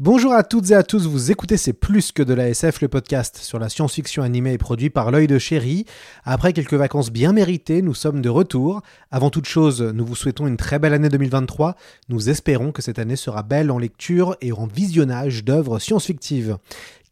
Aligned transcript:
Bonjour 0.00 0.32
à 0.32 0.44
toutes 0.44 0.70
et 0.70 0.74
à 0.76 0.84
tous, 0.84 1.08
vous 1.08 1.32
écoutez 1.32 1.56
C'est 1.56 1.72
plus 1.72 2.12
que 2.12 2.22
de 2.22 2.32
la 2.32 2.48
SF, 2.48 2.82
le 2.82 2.86
podcast 2.86 3.36
sur 3.38 3.58
la 3.58 3.68
science-fiction 3.68 4.22
animée 4.22 4.52
et 4.52 4.58
produit 4.58 4.90
par 4.90 5.10
l'œil 5.10 5.26
de 5.26 5.40
chéri. 5.40 5.86
Après 6.22 6.52
quelques 6.52 6.74
vacances 6.74 7.10
bien 7.10 7.32
méritées, 7.32 7.82
nous 7.82 7.94
sommes 7.94 8.22
de 8.22 8.28
retour. 8.28 8.82
Avant 9.10 9.30
toute 9.30 9.48
chose, 9.48 9.82
nous 9.82 10.06
vous 10.06 10.14
souhaitons 10.14 10.46
une 10.46 10.56
très 10.56 10.78
belle 10.78 10.94
année 10.94 11.08
2023. 11.08 11.74
Nous 12.10 12.30
espérons 12.30 12.70
que 12.70 12.80
cette 12.80 13.00
année 13.00 13.16
sera 13.16 13.42
belle 13.42 13.72
en 13.72 13.78
lecture 13.78 14.36
et 14.40 14.52
en 14.52 14.68
visionnage 14.68 15.42
d'œuvres 15.42 15.80
science-fictives. 15.80 16.58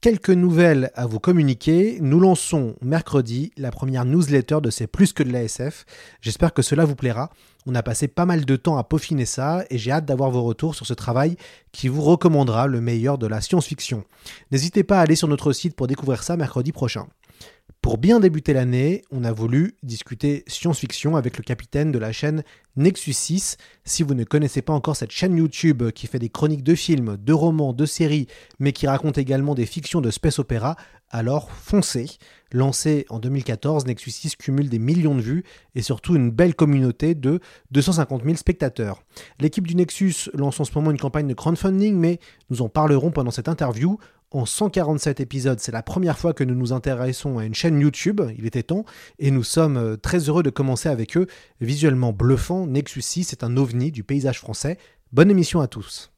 Quelques 0.00 0.30
nouvelles 0.30 0.92
à 0.94 1.06
vous 1.06 1.18
communiquer. 1.18 1.98
Nous 2.00 2.20
lançons 2.20 2.76
mercredi 2.82 3.50
la 3.56 3.72
première 3.72 4.04
newsletter 4.04 4.58
de 4.62 4.70
C'est 4.70 4.86
plus 4.86 5.12
que 5.12 5.24
de 5.24 5.32
la 5.32 5.42
SF. 5.42 5.86
J'espère 6.20 6.54
que 6.54 6.62
cela 6.62 6.84
vous 6.84 6.94
plaira. 6.94 7.30
On 7.66 7.74
a 7.74 7.82
passé 7.82 8.06
pas 8.06 8.26
mal 8.26 8.44
de 8.44 8.56
temps 8.56 8.78
à 8.78 8.84
peaufiner 8.84 9.26
ça 9.26 9.64
et 9.70 9.78
j'ai 9.78 9.90
hâte 9.90 10.04
d'avoir 10.04 10.30
vos 10.30 10.44
retours 10.44 10.76
sur 10.76 10.86
ce 10.86 10.94
travail 10.94 11.36
qui 11.72 11.88
vous 11.88 12.02
recommandera 12.02 12.68
le 12.68 12.80
meilleur 12.80 13.18
de 13.18 13.26
la 13.26 13.40
science-fiction. 13.40 14.04
N'hésitez 14.52 14.84
pas 14.84 14.98
à 14.98 15.02
aller 15.02 15.16
sur 15.16 15.26
notre 15.26 15.52
site 15.52 15.74
pour 15.74 15.88
découvrir 15.88 16.22
ça 16.22 16.36
mercredi 16.36 16.70
prochain. 16.70 17.06
Pour 17.86 17.98
bien 17.98 18.18
débuter 18.18 18.52
l'année, 18.52 19.04
on 19.12 19.22
a 19.22 19.30
voulu 19.30 19.76
discuter 19.84 20.42
science-fiction 20.48 21.14
avec 21.14 21.38
le 21.38 21.44
capitaine 21.44 21.92
de 21.92 22.00
la 22.00 22.10
chaîne 22.10 22.42
Nexus 22.76 23.12
6. 23.12 23.58
Si 23.84 24.02
vous 24.02 24.14
ne 24.14 24.24
connaissez 24.24 24.60
pas 24.60 24.72
encore 24.72 24.96
cette 24.96 25.12
chaîne 25.12 25.36
YouTube 25.36 25.92
qui 25.92 26.08
fait 26.08 26.18
des 26.18 26.28
chroniques 26.28 26.64
de 26.64 26.74
films, 26.74 27.16
de 27.16 27.32
romans, 27.32 27.72
de 27.72 27.86
séries, 27.86 28.26
mais 28.58 28.72
qui 28.72 28.88
raconte 28.88 29.18
également 29.18 29.54
des 29.54 29.66
fictions 29.66 30.00
de 30.00 30.10
space 30.10 30.40
opéra, 30.40 30.74
alors 31.10 31.52
foncez. 31.52 32.18
Lancé 32.52 33.06
en 33.08 33.20
2014, 33.20 33.86
Nexus 33.86 34.10
6 34.10 34.36
cumule 34.36 34.68
des 34.68 34.78
millions 34.78 35.14
de 35.14 35.20
vues 35.20 35.44
et 35.74 35.82
surtout 35.82 36.16
une 36.16 36.30
belle 36.30 36.54
communauté 36.54 37.14
de 37.14 37.40
250 37.70 38.24
000 38.24 38.36
spectateurs. 38.36 39.02
L'équipe 39.38 39.66
du 39.66 39.76
Nexus 39.76 40.30
lance 40.34 40.58
en 40.58 40.64
ce 40.64 40.72
moment 40.74 40.90
une 40.90 40.98
campagne 40.98 41.28
de 41.28 41.34
crowdfunding, 41.34 41.94
mais 41.94 42.18
nous 42.50 42.62
en 42.62 42.68
parlerons 42.68 43.12
pendant 43.12 43.30
cette 43.30 43.48
interview. 43.48 43.98
En 44.32 44.44
147 44.44 45.20
épisodes, 45.20 45.60
c'est 45.60 45.72
la 45.72 45.82
première 45.82 46.18
fois 46.18 46.34
que 46.34 46.44
nous 46.44 46.54
nous 46.54 46.72
intéressons 46.72 47.38
à 47.38 47.44
une 47.44 47.54
chaîne 47.54 47.80
YouTube, 47.80 48.20
il 48.36 48.44
était 48.44 48.64
temps, 48.64 48.84
et 49.18 49.30
nous 49.30 49.44
sommes 49.44 49.96
très 49.98 50.28
heureux 50.28 50.42
de 50.42 50.50
commencer 50.50 50.88
avec 50.88 51.16
eux. 51.16 51.26
Visuellement 51.60 52.12
bluffant, 52.12 52.66
Nexus 52.66 53.02
6 53.02 53.32
est 53.32 53.44
un 53.44 53.56
ovni 53.56 53.92
du 53.92 54.02
paysage 54.02 54.40
français. 54.40 54.78
Bonne 55.12 55.30
émission 55.30 55.60
à 55.60 55.68
tous. 55.68 56.10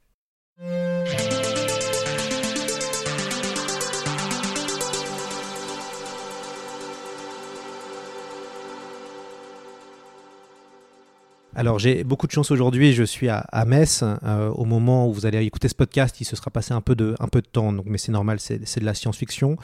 Alors 11.58 11.80
j'ai 11.80 12.04
beaucoup 12.04 12.28
de 12.28 12.32
chance 12.32 12.52
aujourd'hui, 12.52 12.92
je 12.92 13.02
suis 13.02 13.28
à, 13.28 13.64
Metz. 13.66 14.04
Euh, 14.04 14.48
au 14.50 14.64
moment 14.64 15.08
où 15.08 15.12
vous 15.12 15.26
allez 15.26 15.44
écouter 15.44 15.66
ce 15.66 15.74
podcast, 15.74 16.20
il 16.20 16.24
se 16.24 16.36
sera 16.36 16.52
passé 16.52 16.72
un 16.72 16.80
peu 16.80 16.94
de, 16.94 17.16
un 17.18 17.26
peu 17.26 17.40
de 17.40 17.48
temps, 17.48 17.72
donc, 17.72 17.86
mais 17.88 17.98
c'est 17.98 18.12
normal, 18.12 18.38
c'est 18.38 18.78
de 18.78 18.84
la 18.84 18.94
science-fiction. 18.94 19.56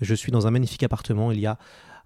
Je 0.00 0.14
suis 0.14 0.30
dans 0.30 0.46
un 0.46 0.52
magnifique 0.52 0.84
appartement, 0.84 1.32
il 1.32 1.40
y 1.40 1.46
a 1.46 1.58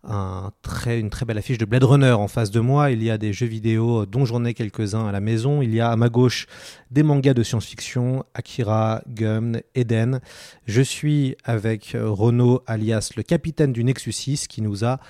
un 0.03 0.51
très, 0.63 0.99
une 0.99 1.11
très 1.11 1.27
belle 1.27 1.37
affiche 1.37 1.59
de 1.59 1.67
Blade 1.67 1.85
Runner 1.85 2.13
en 2.13 2.27
face 2.27 2.51
de 2.51 2.61
moi, 2.61 2.91
il 2.91 3.03
y 3.03 3.11
a 3.11 3.19
des 3.19 3.35
jeux 3.35 3.45
vidéo 3.45 4.07
dont 4.07 4.25
j'en 4.25 4.47
ai 4.47 4.55
quelques-uns 4.55 5.09
à 5.09 5.13
la 5.13 5.21
maison, 5.21 5.61
il 5.61 5.75
y 5.75 5.81
a 5.83 5.91
à 5.91 5.97
ma 5.97 6.09
gauche 6.09 6.47
des 6.91 7.03
mangas 7.03 7.35
de 7.35 7.43
science-fiction, 7.43 8.25
Akira, 8.33 9.03
Gum, 9.09 9.61
Eden. 9.75 10.21
Je 10.65 10.81
suis 10.81 11.37
avec 11.45 11.95
Renaud 12.01 12.63
alias 12.67 13.11
le 13.15 13.23
capitaine 13.23 13.75
du 13.75 13.85
Nexus 13.85 14.13
6 14.13 14.49
qui 14.49 14.63
nous 14.63 14.87
a 14.87 15.01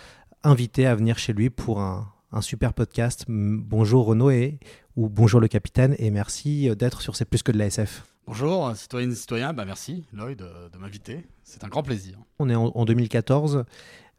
invités 0.42 0.86
à 0.86 0.96
venir 0.96 1.18
chez 1.18 1.32
lui 1.32 1.50
pour 1.50 1.80
un, 1.80 2.08
un 2.34 2.40
super 2.40 2.74
podcast. 2.74 3.24
Bonjour 3.28 4.06
Renaud 4.06 4.30
et, 4.30 4.58
ou 4.96 5.08
bonjour 5.08 5.40
le 5.40 5.46
capitaine 5.48 5.94
et 5.98 6.10
merci 6.10 6.68
d'être 6.76 7.00
sur 7.00 7.14
C'est 7.14 7.24
plus 7.24 7.42
que 7.42 7.52
de 7.52 7.58
la 7.58 7.66
SF. 7.66 8.04
Bonjour 8.26 8.74
citoyennes 8.74 9.12
et 9.12 9.14
citoyens, 9.14 9.52
bah 9.52 9.64
merci 9.64 10.04
Lloyd 10.12 10.38
de, 10.38 10.48
de 10.72 10.78
m'inviter, 10.78 11.26
c'est 11.44 11.62
un 11.62 11.68
grand 11.68 11.82
plaisir. 11.82 12.18
On 12.38 12.48
est 12.48 12.54
en, 12.54 12.72
en 12.74 12.84
2014, 12.84 13.64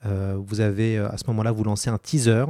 euh, 0.05 0.37
vous 0.37 0.61
avez 0.61 0.97
à 0.97 1.17
ce 1.17 1.23
moment-là 1.27 1.51
vous 1.51 1.63
lancez 1.63 1.89
un 1.89 1.97
teaser 1.97 2.45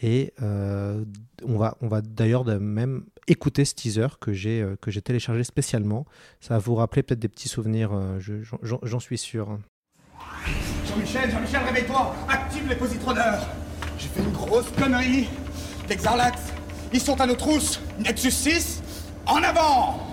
et 0.00 0.32
euh, 0.42 1.04
on 1.44 1.58
va, 1.58 1.76
on 1.80 1.88
va 1.88 2.00
d'ailleurs 2.00 2.44
même 2.44 3.04
écouter 3.28 3.64
ce 3.64 3.74
teaser 3.74 4.08
que 4.20 4.32
j'ai 4.32 4.62
euh, 4.62 4.76
que 4.80 4.90
j'ai 4.90 5.02
téléchargé 5.02 5.44
spécialement. 5.44 6.06
Ça 6.40 6.54
va 6.54 6.58
vous 6.58 6.74
rappeler 6.74 7.02
peut-être 7.02 7.20
des 7.20 7.28
petits 7.28 7.48
souvenirs, 7.48 7.92
j'en 8.82 9.00
suis 9.00 9.18
sûr. 9.18 9.58
Jean-Michel, 10.88 11.30
Jean-Michel, 11.30 11.62
réveille-toi 11.64 12.14
Active 12.28 12.66
les 12.68 12.74
positroneurs 12.74 13.46
j'ai 13.98 14.08
fait 14.08 14.20
une 14.22 14.32
grosse 14.32 14.70
connerie. 14.78 15.28
Les 15.88 15.96
Xarlax, 15.96 16.40
ils 16.92 17.00
sont 17.00 17.20
à 17.20 17.26
nos 17.26 17.34
trousses. 17.34 17.80
Nexus 17.98 18.30
6, 18.30 18.82
en 19.26 19.42
avant 19.42 20.08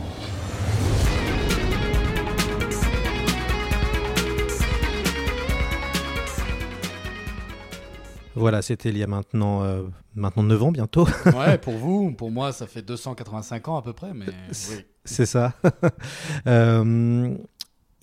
Voilà, 8.37 8.61
c'était 8.61 8.89
il 8.89 8.97
y 8.97 9.03
a 9.03 9.07
maintenant, 9.07 9.63
euh, 9.63 9.83
maintenant 10.13 10.43
9 10.43 10.63
ans 10.63 10.71
bientôt. 10.71 11.07
ouais, 11.25 11.57
pour 11.61 11.75
vous, 11.75 12.11
pour 12.11 12.31
moi, 12.31 12.51
ça 12.51 12.67
fait 12.67 12.81
285 12.81 13.67
ans 13.69 13.77
à 13.77 13.81
peu 13.81 13.93
près, 13.93 14.13
mais 14.13 14.25
oui. 14.27 14.85
C'est 15.05 15.25
ça. 15.25 15.53
euh, 16.47 17.37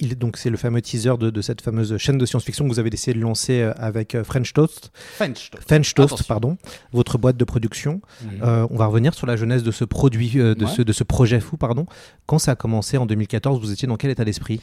il, 0.02 0.18
donc 0.18 0.36
c'est 0.36 0.50
le 0.50 0.56
fameux 0.56 0.82
teaser 0.82 1.16
de, 1.18 1.30
de, 1.30 1.40
cette 1.40 1.62
fameuse 1.62 1.96
chaîne 1.96 2.18
de 2.18 2.26
science-fiction 2.26 2.64
que 2.64 2.70
vous 2.72 2.78
avez 2.78 2.90
décidé 2.90 3.14
de 3.14 3.20
lancer 3.20 3.62
avec 3.76 4.20
French 4.22 4.52
Toast. 4.52 4.90
French 4.94 5.50
Toast. 5.50 5.64
French 5.66 5.94
Toast, 5.94 6.22
pardon, 6.24 6.58
votre 6.92 7.16
boîte 7.18 7.36
de 7.36 7.44
production. 7.44 8.00
Mmh. 8.20 8.26
Euh, 8.42 8.66
on 8.70 8.76
va 8.76 8.86
revenir 8.86 9.14
sur 9.14 9.26
la 9.26 9.36
jeunesse 9.36 9.62
de 9.62 9.70
ce 9.70 9.84
produit, 9.84 10.32
euh, 10.36 10.54
de, 10.54 10.64
ouais. 10.64 10.70
ce, 10.70 10.82
de 10.82 10.92
ce 10.92 11.04
projet 11.04 11.40
fou, 11.40 11.56
pardon. 11.56 11.86
Quand 12.26 12.38
ça 12.38 12.52
a 12.52 12.56
commencé 12.56 12.98
en 12.98 13.06
2014, 13.06 13.60
vous 13.60 13.72
étiez 13.72 13.88
dans 13.88 13.96
quel 13.96 14.10
état 14.10 14.24
d'esprit? 14.24 14.60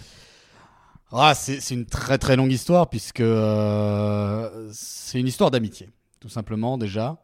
Ah, 1.12 1.34
c'est 1.34 1.74
une 1.74 1.86
très 1.86 2.20
très 2.20 2.36
longue 2.36 2.52
histoire 2.52 2.90
puisque 2.90 3.22
euh, 3.22 4.70
c'est 4.72 5.20
une 5.20 5.28
histoire 5.28 5.50
d'amitié, 5.50 5.90
tout 6.20 6.30
simplement 6.30 6.78
déjà. 6.78 7.18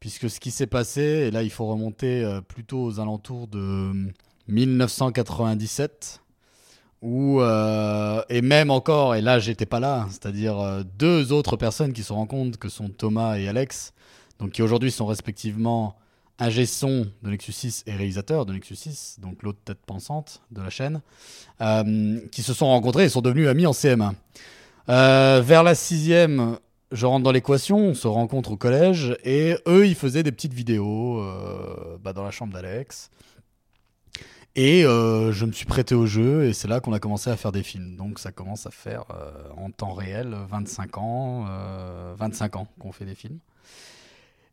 Puisque 0.00 0.30
ce 0.30 0.40
qui 0.40 0.50
s'est 0.50 0.66
passé, 0.66 1.00
et 1.00 1.30
là 1.30 1.42
il 1.42 1.50
faut 1.50 1.66
remonter 1.66 2.24
euh, 2.24 2.40
plutôt 2.40 2.82
aux 2.82 3.00
alentours 3.00 3.46
de 3.46 3.92
1997, 4.48 6.22
où, 7.02 7.40
euh, 7.40 8.22
et 8.28 8.42
même 8.42 8.70
encore, 8.70 9.14
et 9.14 9.22
là 9.22 9.38
j'étais 9.38 9.66
pas 9.66 9.80
là, 9.80 10.06
c'est-à-dire 10.10 10.58
euh, 10.58 10.82
deux 10.98 11.32
autres 11.32 11.56
personnes 11.56 11.92
qui 11.92 12.02
se 12.02 12.12
compte 12.12 12.58
que 12.58 12.68
sont 12.68 12.88
Thomas 12.88 13.38
et 13.38 13.48
Alex, 13.48 13.94
donc 14.38 14.52
qui 14.52 14.62
aujourd'hui 14.62 14.90
sont 14.90 15.06
respectivement 15.06 15.96
ingé 16.38 16.66
son 16.66 17.06
de 17.22 17.30
Nexus 17.30 17.52
6 17.52 17.84
et 17.86 17.92
réalisateur 17.92 18.46
de 18.46 18.52
Nexus 18.52 18.76
6, 18.76 19.16
donc 19.20 19.42
l'autre 19.42 19.58
tête 19.64 19.80
pensante 19.86 20.42
de 20.50 20.60
la 20.60 20.70
chaîne, 20.70 21.00
euh, 21.60 22.20
qui 22.32 22.42
se 22.42 22.52
sont 22.52 22.66
rencontrés 22.66 23.04
et 23.04 23.08
sont 23.08 23.20
devenus 23.22 23.48
amis 23.48 23.66
en 23.66 23.72
CM1. 23.72 24.12
Euh, 24.88 25.42
vers 25.44 25.62
la 25.62 25.74
sixième, 25.74 26.58
je 26.92 27.06
rentre 27.06 27.24
dans 27.24 27.32
l'équation, 27.32 27.78
on 27.78 27.94
se 27.94 28.08
rencontre 28.08 28.52
au 28.52 28.56
collège, 28.56 29.16
et 29.24 29.56
eux, 29.66 29.86
ils 29.86 29.94
faisaient 29.94 30.22
des 30.22 30.32
petites 30.32 30.54
vidéos 30.54 31.22
bah, 32.02 32.12
dans 32.12 32.24
la 32.24 32.30
chambre 32.30 32.52
d'Alex. 32.52 33.10
Et 34.56 34.84
euh, 34.84 35.32
je 35.32 35.46
me 35.46 35.52
suis 35.52 35.66
prêté 35.66 35.94
au 35.94 36.06
jeu, 36.06 36.44
et 36.44 36.52
c'est 36.52 36.66
là 36.66 36.80
qu'on 36.80 36.92
a 36.92 36.98
commencé 36.98 37.30
à 37.30 37.36
faire 37.36 37.52
des 37.52 37.62
films. 37.62 37.96
Donc 37.96 38.18
ça 38.18 38.32
commence 38.32 38.66
à 38.66 38.70
faire 38.70 39.04
euh, 39.10 39.30
en 39.56 39.70
temps 39.70 39.92
réel 39.92 40.36
25 40.48 40.98
ans, 40.98 41.46
25 42.16 42.56
ans 42.56 42.66
qu'on 42.78 42.92
fait 42.92 43.04
des 43.04 43.14
films. 43.14 43.38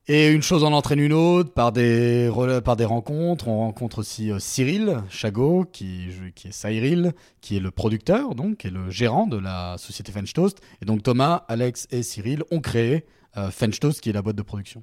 Et 0.09 0.29
une 0.29 0.41
chose 0.41 0.63
en 0.63 0.71
entraîne 0.71 0.99
une 0.99 1.11
autre, 1.11 1.51
par 1.51 1.73
des, 1.73 2.31
par 2.63 2.77
des 2.77 2.85
rencontres. 2.85 3.49
On 3.49 3.57
rencontre 3.57 3.99
aussi 3.99 4.31
euh, 4.31 4.39
Cyril 4.39 5.03
Chagot, 5.09 5.65
qui, 5.65 6.07
qui 6.33 6.47
est 6.47 6.51
Cyril, 6.53 7.11
qui 7.41 7.57
est 7.57 7.59
le 7.59 7.71
producteur, 7.71 8.33
donc, 8.33 8.57
qui 8.57 8.67
est 8.67 8.71
le 8.71 8.89
gérant 8.89 9.27
de 9.27 9.37
la 9.37 9.75
société 9.77 10.13
French 10.13 10.31
Toast. 10.31 10.61
Et 10.81 10.85
donc 10.85 11.03
Thomas, 11.03 11.43
Alex 11.49 11.87
et 11.91 12.03
Cyril 12.03 12.43
ont 12.51 12.61
créé 12.61 13.05
euh, 13.35 13.51
French 13.51 13.81
Toast, 13.81 13.99
qui 13.99 14.09
est 14.09 14.13
la 14.13 14.21
boîte 14.21 14.37
de 14.37 14.43
production. 14.43 14.81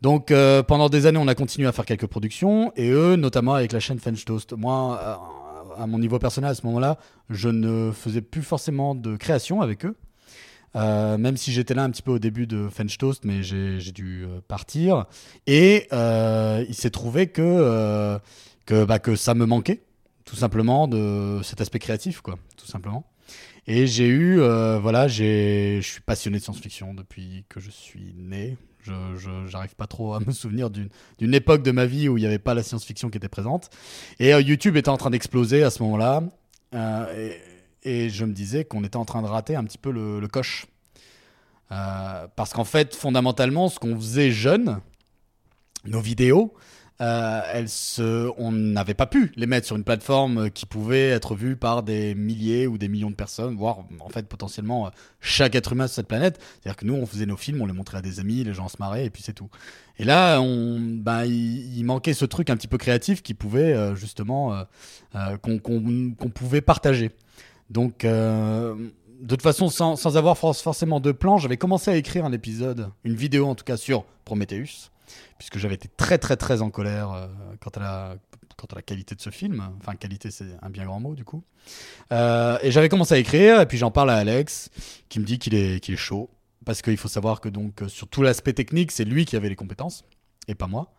Donc 0.00 0.30
euh, 0.30 0.62
pendant 0.62 0.88
des 0.88 1.06
années, 1.06 1.18
on 1.18 1.28
a 1.28 1.34
continué 1.34 1.68
à 1.68 1.72
faire 1.72 1.84
quelques 1.84 2.06
productions, 2.06 2.72
et 2.76 2.88
eux, 2.88 3.16
notamment 3.16 3.54
avec 3.54 3.72
la 3.72 3.80
chaîne 3.80 3.98
French 3.98 4.24
Toast. 4.24 4.54
Moi, 4.54 4.98
à 5.76 5.86
mon 5.86 5.98
niveau 5.98 6.18
personnel 6.18 6.50
à 6.50 6.54
ce 6.54 6.64
moment-là, 6.66 6.98
je 7.28 7.48
ne 7.48 7.92
faisais 7.92 8.22
plus 8.22 8.42
forcément 8.42 8.94
de 8.94 9.16
création 9.16 9.60
avec 9.60 9.84
eux. 9.84 9.96
Euh, 10.76 11.18
même 11.18 11.36
si 11.36 11.52
j'étais 11.52 11.74
là 11.74 11.82
un 11.82 11.90
petit 11.90 12.02
peu 12.02 12.12
au 12.12 12.18
début 12.20 12.46
de 12.46 12.68
French 12.68 12.96
Toast, 12.96 13.24
mais 13.24 13.42
j'ai 13.42 13.92
dû 13.92 14.24
euh, 14.24 14.40
partir. 14.46 15.04
Et 15.46 15.86
il 15.90 16.74
s'est 16.74 16.90
trouvé 16.90 17.26
que, 17.26 18.18
bah, 18.70 18.98
que 18.98 19.16
ça 19.16 19.34
me 19.34 19.44
manquait, 19.44 19.82
tout 20.24 20.36
simplement, 20.36 20.88
de 20.88 21.40
cet 21.42 21.60
aspect 21.60 21.78
créatif, 21.78 22.22
quoi, 22.22 22.36
tout 22.56 22.66
simplement. 22.66 23.04
Et 23.66 23.86
j'ai 23.86 24.08
eu, 24.08 24.36
voilà, 24.38 25.08
je 25.08 25.80
suis 25.82 26.00
passionné 26.00 26.38
de 26.38 26.42
science-fiction 26.42 26.94
depuis 26.94 27.44
que 27.50 27.60
je 27.60 27.70
suis 27.70 28.14
né. 28.16 28.56
Je, 28.82 29.46
j'arrive 29.46 29.74
pas 29.74 29.86
trop 29.86 30.14
à 30.14 30.20
me 30.20 30.32
souvenir 30.32 30.70
d'une, 30.70 31.34
époque 31.34 31.62
de 31.62 31.70
ma 31.70 31.86
vie 31.86 32.08
où 32.08 32.16
il 32.16 32.20
n'y 32.20 32.26
avait 32.26 32.38
pas 32.38 32.54
la 32.54 32.62
science-fiction 32.62 33.10
qui 33.10 33.18
était 33.18 33.28
présente. 33.28 33.70
Et 34.18 34.32
euh, 34.32 34.40
YouTube 34.40 34.76
était 34.76 34.88
en 34.88 34.96
train 34.96 35.10
d'exploser 35.10 35.62
à 35.62 35.70
ce 35.70 35.82
moment-là. 35.82 36.22
Euh, 36.74 37.34
et, 37.82 38.08
je 38.08 38.24
me 38.24 38.32
disais 38.32 38.64
qu'on 38.64 38.84
était 38.84 38.96
en 38.96 39.04
train 39.04 39.22
de 39.22 39.26
rater 39.26 39.56
un 39.56 39.64
petit 39.64 39.78
peu 39.78 39.90
le, 39.90 40.20
le 40.20 40.28
coche. 40.28 40.66
Euh, 41.72 42.26
parce 42.36 42.52
qu'en 42.52 42.64
fait, 42.64 42.94
fondamentalement, 42.94 43.68
ce 43.68 43.78
qu'on 43.78 43.96
faisait 43.96 44.30
jeune, 44.30 44.80
nos 45.84 46.00
vidéos, 46.00 46.54
euh, 47.00 48.30
on 48.36 48.52
n'avait 48.52 48.94
pas 48.94 49.06
pu 49.06 49.32
les 49.36 49.46
mettre 49.46 49.66
sur 49.66 49.76
une 49.76 49.84
plateforme 49.84 50.50
qui 50.50 50.66
pouvait 50.66 51.08
être 51.08 51.34
vue 51.34 51.56
par 51.56 51.82
des 51.82 52.14
milliers 52.14 52.66
ou 52.66 52.78
des 52.78 52.88
millions 52.88 53.10
de 53.10 53.14
personnes, 53.14 53.56
voire 53.56 53.84
en 54.00 54.08
fait 54.08 54.26
potentiellement 54.28 54.86
euh, 54.86 54.90
chaque 55.20 55.54
être 55.54 55.72
humain 55.72 55.86
sur 55.86 55.96
cette 55.96 56.08
planète. 56.08 56.40
C'est-à-dire 56.40 56.76
que 56.76 56.84
nous, 56.84 56.94
on 56.94 57.06
faisait 57.06 57.26
nos 57.26 57.36
films, 57.36 57.62
on 57.62 57.66
les 57.66 57.72
montrait 57.72 57.98
à 57.98 58.02
des 58.02 58.20
amis, 58.20 58.44
les 58.44 58.52
gens 58.54 58.68
se 58.68 58.76
marraient 58.78 59.06
et 59.06 59.10
puis 59.10 59.22
c'est 59.22 59.32
tout. 59.32 59.48
Et 59.98 60.04
là, 60.04 60.40
ben, 60.40 61.24
il, 61.24 61.84
manquait 61.84 62.14
ce 62.14 62.24
truc 62.24 62.48
un 62.48 62.56
petit 62.56 62.68
peu 62.68 62.78
créatif 62.78 63.22
qui 63.22 63.34
pouvait 63.34 63.74
euh, 63.74 63.94
justement 63.94 64.54
euh, 64.54 64.62
euh, 65.14 65.36
qu'on 65.36 66.30
pouvait 66.30 66.62
partager. 66.62 67.10
Donc, 67.68 68.04
euh, 68.04 68.74
de 69.20 69.28
toute 69.28 69.42
façon, 69.42 69.68
sans, 69.68 69.96
sans 69.96 70.16
avoir 70.16 70.38
for- 70.38 70.56
forcément 70.56 71.00
de 71.00 71.12
plan, 71.12 71.36
j'avais 71.36 71.58
commencé 71.58 71.90
à 71.90 71.96
écrire 71.96 72.24
un 72.24 72.32
épisode, 72.32 72.90
une 73.04 73.14
vidéo 73.14 73.46
en 73.46 73.54
tout 73.54 73.64
cas 73.64 73.76
sur 73.76 74.04
Prometheus, 74.24 74.90
puisque 75.38 75.58
j'avais 75.58 75.74
été 75.74 75.88
très 75.88 76.18
très 76.18 76.36
très 76.36 76.62
en 76.62 76.70
colère 76.70 77.12
euh, 77.12 77.26
quant, 77.60 77.70
à 77.70 77.80
la, 77.80 78.16
à 78.70 78.74
la 78.74 78.82
qualité 78.82 79.14
de 79.14 79.20
ce 79.20 79.30
film. 79.30 79.68
Enfin, 79.80 79.94
qualité, 79.94 80.30
c'est 80.30 80.56
un 80.62 80.70
bien 80.70 80.84
grand 80.84 81.00
mot 81.00 81.14
du 81.14 81.24
coup. 81.24 81.42
Euh, 82.12 82.58
et 82.62 82.70
j'avais 82.70 82.88
commencé 82.88 83.14
à 83.14 83.18
écrire, 83.18 83.60
et 83.60 83.66
puis 83.66 83.78
j'en 83.78 83.90
parle 83.90 84.10
à 84.10 84.16
Alex, 84.16 84.70
qui 85.08 85.20
me 85.20 85.24
dit 85.24 85.38
qu'il 85.38 85.54
est, 85.54 85.80
qu'il 85.80 85.94
est 85.94 85.98
chaud, 85.98 86.30
parce 86.64 86.82
qu'il 86.82 86.96
faut 86.96 87.08
savoir 87.08 87.40
que 87.40 87.48
donc 87.48 87.82
sur 87.88 88.08
tout 88.08 88.22
l'aspect 88.22 88.52
technique, 88.52 88.92
c'est 88.92 89.04
lui 89.04 89.24
qui 89.24 89.36
avait 89.36 89.48
les 89.48 89.56
compétences, 89.56 90.04
et 90.48 90.54
pas 90.54 90.66
moi. 90.66 90.92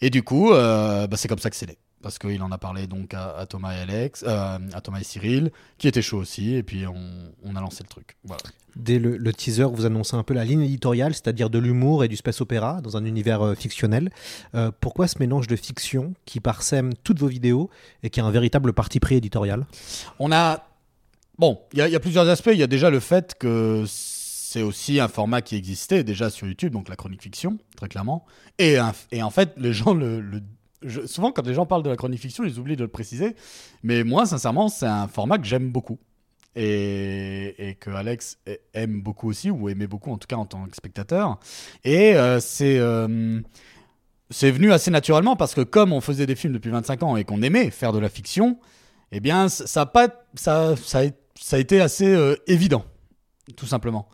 Et 0.00 0.10
du 0.10 0.22
coup, 0.22 0.52
euh, 0.52 1.06
bah, 1.06 1.16
c'est 1.16 1.28
comme 1.28 1.38
ça 1.38 1.50
que 1.50 1.56
c'est 1.56 1.66
né. 1.66 1.78
Parce 2.06 2.20
qu'il 2.20 2.40
en 2.40 2.52
a 2.52 2.58
parlé 2.58 2.86
donc 2.86 3.14
à, 3.14 3.36
à 3.36 3.46
Thomas 3.46 3.74
et 3.76 3.80
Alex, 3.80 4.22
euh, 4.24 4.58
à 4.72 4.80
Thomas 4.80 5.00
et 5.00 5.02
Cyril, 5.02 5.50
qui 5.76 5.88
étaient 5.88 6.02
chauds 6.02 6.18
aussi, 6.18 6.54
et 6.54 6.62
puis 6.62 6.86
on, 6.86 6.94
on 7.42 7.56
a 7.56 7.60
lancé 7.60 7.82
le 7.82 7.88
truc. 7.88 8.16
Voilà. 8.22 8.44
Dès 8.76 9.00
le, 9.00 9.16
le 9.16 9.32
teaser, 9.32 9.64
vous 9.64 9.86
annoncez 9.86 10.14
un 10.14 10.22
peu 10.22 10.32
la 10.32 10.44
ligne 10.44 10.60
éditoriale, 10.62 11.14
c'est-à-dire 11.14 11.50
de 11.50 11.58
l'humour 11.58 12.04
et 12.04 12.08
du 12.08 12.14
space 12.14 12.40
opéra 12.40 12.80
dans 12.80 12.96
un 12.96 13.04
univers 13.04 13.42
euh, 13.42 13.54
fictionnel. 13.56 14.10
Euh, 14.54 14.70
pourquoi 14.80 15.08
ce 15.08 15.18
mélange 15.18 15.48
de 15.48 15.56
fiction 15.56 16.14
qui 16.26 16.38
parsème 16.38 16.94
toutes 17.02 17.18
vos 17.18 17.26
vidéos 17.26 17.70
et 18.04 18.10
qui 18.10 18.20
a 18.20 18.24
un 18.24 18.30
véritable 18.30 18.72
parti 18.72 19.00
pris 19.00 19.16
éditorial? 19.16 19.66
On 20.20 20.30
a. 20.30 20.64
Bon, 21.40 21.58
il 21.72 21.80
y, 21.80 21.82
a- 21.82 21.88
il 21.88 21.92
y 21.92 21.96
a 21.96 22.00
plusieurs 22.00 22.28
aspects. 22.28 22.50
Il 22.52 22.58
y 22.58 22.62
a 22.62 22.68
déjà 22.68 22.88
le 22.88 23.00
fait 23.00 23.34
que 23.36 23.82
c'est 23.88 24.62
aussi 24.62 25.00
un 25.00 25.08
format 25.08 25.42
qui 25.42 25.56
existait 25.56 26.04
déjà 26.04 26.30
sur 26.30 26.46
YouTube, 26.46 26.72
donc 26.72 26.88
la 26.88 26.94
chronique 26.94 27.22
fiction, 27.22 27.58
très 27.76 27.88
clairement. 27.88 28.24
Et 28.58 28.78
en 28.78 29.30
fait, 29.30 29.54
les 29.56 29.72
gens 29.72 29.92
le. 29.92 30.20
le- 30.20 30.40
souvent, 31.06 31.32
quand 31.32 31.46
les 31.46 31.54
gens 31.54 31.66
parlent 31.66 31.82
de 31.82 31.90
la 31.90 31.96
chronique 31.96 32.20
fiction, 32.20 32.44
ils 32.44 32.58
oublient 32.58 32.76
de 32.76 32.84
le 32.84 32.88
préciser. 32.88 33.34
Mais 33.82 34.04
moi, 34.04 34.26
sincèrement, 34.26 34.68
c'est 34.68 34.86
un 34.86 35.08
format 35.08 35.38
que 35.38 35.44
j'aime 35.44 35.70
beaucoup. 35.70 35.98
Et, 36.58 37.76
que 37.80 37.90
Alex 37.90 38.38
aime 38.72 39.02
beaucoup 39.02 39.28
aussi, 39.28 39.50
ou 39.50 39.68
aimait 39.68 39.86
beaucoup 39.86 40.10
en 40.10 40.16
tout 40.16 40.26
cas 40.26 40.36
en 40.36 40.46
tant 40.46 40.64
que 40.66 40.76
spectateur. 40.76 41.38
Et 41.84 42.14
euh, 42.14 42.40
c'est. 42.40 42.78
euh, 42.78 43.40
c'est 44.28 44.50
venu 44.50 44.72
assez 44.72 44.90
naturellement 44.90 45.36
parce 45.36 45.54
que 45.54 45.60
comme 45.60 45.92
on 45.92 46.00
faisait 46.00 46.26
des 46.26 46.34
films 46.34 46.52
depuis 46.52 46.70
25 46.70 47.04
ans 47.04 47.16
et 47.16 47.22
qu'on 47.22 47.42
aimait 47.42 47.70
faire 47.70 47.92
de 47.92 48.00
la 48.00 48.08
fiction, 48.08 48.58
eh 49.12 49.20
bien, 49.20 49.48
ça 49.48 49.82
a, 49.82 49.86
pas, 49.86 50.08
ça, 50.34 50.74
ça, 50.74 51.02
a, 51.52 51.58
été 51.58 51.80
assez 51.80 52.12
euh, 52.12 52.34
évident, 52.48 52.84
tout 53.56 53.66
simplement. 53.66 54.08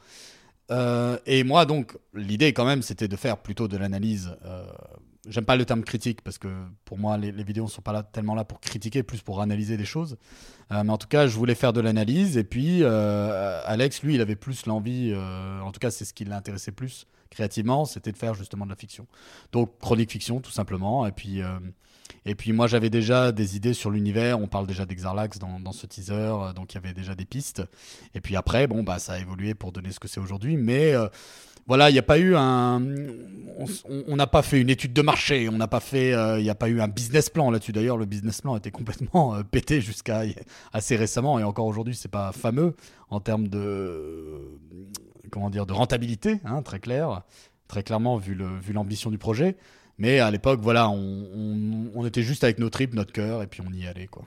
Et 1.26 1.44
moi, 1.44 1.64
donc, 1.64 1.96
l'idée 2.14 2.52
quand 2.52 2.64
même, 2.64 2.82
c'était 2.82 3.08
de 3.08 3.16
faire 3.16 3.38
plutôt 3.38 3.69
de 3.69 3.76
l'analyse. 3.76 4.36
J'aime 5.28 5.44
pas 5.44 5.54
le 5.54 5.64
terme 5.64 5.84
critique 5.84 6.20
parce 6.22 6.36
que 6.38 6.48
pour 6.84 6.98
moi, 6.98 7.16
les, 7.16 7.30
vidéos 7.44 7.64
ne 7.64 7.70
sont 7.70 7.80
pas 7.80 8.02
tellement 8.02 8.34
là 8.34 8.44
pour 8.44 8.60
critiquer, 8.60 9.04
plus 9.04 9.22
pour 9.22 9.40
analyser 9.40 9.76
des 9.76 9.84
choses. 9.84 10.16
Euh, 10.72 10.82
mais 10.82 10.90
en 10.90 10.98
tout 10.98 11.06
cas, 11.06 11.28
je 11.28 11.36
voulais 11.36 11.54
faire 11.54 11.72
de 11.72 11.80
l'analyse. 11.80 12.36
Et 12.36 12.42
puis, 12.42 12.82
euh, 12.82 13.60
Alex, 13.64 14.02
lui, 14.02 14.16
il 14.16 14.20
avait 14.20 14.34
plus 14.34 14.66
l'envie, 14.66 15.12
euh, 15.14 15.60
en 15.60 15.70
tout 15.70 15.78
cas, 15.78 15.92
c'est 15.92 16.04
ce 16.04 16.12
qui 16.12 16.24
l'intéressait 16.24 16.72
plus 16.72 17.06
créativement, 17.30 17.86
c'était 17.86 18.12
de 18.12 18.19
faire 18.19 18.34
justement 18.34 18.66
de 18.66 18.70
la 18.70 18.76
fiction. 18.76 19.06
Donc, 19.52 19.78
chronique 19.78 20.10
fiction, 20.10 20.40
tout 20.40 20.50
simplement. 20.50 21.06
Et 21.06 21.12
puis, 21.12 21.40
et 22.26 22.34
puis 22.34 22.52
moi, 22.52 22.66
j'avais 22.66 22.90
déjà 22.90 23.32
des 23.32 23.56
idées 23.56 23.72
sur 23.72 23.90
l'univers. 23.90 24.38
On 24.38 24.48
parle 24.48 24.66
déjà 24.66 24.84
d'Exarlax 24.84 25.38
dans, 25.38 25.58
dans 25.58 25.72
ce 25.72 25.86
teaser, 25.86 26.52
donc 26.54 26.74
il 26.74 26.74
y 26.74 26.78
avait 26.78 26.92
déjà 26.92 27.14
des 27.14 27.24
pistes. 27.24 27.62
Et 28.14 28.20
puis 28.20 28.36
après, 28.36 28.66
bon, 28.66 28.82
bah, 28.82 28.98
ça 28.98 29.14
a 29.14 29.19
évolué 29.19 29.54
pour 29.54 29.72
donner 29.72 29.92
ce 29.92 29.98
que 30.00 30.08
c'est 30.08 30.20
aujourd'hui. 30.20 30.58
Mais 30.58 30.92
voilà, 31.67 31.91
il 31.91 31.93
n'y 31.93 31.99
a 31.99 32.03
pas 32.03 32.19
eu 32.19 32.35
un. 32.37 32.82
On 34.09 34.17
n'a 34.17 34.26
pas 34.26 34.43
fait 34.43 34.61
une 34.61 34.70
étude 34.70 34.93
de 34.93 35.03
marché, 35.03 35.49
on 35.49 35.56
n'a 35.56 35.69
pas 35.69 35.81
fait. 35.81 36.12
euh, 36.14 36.41
Il 36.41 36.43
n'y 36.43 36.50
a 36.50 36.55
pas 36.55 36.69
eu 36.69 36.81
un 36.81 36.88
business 36.88 37.31
plan 37.31 37.50
là-dessus. 37.50 37.73
D'ailleurs, 37.73 37.97
le 37.97 38.06
business 38.06 38.41
plan 38.41 38.56
était 38.56 38.70
complètement 38.70 39.35
euh, 39.35 39.43
pété 39.43 39.81
jusqu'à 39.81 40.23
assez 40.73 40.97
récemment. 40.97 41.38
Et 41.38 41.44
encore 41.44 41.67
aujourd'hui, 41.67 41.94
c'est 41.94 42.11
pas 42.11 42.32
fameux 42.32 42.75
en 43.11 43.20
termes 43.20 43.49
de. 43.49 44.59
Comment 45.31 45.50
dire 45.50 45.67
De 45.67 45.73
rentabilité, 45.73 46.41
hein, 46.44 46.62
très 46.62 46.81
clair. 46.81 47.23
Très 47.69 47.82
clairement, 47.82 48.17
vu 48.17 48.35
l'ambition 48.73 49.11
du 49.11 49.19
projet. 49.19 49.56
Mais 50.02 50.19
à 50.19 50.32
l'époque, 50.32 50.58
voilà, 50.60 50.90
on, 50.90 50.96
on- 50.96 51.90
on 51.94 52.04
était 52.04 52.22
juste 52.22 52.43
avec 52.43 52.58
nos 52.58 52.70
tripes, 52.70 52.93
notre 52.94 53.12
cœur, 53.12 53.40
et 53.40 53.46
puis 53.46 53.60
on 53.64 53.72
y 53.72 53.87
allait, 53.87 54.08
quoi. 54.08 54.25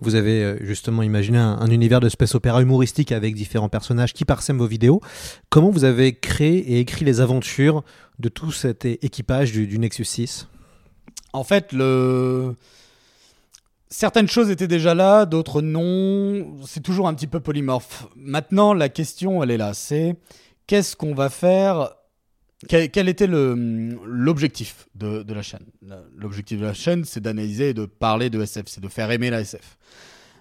Vous 0.00 0.14
avez 0.14 0.44
euh, 0.44 0.56
justement 0.64 1.02
imaginé 1.02 1.38
un, 1.38 1.58
un 1.58 1.66
univers 1.70 1.98
de 1.98 2.08
space 2.08 2.36
opéra 2.36 2.62
humoristique 2.62 3.10
avec 3.10 3.34
différents 3.34 3.68
personnages 3.68 4.12
qui 4.12 4.24
parsèment 4.24 4.58
vos 4.58 4.68
vidéos. 4.68 5.00
Comment 5.48 5.70
vous 5.70 5.82
avez 5.82 6.14
créé 6.14 6.58
et 6.58 6.78
écrit 6.78 7.04
les 7.04 7.20
aventures 7.20 7.82
de 8.20 8.28
tout 8.28 8.52
cet 8.52 8.84
équipage 8.84 9.50
du, 9.50 9.66
du 9.66 9.80
Nexus 9.80 10.04
6 10.04 10.46
En 11.32 11.42
fait, 11.42 11.72
le... 11.72 12.54
certaines 13.88 14.28
choses 14.28 14.50
étaient 14.50 14.68
déjà 14.68 14.94
là, 14.94 15.26
d'autres 15.26 15.60
non. 15.60 16.56
C'est 16.66 16.82
toujours 16.84 17.08
un 17.08 17.14
petit 17.14 17.26
peu 17.26 17.40
polymorphe. 17.40 18.06
Maintenant, 18.14 18.74
la 18.74 18.88
question, 18.88 19.42
elle 19.42 19.50
est 19.50 19.56
là. 19.56 19.74
C'est 19.74 20.14
qu'est-ce 20.68 20.94
qu'on 20.94 21.14
va 21.14 21.30
faire 21.30 21.90
quel, 22.68 23.08
était 23.08 23.26
l'objectif 23.26 24.88
de, 24.94 25.24
la 25.32 25.42
chaîne? 25.42 25.66
L'objectif 26.16 26.60
de 26.60 26.66
la 26.66 26.74
chaîne, 26.74 27.04
c'est 27.04 27.20
d'analyser 27.20 27.70
et 27.70 27.74
de 27.74 27.86
parler 27.86 28.30
de 28.30 28.40
SF, 28.40 28.64
c'est 28.66 28.80
de 28.80 28.88
faire 28.88 29.10
aimer 29.10 29.30
la 29.30 29.40
SF. 29.40 29.78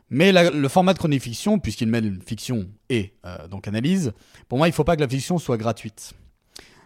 Mais 0.10 0.32
le 0.32 0.68
format 0.68 0.94
de 0.94 1.00
chronique 1.00 1.24
fiction, 1.24 1.58
puisqu'il 1.58 1.88
mêle 1.88 2.20
fiction 2.26 2.68
et 2.90 3.14
euh, 3.26 3.48
donc 3.48 3.68
analyse, 3.68 4.14
pour 4.48 4.58
moi, 4.58 4.68
il 4.68 4.72
ne 4.72 4.76
faut 4.76 4.84
pas 4.84 4.96
que 4.96 5.02
la 5.02 5.08
fiction 5.08 5.40
soit 5.40 5.58
gratuite. 5.58 6.14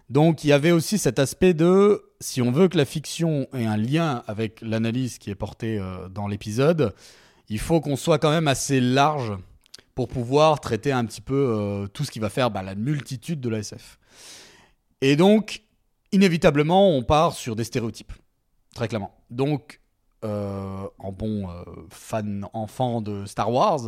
Donc 0.09 0.43
il 0.43 0.47
y 0.47 0.53
avait 0.53 0.71
aussi 0.71 0.97
cet 0.97 1.19
aspect 1.19 1.53
de, 1.53 2.01
si 2.19 2.41
on 2.41 2.51
veut 2.51 2.67
que 2.67 2.77
la 2.77 2.85
fiction 2.85 3.47
ait 3.53 3.65
un 3.65 3.77
lien 3.77 4.23
avec 4.27 4.61
l'analyse 4.61 5.17
qui 5.19 5.29
est 5.29 5.35
portée 5.35 5.77
euh, 5.77 6.09
dans 6.09 6.27
l'épisode, 6.27 6.95
il 7.49 7.59
faut 7.59 7.81
qu'on 7.81 7.95
soit 7.95 8.19
quand 8.19 8.31
même 8.31 8.47
assez 8.47 8.79
large 8.79 9.33
pour 9.93 10.07
pouvoir 10.07 10.61
traiter 10.61 10.91
un 10.91 11.05
petit 11.05 11.21
peu 11.21 11.35
euh, 11.35 11.87
tout 11.87 12.05
ce 12.05 12.11
qui 12.11 12.19
va 12.19 12.29
faire 12.29 12.49
bah, 12.49 12.63
la 12.63 12.73
multitude 12.73 13.41
de 13.41 13.49
la 13.49 13.59
SF. 13.59 13.99
Et 15.01 15.15
donc, 15.15 15.63
inévitablement, 16.11 16.89
on 16.89 17.03
part 17.03 17.33
sur 17.33 17.55
des 17.55 17.63
stéréotypes, 17.63 18.13
très 18.75 18.87
clairement. 18.87 19.15
Donc, 19.29 19.79
euh, 20.25 20.85
en 20.97 21.13
bon 21.13 21.49
euh, 21.49 21.63
fan 21.89 22.45
enfant 22.51 23.01
de 23.01 23.25
Star 23.25 23.49
Wars, 23.51 23.79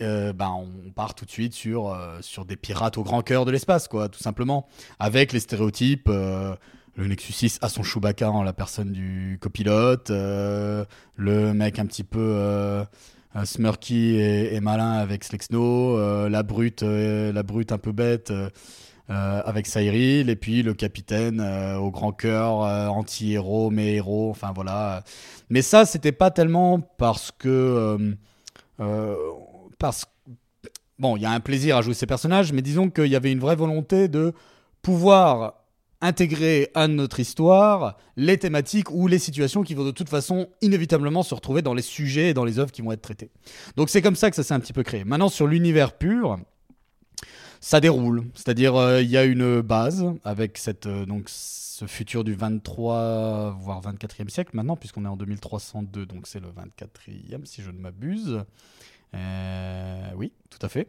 euh, 0.00 0.32
ben, 0.32 0.50
on 0.50 0.90
part 0.90 1.14
tout 1.14 1.26
de 1.26 1.30
suite 1.30 1.52
sur, 1.52 1.96
sur 2.20 2.44
des 2.46 2.56
pirates 2.56 2.96
au 2.96 3.02
grand 3.02 3.22
cœur 3.22 3.44
de 3.44 3.50
l'espace, 3.50 3.86
quoi, 3.86 4.08
tout 4.08 4.20
simplement. 4.20 4.66
Avec 4.98 5.32
les 5.32 5.40
stéréotypes, 5.40 6.08
le 6.08 7.06
Nexus 7.06 7.32
6 7.32 7.58
a 7.60 7.68
son 7.68 7.82
Chewbacca 7.82 8.30
en 8.30 8.42
la 8.42 8.52
personne 8.52 8.92
du 8.92 9.38
copilote, 9.40 10.10
le 10.10 11.52
mec 11.52 11.78
un 11.78 11.86
petit 11.86 12.04
peu 12.04 12.18
euh, 12.20 12.84
smirky 13.44 14.16
et, 14.16 14.60
malin 14.60 14.92
avec 14.92 15.24
Slexno, 15.24 16.28
la 16.28 16.42
brute, 16.42 16.82
la 16.82 17.42
brute 17.42 17.70
un 17.70 17.78
peu 17.78 17.92
bête. 17.92 18.32
Euh, 19.10 19.42
avec 19.44 19.66
Cyril 19.66 20.30
et 20.30 20.36
puis 20.36 20.62
le 20.62 20.72
capitaine 20.72 21.38
euh, 21.38 21.76
au 21.76 21.90
grand 21.90 22.12
cœur 22.12 22.62
euh, 22.62 22.86
anti-héros 22.86 23.68
mais 23.68 23.96
héros 23.96 24.30
enfin 24.30 24.52
voilà 24.54 25.04
mais 25.50 25.60
ça 25.60 25.84
c'était 25.84 26.10
pas 26.10 26.30
tellement 26.30 26.80
parce 26.80 27.30
que 27.30 28.16
parce 29.78 30.06
bon 30.98 31.18
il 31.18 31.22
y 31.22 31.26
a 31.26 31.32
un 31.32 31.40
plaisir 31.40 31.76
à 31.76 31.82
jouer 31.82 31.92
ces 31.92 32.06
personnages 32.06 32.54
mais 32.54 32.62
disons 32.62 32.88
qu'il 32.88 33.08
y 33.08 33.14
avait 33.14 33.30
une 33.30 33.40
vraie 33.40 33.56
volonté 33.56 34.08
de 34.08 34.32
pouvoir 34.80 35.64
intégrer 36.00 36.70
à 36.74 36.88
notre 36.88 37.20
histoire 37.20 37.98
les 38.16 38.38
thématiques 38.38 38.90
ou 38.90 39.06
les 39.06 39.18
situations 39.18 39.62
qui 39.62 39.74
vont 39.74 39.84
de 39.84 39.90
toute 39.90 40.08
façon 40.08 40.48
inévitablement 40.62 41.22
se 41.22 41.34
retrouver 41.34 41.60
dans 41.60 41.74
les 41.74 41.82
sujets 41.82 42.30
et 42.30 42.34
dans 42.34 42.44
les 42.46 42.58
œuvres 42.58 42.72
qui 42.72 42.82
vont 42.82 42.92
être 42.92 43.02
traitées. 43.02 43.30
Donc 43.76 43.90
c'est 43.90 44.02
comme 44.02 44.16
ça 44.16 44.30
que 44.30 44.36
ça 44.36 44.42
s'est 44.42 44.54
un 44.54 44.60
petit 44.60 44.72
peu 44.72 44.82
créé. 44.82 45.04
Maintenant 45.04 45.28
sur 45.28 45.46
l'univers 45.46 45.92
pur, 45.92 46.38
ça 47.64 47.80
déroule. 47.80 48.24
C'est-à-dire, 48.34 48.76
euh, 48.76 49.00
il 49.00 49.08
y 49.08 49.16
a 49.16 49.24
une 49.24 49.62
base 49.62 50.04
avec 50.22 50.58
cette, 50.58 50.84
euh, 50.84 51.06
donc, 51.06 51.30
ce 51.30 51.86
futur 51.86 52.22
du 52.22 52.34
23, 52.34 53.56
voire 53.58 53.80
24e 53.80 54.28
siècle 54.28 54.50
maintenant, 54.52 54.76
puisqu'on 54.76 55.06
est 55.06 55.08
en 55.08 55.16
2302, 55.16 56.04
donc 56.04 56.26
c'est 56.26 56.40
le 56.40 56.48
24e, 56.48 57.46
si 57.46 57.62
je 57.62 57.70
ne 57.70 57.78
m'abuse. 57.78 58.44
Euh, 59.14 60.10
oui, 60.16 60.32
tout 60.50 60.58
à 60.60 60.68
fait. 60.68 60.88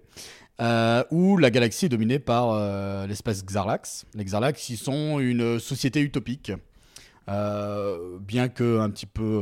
où 1.12 1.38
la 1.38 1.50
galaxie 1.50 1.86
est 1.86 1.90
dominée 1.90 2.20
par 2.20 3.08
l'espèce 3.08 3.46
Xarlax. 3.46 4.06
Les 4.14 4.26
Xarlax, 4.26 4.70
ils 4.70 4.78
sont 4.78 5.20
une 5.20 5.60
société 5.60 6.02
utopique. 6.02 6.52
bien 7.26 8.50
que 8.50 8.80
un 8.82 8.90
petit 8.90 9.06
peu 9.06 9.42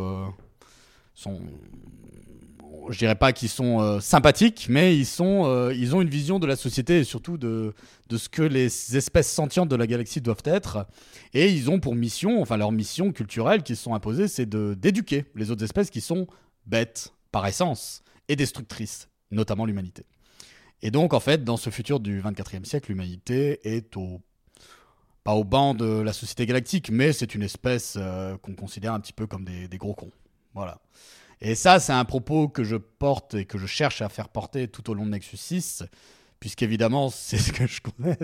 sont 1.15 1.41
je 2.89 2.97
dirais 2.97 3.15
pas 3.15 3.33
qu'ils 3.33 3.49
sont 3.49 3.81
euh, 3.81 3.99
sympathiques, 3.99 4.67
mais 4.69 4.97
ils, 4.97 5.05
sont, 5.05 5.45
euh, 5.45 5.73
ils 5.73 5.95
ont 5.95 6.01
une 6.01 6.09
vision 6.09 6.39
de 6.39 6.47
la 6.47 6.55
société 6.55 6.99
et 6.99 7.03
surtout 7.03 7.37
de, 7.37 7.73
de 8.09 8.17
ce 8.17 8.29
que 8.29 8.41
les 8.41 8.97
espèces 8.97 9.31
sentientes 9.31 9.69
de 9.69 9.75
la 9.75 9.87
galaxie 9.87 10.21
doivent 10.21 10.43
être. 10.45 10.85
Et 11.33 11.49
ils 11.49 11.69
ont 11.69 11.79
pour 11.79 11.95
mission, 11.95 12.41
enfin 12.41 12.57
leur 12.57 12.71
mission 12.71 13.11
culturelle 13.11 13.63
qui 13.63 13.75
se 13.75 13.83
sont 13.83 13.95
imposées, 13.95 14.27
c'est 14.27 14.49
d'éduquer 14.49 15.25
les 15.35 15.51
autres 15.51 15.63
espèces 15.63 15.89
qui 15.89 16.01
sont 16.01 16.27
bêtes 16.65 17.13
par 17.31 17.45
essence 17.47 18.03
et 18.27 18.35
destructrices, 18.35 19.09
notamment 19.31 19.65
l'humanité. 19.65 20.05
Et 20.81 20.91
donc, 20.91 21.13
en 21.13 21.19
fait, 21.19 21.43
dans 21.43 21.57
ce 21.57 21.69
futur 21.69 21.99
du 21.99 22.21
24e 22.21 22.65
siècle, 22.65 22.89
l'humanité 22.89 23.59
est 23.63 23.95
au 23.97 24.21
pas 25.23 25.33
au 25.35 25.45
banc 25.45 25.73
de 25.73 26.01
la 26.01 26.11
société 26.11 26.45
galactique, 26.45 26.91
mais 26.91 27.13
c'est 27.13 27.33
une 27.33 27.43
espèce 27.43 27.95
euh, 27.97 28.37
qu'on 28.39 28.55
considère 28.55 28.93
un 28.93 28.99
petit 28.99 29.13
peu 29.13 29.25
comme 29.25 29.45
des, 29.45 29.69
des 29.69 29.77
gros 29.77 29.93
cons. 29.93 30.11
Voilà. 30.53 30.79
Et 31.41 31.55
ça, 31.55 31.79
c'est 31.79 31.93
un 31.93 32.05
propos 32.05 32.47
que 32.47 32.63
je 32.63 32.75
porte 32.75 33.35
et 33.35 33.45
que 33.45 33.57
je 33.57 33.65
cherche 33.65 34.01
à 34.01 34.09
faire 34.09 34.29
porter 34.29 34.67
tout 34.67 34.89
au 34.89 34.93
long 34.93 35.05
de 35.05 35.11
Nexus 35.11 35.37
6, 35.37 35.83
puisqu'évidemment, 36.39 37.09
c'est 37.11 37.37
ce 37.37 37.51
que 37.51 37.67
je 37.67 37.81
connais. 37.81 38.17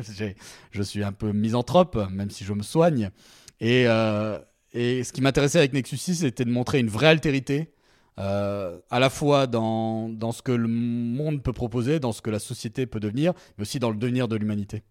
Je 0.72 0.84
suis 0.84 1.04
un 1.04 1.12
peu 1.12 1.32
misanthrope, 1.32 1.98
même 2.12 2.30
si 2.30 2.44
je 2.44 2.54
me 2.54 2.63
soigne. 2.63 3.12
Et, 3.60 3.88
euh, 3.88 4.39
ce 4.74 5.12
qui 5.12 5.22
m'intéressait 5.22 5.58
avec 5.58 5.74
Nexus 5.74 5.98
6, 5.98 6.16
c'était 6.18 6.46
de 6.46 6.51
montrer 6.51 6.80
une 6.80 6.89
vraie 6.89 7.08
altérité, 7.08 7.74
euh, 8.20 8.78
à 8.89 9.00
la 9.00 9.10
fois 9.10 9.48
dans, 9.48 10.32
ce 10.32 10.42
que 10.42 10.51
le 10.51 10.68
monde 10.68 11.42
peut 11.42 11.54
proposer, 11.54 12.00
dans 12.00 12.12
ce 12.12 12.22
que 12.22 12.30
la 12.30 12.39
société 12.39 12.86
peut 12.86 13.00
devenir, 13.00 13.34
mais 13.58 13.63
aussi 13.63 13.80
dans 13.80 13.89
le 13.89 13.98
devenir 13.98 14.28
de 14.28 14.36
l'humanité. 14.36 14.84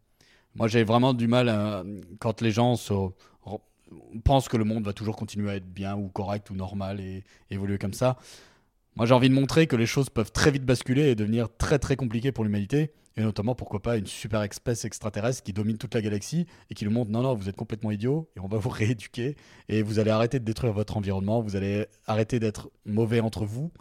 Moi, 0.55 0.67
j'ai 0.67 0.83
vraiment 0.83 1.15
du 1.15 1.29
mal 1.29 1.49
à, 1.49 1.85
quand 2.19 2.41
les 2.41 2.51
gens 2.51 2.77
se 2.77 2.93
on 4.15 4.21
pense 4.21 4.49
que 4.49 4.57
le 4.57 4.65
monde 4.65 4.85
va 4.85 4.93
toujours 4.93 5.17
continuer 5.17 5.51
à 5.51 5.57
être 5.57 5.73
bien 5.73 5.97
ou 5.97 6.09
correct 6.09 6.51
ou 6.51 6.55
normal 6.55 7.01
et 7.01 7.25
évoluer 7.51 7.79
comme 7.79 7.93
ça. 7.93 8.19
Moi, 8.97 9.07
j'ai 9.07 9.15
envie 9.15 9.29
de 9.29 9.35
montrer 9.35 9.67
que 9.67 9.77
les 9.77 9.87
choses 9.87 10.11
peuvent 10.11 10.33
très 10.33 10.51
vite 10.51 10.65
basculer 10.65 11.09
et 11.09 11.15
devenir 11.15 11.49
très 11.57 11.79
très 11.79 11.95
compliquées 11.95 12.33
pour 12.33 12.45
l'humanité, 12.45 12.91
et 13.17 13.23
notamment, 13.23 13.55
pourquoi 13.57 13.83
pas, 13.83 13.97
une 13.97 14.07
super 14.07 14.43
espèce 14.43 14.85
extraterrestre 14.85 15.43
qui 15.43 15.53
domine 15.53 15.77
toute 15.77 15.95
la 15.95 16.01
galaxie 16.01 16.47
et 16.71 16.75
qui 16.75 16.85
nous 16.85 16.93
montre 16.93 17.11
non, 17.11 17.23
non, 17.23 17.35
vous 17.35 17.49
êtes 17.49 17.57
complètement 17.57 17.91
idiot 17.91 18.29
et 18.37 18.41
on 18.41 18.47
va 18.47 18.59
vous 18.59 18.69
rééduquer 18.71 19.37
et 19.69 19.83
vous 19.83 19.99
allez 19.99 20.11
arrêter 20.11 20.39
de 20.39 20.45
détruire 20.45 20.73
votre 20.73 20.97
environnement, 20.97 21.41
vous 21.41 21.57
allez 21.57 21.87
arrêter 22.07 22.39
d'être 22.39 22.71
mauvais 22.87 23.19
entre 23.19 23.45
vous 23.45 23.73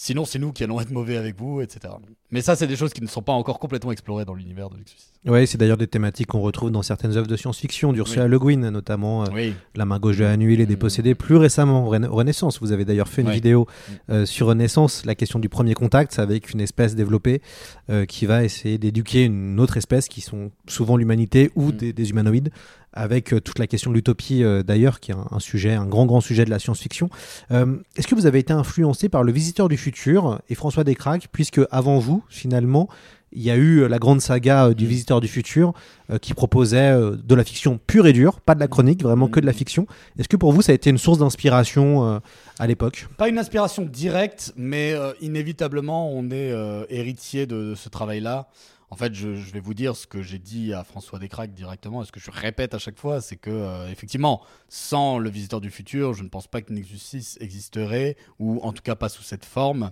Sinon, 0.00 0.24
c'est 0.24 0.38
nous 0.38 0.52
qui 0.52 0.62
allons 0.62 0.80
être 0.80 0.92
mauvais 0.92 1.16
avec 1.16 1.36
vous, 1.36 1.60
etc. 1.60 1.92
Mais 2.30 2.40
ça, 2.40 2.54
c'est 2.54 2.68
des 2.68 2.76
choses 2.76 2.92
qui 2.92 3.02
ne 3.02 3.08
sont 3.08 3.20
pas 3.20 3.32
encore 3.32 3.58
complètement 3.58 3.90
explorées 3.90 4.24
dans 4.24 4.34
l'univers 4.34 4.70
de 4.70 4.76
Nexus. 4.76 4.94
Oui, 5.26 5.44
c'est 5.48 5.58
d'ailleurs 5.58 5.76
des 5.76 5.88
thématiques 5.88 6.28
qu'on 6.28 6.40
retrouve 6.40 6.70
dans 6.70 6.82
certaines 6.82 7.16
œuvres 7.16 7.26
de 7.26 7.34
science-fiction, 7.34 7.92
d'Ursula 7.92 8.28
Le 8.28 8.38
Guin 8.38 8.70
notamment, 8.70 9.24
euh, 9.24 9.50
La 9.74 9.84
main 9.86 9.98
gauche 9.98 10.18
de 10.18 10.22
la 10.22 10.36
nuit, 10.36 10.56
Les 10.56 10.66
mm. 10.66 10.68
dépossédés. 10.68 11.16
Plus 11.16 11.34
récemment, 11.34 11.88
Renaissance, 11.88 12.60
vous 12.60 12.70
avez 12.70 12.84
d'ailleurs 12.84 13.08
fait 13.08 13.22
une 13.22 13.30
vidéo 13.32 13.66
mm. 13.66 13.92
euh, 14.12 14.24
sur 14.24 14.46
Renaissance, 14.46 15.04
la 15.04 15.16
question 15.16 15.40
du 15.40 15.48
premier 15.48 15.74
contact 15.74 16.20
avec 16.20 16.52
une 16.52 16.60
espèce 16.60 16.94
développée 16.94 17.42
euh, 17.90 18.06
qui 18.06 18.24
va 18.24 18.44
essayer 18.44 18.78
d'éduquer 18.78 19.24
une 19.24 19.58
autre 19.58 19.78
espèce 19.78 20.06
qui 20.06 20.20
sont 20.20 20.52
souvent 20.68 20.96
l'humanité 20.96 21.50
ou 21.56 21.72
mm. 21.72 21.92
des, 21.92 22.10
humanoïdes 22.10 22.50
avec 22.98 23.32
euh, 23.32 23.40
toute 23.40 23.58
la 23.58 23.66
question 23.66 23.90
de 23.90 23.94
l'utopie 23.94 24.42
euh, 24.42 24.62
d'ailleurs, 24.62 24.98
qui 25.00 25.12
est 25.12 25.16
un, 25.30 25.38
sujet, 25.38 25.72
un 25.72 25.86
grand 25.86 26.04
grand 26.04 26.20
sujet 26.20 26.44
de 26.44 26.50
la 26.50 26.58
science-fiction. 26.58 27.08
Euh, 27.52 27.76
est-ce 27.96 28.08
que 28.08 28.14
vous 28.14 28.26
avez 28.26 28.40
été 28.40 28.52
influencé 28.52 29.08
par 29.08 29.22
le 29.22 29.32
Visiteur 29.32 29.68
du 29.68 29.76
futur 29.76 30.40
et 30.48 30.56
François 30.56 30.82
Descraques, 30.82 31.28
puisque 31.30 31.60
avant 31.70 31.98
vous, 32.00 32.24
finalement, 32.28 32.88
il 33.30 33.42
y 33.42 33.50
a 33.50 33.56
eu 33.56 33.86
la 33.86 33.98
grande 33.98 34.20
saga 34.20 34.74
du 34.74 34.84
mm. 34.84 34.88
Visiteur 34.88 35.20
du 35.20 35.28
futur 35.28 35.74
qui 36.22 36.32
proposait 36.32 36.92
de 36.92 37.34
la 37.34 37.44
fiction 37.44 37.78
pure 37.86 38.06
et 38.06 38.14
dure, 38.14 38.40
pas 38.40 38.54
de 38.54 38.60
la 38.60 38.68
chronique, 38.68 39.02
vraiment 39.02 39.28
que 39.28 39.38
de 39.38 39.46
la 39.46 39.52
mm. 39.52 39.56
fiction. 39.56 39.86
Est-ce 40.18 40.28
que 40.28 40.36
pour 40.36 40.52
vous 40.52 40.62
ça 40.62 40.72
a 40.72 40.74
été 40.74 40.90
une 40.90 40.98
source 40.98 41.18
d'inspiration 41.18 42.20
à 42.58 42.66
l'époque? 42.66 43.06
Pas 43.18 43.28
une 43.28 43.38
inspiration 43.38 43.84
directe, 43.84 44.54
mais 44.56 44.94
inévitablement 45.20 46.10
on 46.10 46.30
est 46.30 46.54
héritier 46.88 47.46
de 47.46 47.74
ce 47.76 47.90
travail-là. 47.90 48.48
En 48.90 48.96
fait, 48.96 49.14
je, 49.14 49.28
vais 49.28 49.60
vous 49.60 49.74
dire 49.74 49.94
ce 49.96 50.06
que 50.06 50.22
j'ai 50.22 50.38
dit 50.38 50.72
à 50.72 50.82
François 50.82 51.18
Descraques 51.18 51.52
directement, 51.52 52.02
et 52.02 52.06
ce 52.06 52.12
que 52.12 52.20
je 52.20 52.30
répète 52.30 52.72
à 52.72 52.78
chaque 52.78 52.98
fois, 52.98 53.20
c'est 53.20 53.36
que, 53.36 53.50
euh, 53.50 53.90
effectivement, 53.90 54.42
sans 54.68 55.18
le 55.18 55.28
Visiteur 55.28 55.60
du 55.60 55.70
Futur, 55.70 56.14
je 56.14 56.22
ne 56.22 56.28
pense 56.28 56.46
pas 56.46 56.62
que 56.62 56.72
Nexus 56.72 56.98
6 56.98 57.38
existerait, 57.40 58.16
ou 58.38 58.60
en 58.62 58.72
tout 58.72 58.82
cas 58.82 58.94
pas 58.94 59.10
sous 59.10 59.22
cette 59.22 59.44
forme. 59.44 59.90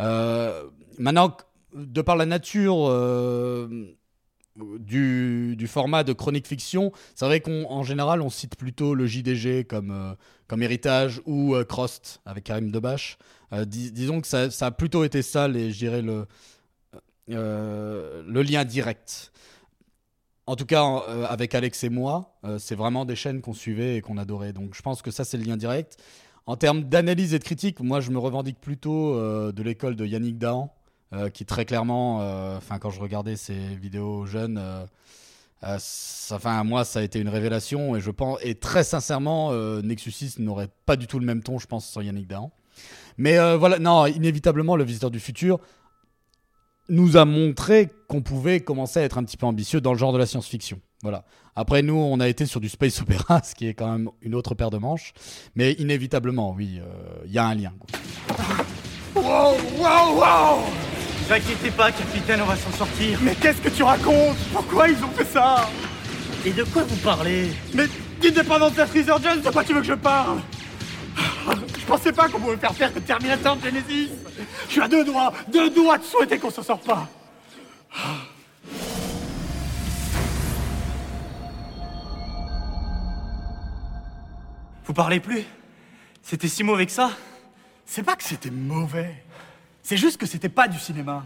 Euh, 0.00 0.64
maintenant, 0.98 1.36
de 1.74 2.00
par 2.00 2.16
la 2.16 2.24
nature 2.24 2.88
euh, 2.88 3.94
du, 4.56 5.66
format 5.68 6.02
de 6.02 6.14
chronique 6.14 6.46
fiction, 6.46 6.90
c'est 7.14 7.26
vrai 7.26 7.40
qu'en 7.40 7.82
général, 7.82 8.22
on 8.22 8.30
cite 8.30 8.56
plutôt 8.56 8.94
le 8.94 9.06
JDG 9.06 9.64
comme, 9.64 10.16
comme 10.46 10.62
héritage 10.62 11.20
ou 11.26 11.54
Crost 11.68 12.22
avec 12.24 12.44
Karim 12.44 12.70
Debache. 12.70 13.18
disons 13.66 14.22
que 14.22 14.26
ça, 14.26 14.48
a 14.60 14.70
plutôt 14.70 15.04
été 15.04 15.20
ça, 15.20 15.48
les, 15.48 15.70
je 15.70 15.78
dirais, 15.78 16.00
le 16.00 16.26
le 17.36 18.42
lien 18.42 18.64
direct. 18.64 19.32
En 20.48 20.56
tout 20.56 20.64
cas, 20.64 21.02
euh, 21.10 21.26
avec 21.28 21.54
Alex 21.54 21.84
et 21.84 21.90
moi, 21.90 22.38
euh, 22.42 22.58
c'est 22.58 22.74
vraiment 22.74 23.04
des 23.04 23.16
chaînes 23.16 23.42
qu'on 23.42 23.52
suivait 23.52 23.96
et 23.96 24.00
qu'on 24.00 24.16
adorait. 24.16 24.54
Donc 24.54 24.74
je 24.74 24.80
pense 24.80 25.02
que 25.02 25.10
ça, 25.10 25.22
c'est 25.22 25.36
le 25.36 25.44
lien 25.44 25.58
direct. 25.58 25.98
En 26.46 26.56
termes 26.56 26.84
d'analyse 26.84 27.34
et 27.34 27.38
de 27.38 27.44
critique, 27.44 27.80
moi, 27.80 28.00
je 28.00 28.10
me 28.10 28.18
revendique 28.18 28.58
plutôt 28.58 29.14
de 29.52 29.62
l'école 29.62 29.94
de 29.94 30.06
Yannick 30.06 30.38
Dahan, 30.38 30.74
qui 31.34 31.44
très 31.44 31.66
clairement, 31.66 32.20
enfin, 32.56 32.78
quand 32.78 32.88
je 32.88 33.00
regardais 33.00 33.36
ses 33.36 33.58
vidéos 33.58 34.24
jeunes, 34.24 34.58
enfin, 35.62 36.64
moi, 36.64 36.86
ça 36.86 37.00
a 37.00 37.02
été 37.02 37.20
une 37.20 37.28
révélation 37.28 37.94
et 37.96 38.00
je 38.00 38.10
pense, 38.10 38.38
et 38.42 38.54
très 38.54 38.82
sincèrement, 38.82 39.52
Nexus 39.82 40.12
6 40.12 40.38
n'aurait 40.38 40.70
pas 40.86 40.96
du 40.96 41.06
tout 41.06 41.18
le 41.18 41.26
même 41.26 41.42
ton, 41.42 41.58
je 41.58 41.66
pense, 41.66 41.86
sans 41.86 42.00
Yannick 42.00 42.28
Dahan. 42.28 42.50
Mais 43.18 43.36
voilà, 43.58 43.78
non, 43.78 44.06
inévitablement, 44.06 44.74
le 44.74 44.84
visiteur 44.84 45.10
du 45.10 45.20
futur, 45.20 45.60
nous 46.88 47.16
a 47.16 47.24
montré 47.24 47.90
qu'on 48.08 48.22
pouvait 48.22 48.60
commencer 48.60 49.00
à 49.00 49.02
être 49.02 49.18
un 49.18 49.24
petit 49.24 49.36
peu 49.36 49.46
ambitieux 49.46 49.80
dans 49.80 49.92
le 49.92 49.98
genre 49.98 50.12
de 50.12 50.18
la 50.18 50.26
science-fiction. 50.26 50.80
Voilà. 51.02 51.24
Après, 51.54 51.82
nous, 51.82 51.96
on 51.96 52.20
a 52.20 52.28
été 52.28 52.46
sur 52.46 52.60
du 52.60 52.68
space 52.68 53.00
opéra, 53.00 53.42
ce 53.44 53.54
qui 53.54 53.66
est 53.68 53.74
quand 53.74 53.90
même 53.90 54.08
une 54.22 54.34
autre 54.34 54.54
paire 54.54 54.70
de 54.70 54.78
manches. 54.78 55.12
Mais 55.54 55.72
inévitablement, 55.74 56.54
oui, 56.56 56.80
euh, 56.80 57.24
il 57.26 57.32
y 57.32 57.38
a 57.38 57.46
un 57.46 57.54
lien. 57.54 57.72
Wow, 59.14 59.56
wow, 59.78 60.16
wow 60.16 60.58
T'inquiétez 61.28 61.70
pas, 61.70 61.92
capitaine, 61.92 62.40
on 62.42 62.46
va 62.46 62.56
s'en 62.56 62.72
sortir. 62.72 63.18
Mais 63.22 63.34
qu'est-ce 63.34 63.60
que 63.60 63.68
tu 63.68 63.82
racontes? 63.82 64.36
Pourquoi 64.52 64.88
ils 64.88 65.02
ont 65.04 65.10
fait 65.10 65.26
ça? 65.26 65.68
Et 66.46 66.52
de 66.52 66.64
quoi 66.64 66.84
vous 66.84 66.96
parlez? 66.96 67.48
Mais 67.74 67.84
d'indépendance 68.22 68.74
de 68.74 68.82
Resurgence, 68.82 69.42
de 69.42 69.50
quoi 69.50 69.62
tu 69.64 69.74
veux 69.74 69.80
que 69.80 69.86
je 69.86 69.94
parle? 69.94 70.38
Pensais 71.88 72.12
pas 72.12 72.28
qu'on 72.28 72.38
pouvait 72.38 72.56
faire 72.56 72.74
faire 72.74 72.92
que 72.92 72.98
Terminator 72.98 73.56
de 73.56 73.62
Genesis 73.62 74.10
je 74.66 74.72
suis 74.72 74.80
à 74.82 74.88
deux 74.88 75.04
doigts, 75.04 75.32
deux 75.48 75.70
doigts 75.70 75.98
de 75.98 76.04
souhaiter 76.04 76.38
qu'on 76.38 76.50
s'en 76.50 76.62
sorte 76.62 76.84
pas. 76.84 77.08
Vous 84.84 84.92
parlez 84.92 85.20
plus? 85.20 85.44
C'était 86.22 86.48
si 86.48 86.62
mauvais 86.62 86.86
que 86.86 86.92
ça? 86.92 87.10
C'est 87.86 88.02
pas 88.02 88.16
que 88.16 88.24
c'était 88.24 88.50
mauvais. 88.50 89.24
C'est 89.82 89.96
juste 89.96 90.18
que 90.18 90.26
c'était 90.26 90.50
pas 90.50 90.68
du 90.68 90.78
cinéma. 90.78 91.24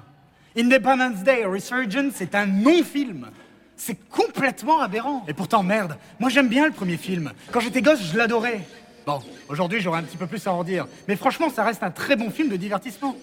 Independence 0.57 1.23
Day 1.25 1.45
Resurgence, 1.45 2.13
c'est 2.15 2.35
un 2.37 2.47
non-film. 2.47 3.31
C'est 3.77 3.97
complètement 4.09 4.81
aberrant. 4.81 5.25
Et 5.27 5.35
pourtant, 5.35 5.65
merde, 5.65 5.97
moi 6.21 6.31
j'aime 6.31 6.49
bien 6.49 6.67
le 6.67 6.73
premier 6.73 6.97
film. 6.97 7.33
Quand 7.51 7.59
j'étais 7.59 7.83
gosse, 7.83 8.03
je 8.13 8.17
l'adorais. 8.17 8.61
Bon, 9.07 9.21
aujourd'hui 9.49 9.81
j'aurais 9.81 9.99
un 9.99 10.05
petit 10.05 10.17
peu 10.17 10.27
plus 10.27 10.47
à 10.47 10.53
en 10.53 10.63
dire. 10.63 10.87
Mais 11.09 11.17
franchement, 11.17 11.51
ça 11.51 11.65
reste 11.65 11.83
un 11.83 11.91
très 11.91 12.17
bon 12.17 12.31
film 12.31 12.49
de 12.49 12.57
divertissement. 12.57 13.17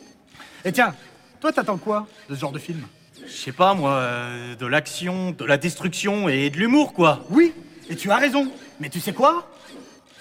Et 0.65 0.71
tiens, 0.71 0.93
toi, 1.39 1.53
t'attends 1.53 1.77
quoi 1.77 2.07
de 2.29 2.35
ce 2.35 2.39
genre 2.39 2.51
de 2.51 2.59
film? 2.59 2.85
Je 3.25 3.31
sais 3.31 3.51
pas, 3.51 3.73
moi, 3.73 3.91
euh, 3.91 4.55
de 4.55 4.65
l'action, 4.65 5.31
de 5.31 5.45
la 5.45 5.57
destruction 5.57 6.27
et 6.27 6.49
de 6.49 6.57
l'humour, 6.57 6.93
quoi. 6.93 7.25
Oui, 7.29 7.53
et 7.89 7.95
tu 7.95 8.11
as 8.11 8.17
raison. 8.17 8.51
Mais 8.79 8.89
tu 8.89 8.99
sais 8.99 9.13
quoi? 9.13 9.49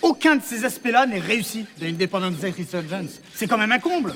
Aucun 0.02 0.36
de 0.36 0.42
ces 0.42 0.64
aspects-là 0.64 1.06
n'est 1.06 1.18
réussi 1.18 1.66
de 1.80 1.86
Independence 1.86 2.36
Day 2.36 2.54
Resurgence. 2.56 3.20
C'est 3.34 3.48
quand 3.48 3.58
même 3.58 3.72
un 3.72 3.80
comble. 3.80 4.14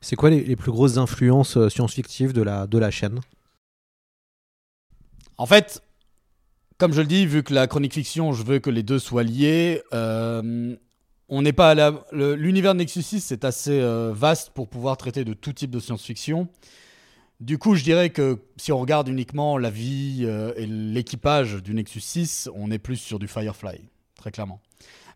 C'est 0.00 0.14
quoi 0.14 0.30
les, 0.30 0.54
plus 0.54 0.70
grosses 0.70 0.98
influences 0.98 1.56
euh, 1.56 1.68
science-fictives 1.68 2.32
de 2.32 2.42
la, 2.42 2.68
de 2.68 2.78
la 2.78 2.92
chaîne? 2.92 3.18
En 5.36 5.46
fait, 5.46 5.82
comme 6.78 6.92
je 6.92 7.00
le 7.00 7.06
dis, 7.06 7.26
vu 7.26 7.42
que 7.42 7.54
la 7.54 7.66
chronique 7.66 7.94
fiction, 7.94 8.32
je 8.32 8.42
veux 8.42 8.58
que 8.58 8.70
les 8.70 8.82
deux 8.82 8.98
soient 8.98 9.22
liés, 9.22 9.82
euh, 9.94 10.76
on 11.28 11.42
n'est 11.42 11.52
pas 11.52 11.70
à 11.70 11.74
la... 11.74 12.04
L'univers 12.12 12.74
de 12.74 12.78
Nexus 12.78 13.02
6 13.02 13.20
c'est 13.20 13.44
assez 13.44 13.80
euh, 13.80 14.12
vaste 14.14 14.50
pour 14.50 14.68
pouvoir 14.68 14.96
traiter 14.96 15.24
de 15.24 15.32
tout 15.32 15.52
type 15.52 15.70
de 15.70 15.80
science-fiction. 15.80 16.48
Du 17.40 17.58
coup, 17.58 17.74
je 17.74 17.84
dirais 17.84 18.10
que 18.10 18.40
si 18.56 18.72
on 18.72 18.78
regarde 18.78 19.08
uniquement 19.08 19.58
la 19.58 19.70
vie 19.70 20.22
euh, 20.24 20.52
et 20.56 20.66
l'équipage 20.66 21.62
du 21.62 21.74
Nexus 21.74 22.00
6, 22.00 22.50
on 22.54 22.70
est 22.70 22.78
plus 22.78 22.96
sur 22.96 23.18
du 23.18 23.28
Firefly, 23.28 23.88
très 24.16 24.30
clairement. 24.30 24.60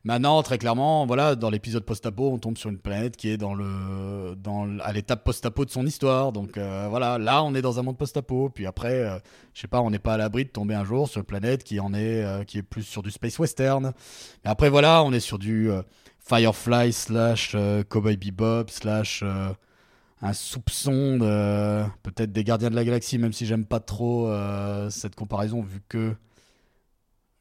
Maintenant, 0.02 0.42
très 0.42 0.56
clairement, 0.56 1.04
voilà, 1.04 1.34
dans 1.36 1.50
l'épisode 1.50 1.84
post-apo, 1.84 2.30
on 2.30 2.38
tombe 2.38 2.56
sur 2.56 2.70
une 2.70 2.78
planète 2.78 3.18
qui 3.18 3.28
est 3.28 3.36
dans 3.36 3.52
le, 3.52 4.34
dans, 4.34 4.78
à 4.78 4.94
l'étape 4.94 5.22
post-apo 5.24 5.66
de 5.66 5.70
son 5.70 5.84
histoire. 5.84 6.32
Donc 6.32 6.56
euh, 6.56 6.86
voilà, 6.88 7.18
là, 7.18 7.44
on 7.44 7.54
est 7.54 7.60
dans 7.60 7.78
un 7.78 7.82
monde 7.82 7.98
post-apo. 7.98 8.48
Puis 8.48 8.64
après, 8.64 8.94
euh, 9.04 9.18
je 9.52 9.60
sais 9.60 9.68
pas, 9.68 9.82
on 9.82 9.90
n'est 9.90 9.98
pas 9.98 10.14
à 10.14 10.16
l'abri 10.16 10.46
de 10.46 10.50
tomber 10.50 10.74
un 10.74 10.84
jour 10.84 11.06
sur 11.06 11.20
une 11.20 11.26
planète 11.26 11.64
qui 11.64 11.80
en 11.80 11.92
est, 11.92 12.24
euh, 12.24 12.44
qui 12.44 12.56
est 12.56 12.62
plus 12.62 12.82
sur 12.82 13.02
du 13.02 13.10
space 13.10 13.38
western. 13.38 13.92
Mais 14.42 14.50
après, 14.50 14.70
voilà, 14.70 15.04
on 15.04 15.12
est 15.12 15.20
sur 15.20 15.38
du 15.38 15.70
euh, 15.70 15.82
Firefly 16.20 16.94
slash 16.94 17.54
Cowboy 17.90 18.16
Bebop 18.16 18.68
slash 18.68 19.22
un 20.22 20.32
soupçon 20.32 21.18
de 21.18 21.84
peut-être 22.02 22.32
des 22.32 22.44
Gardiens 22.44 22.70
de 22.70 22.76
la 22.76 22.84
Galaxie, 22.84 23.18
même 23.18 23.32
si 23.32 23.44
j'aime 23.46 23.64
pas 23.64 23.80
trop 23.80 24.32
cette 24.90 25.16
comparaison, 25.16 25.62
vu 25.62 25.80
que 25.88 26.14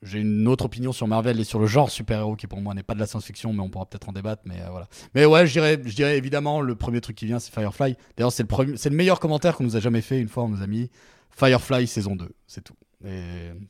j'ai 0.01 0.19
une 0.19 0.47
autre 0.47 0.65
opinion 0.65 0.91
sur 0.91 1.07
Marvel 1.07 1.39
et 1.39 1.43
sur 1.43 1.59
le 1.59 1.67
genre 1.67 1.89
super-héros 1.89 2.35
qui 2.35 2.47
pour 2.47 2.61
moi 2.61 2.73
n'est 2.73 2.83
pas 2.83 2.93
de 2.93 2.99
la 2.99 3.05
science-fiction, 3.05 3.51
mais 3.53 3.59
on 3.59 3.69
pourra 3.69 3.85
peut-être 3.85 4.07
en 4.07 4.13
débattre. 4.13 4.43
Mais 4.45 4.61
euh, 4.61 4.69
voilà. 4.71 4.87
Mais 5.13 5.25
ouais, 5.25 5.45
je 5.45 5.51
dirais, 5.51 5.79
je 5.83 5.95
dirais 5.95 6.17
évidemment 6.17 6.61
le 6.61 6.75
premier 6.75 7.01
truc 7.01 7.17
qui 7.17 7.25
vient, 7.25 7.39
c'est 7.39 7.53
Firefly. 7.53 7.95
D'ailleurs, 8.15 8.31
c'est 8.31 8.43
le 8.43 8.47
premier, 8.47 8.77
c'est 8.77 8.89
le 8.89 8.95
meilleur 8.95 9.19
commentaire 9.19 9.55
qu'on 9.55 9.65
nous 9.65 9.75
a 9.75 9.79
jamais 9.79 10.01
fait. 10.01 10.19
Une 10.19 10.29
fois, 10.29 10.43
on 10.43 10.49
nous 10.49 10.61
a 10.61 10.67
mis 10.67 10.89
Firefly 11.31 11.87
saison 11.87 12.15
2, 12.15 12.29
c'est 12.47 12.63
tout. 12.63 12.75
Et 13.05 13.21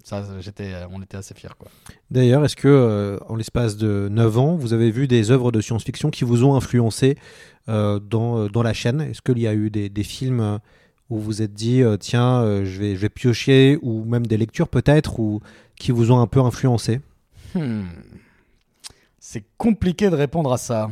ça, 0.03 0.23
j'étais, 0.39 0.73
on 0.91 1.03
était 1.03 1.17
assez 1.17 1.35
fiers 1.35 1.49
quoi. 1.57 1.69
D'ailleurs, 2.09 2.43
est-ce 2.43 2.55
que, 2.55 2.67
euh, 2.67 3.19
en 3.27 3.35
l'espace 3.35 3.77
de 3.77 4.07
9 4.09 4.37
ans, 4.39 4.55
vous 4.55 4.73
avez 4.73 4.89
vu 4.89 5.07
des 5.07 5.29
œuvres 5.29 5.51
de 5.51 5.61
science-fiction 5.61 6.09
qui 6.09 6.23
vous 6.23 6.43
ont 6.43 6.55
influencé 6.55 7.15
euh, 7.69 7.99
dans, 7.99 8.47
dans 8.47 8.63
la 8.63 8.73
chaîne? 8.73 9.01
Est-ce 9.01 9.21
qu'il 9.21 9.37
y 9.37 9.45
a 9.45 9.53
eu 9.53 9.69
des, 9.69 9.89
des 9.89 10.03
films 10.03 10.59
où 11.11 11.17
vous 11.17 11.21
vous 11.21 11.41
êtes 11.43 11.53
dit, 11.53 11.83
tiens, 11.99 12.63
je, 12.63 12.79
vais, 12.79 12.95
je 12.95 13.01
vais 13.01 13.09
piocher, 13.09 13.79
ou 13.81 14.03
même 14.03 14.27
des 14.27 14.37
lectures 14.37 14.67
peut-être, 14.67 15.19
ou 15.19 15.41
qui 15.79 15.91
vous 15.91 16.11
ont 16.11 16.19
un 16.19 16.27
peu 16.27 16.39
influencé 16.41 17.01
Hmm. 17.55 17.87
C'est 19.17 19.43
compliqué 19.57 20.11
de 20.11 20.15
répondre 20.15 20.53
à 20.53 20.59
ça. 20.59 20.91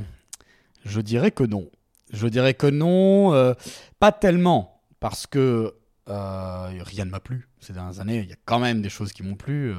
Je 0.85 1.01
dirais 1.01 1.29
que 1.29 1.43
non. 1.43 1.69
Je 2.11 2.27
dirais 2.27 2.55
que 2.55 2.65
non, 2.65 3.33
euh, 3.33 3.53
pas 3.99 4.11
tellement, 4.11 4.81
parce 4.99 5.27
que 5.27 5.75
euh, 6.09 6.69
rien 6.83 7.05
ne 7.05 7.11
m'a 7.11 7.19
plu 7.19 7.47
ces 7.59 7.73
dernières 7.73 7.99
années. 7.99 8.19
Il 8.19 8.29
y 8.29 8.33
a 8.33 8.37
quand 8.45 8.57
même 8.59 8.81
des 8.81 8.89
choses 8.89 9.13
qui 9.13 9.21
m'ont 9.21 9.35
plu. 9.35 9.71
euh, 9.71 9.75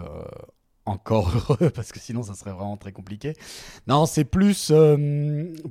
encore 0.85 1.31
heureux, 1.35 1.71
parce 1.75 1.93
que 1.93 1.99
sinon 1.99 2.23
ça 2.23 2.35
serait 2.35 2.53
vraiment 2.53 2.77
très 2.77 2.93
compliqué. 2.93 3.35
Non, 3.89 4.07
c'est 4.07 4.25
plus, 4.25 4.73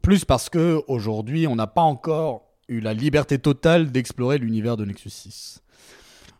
plus 0.03 0.25
parce 0.25 0.49
que 0.49 0.83
aujourd'hui 0.87 1.47
on 1.47 1.55
n'a 1.55 1.65
pas 1.67 1.81
encore 1.81 2.43
eu 2.67 2.81
la 2.81 2.93
liberté 2.93 3.39
totale 3.39 3.91
d'explorer 3.91 4.37
l'univers 4.37 4.77
de 4.77 4.85
Nexus 4.85 5.09
6. 5.09 5.63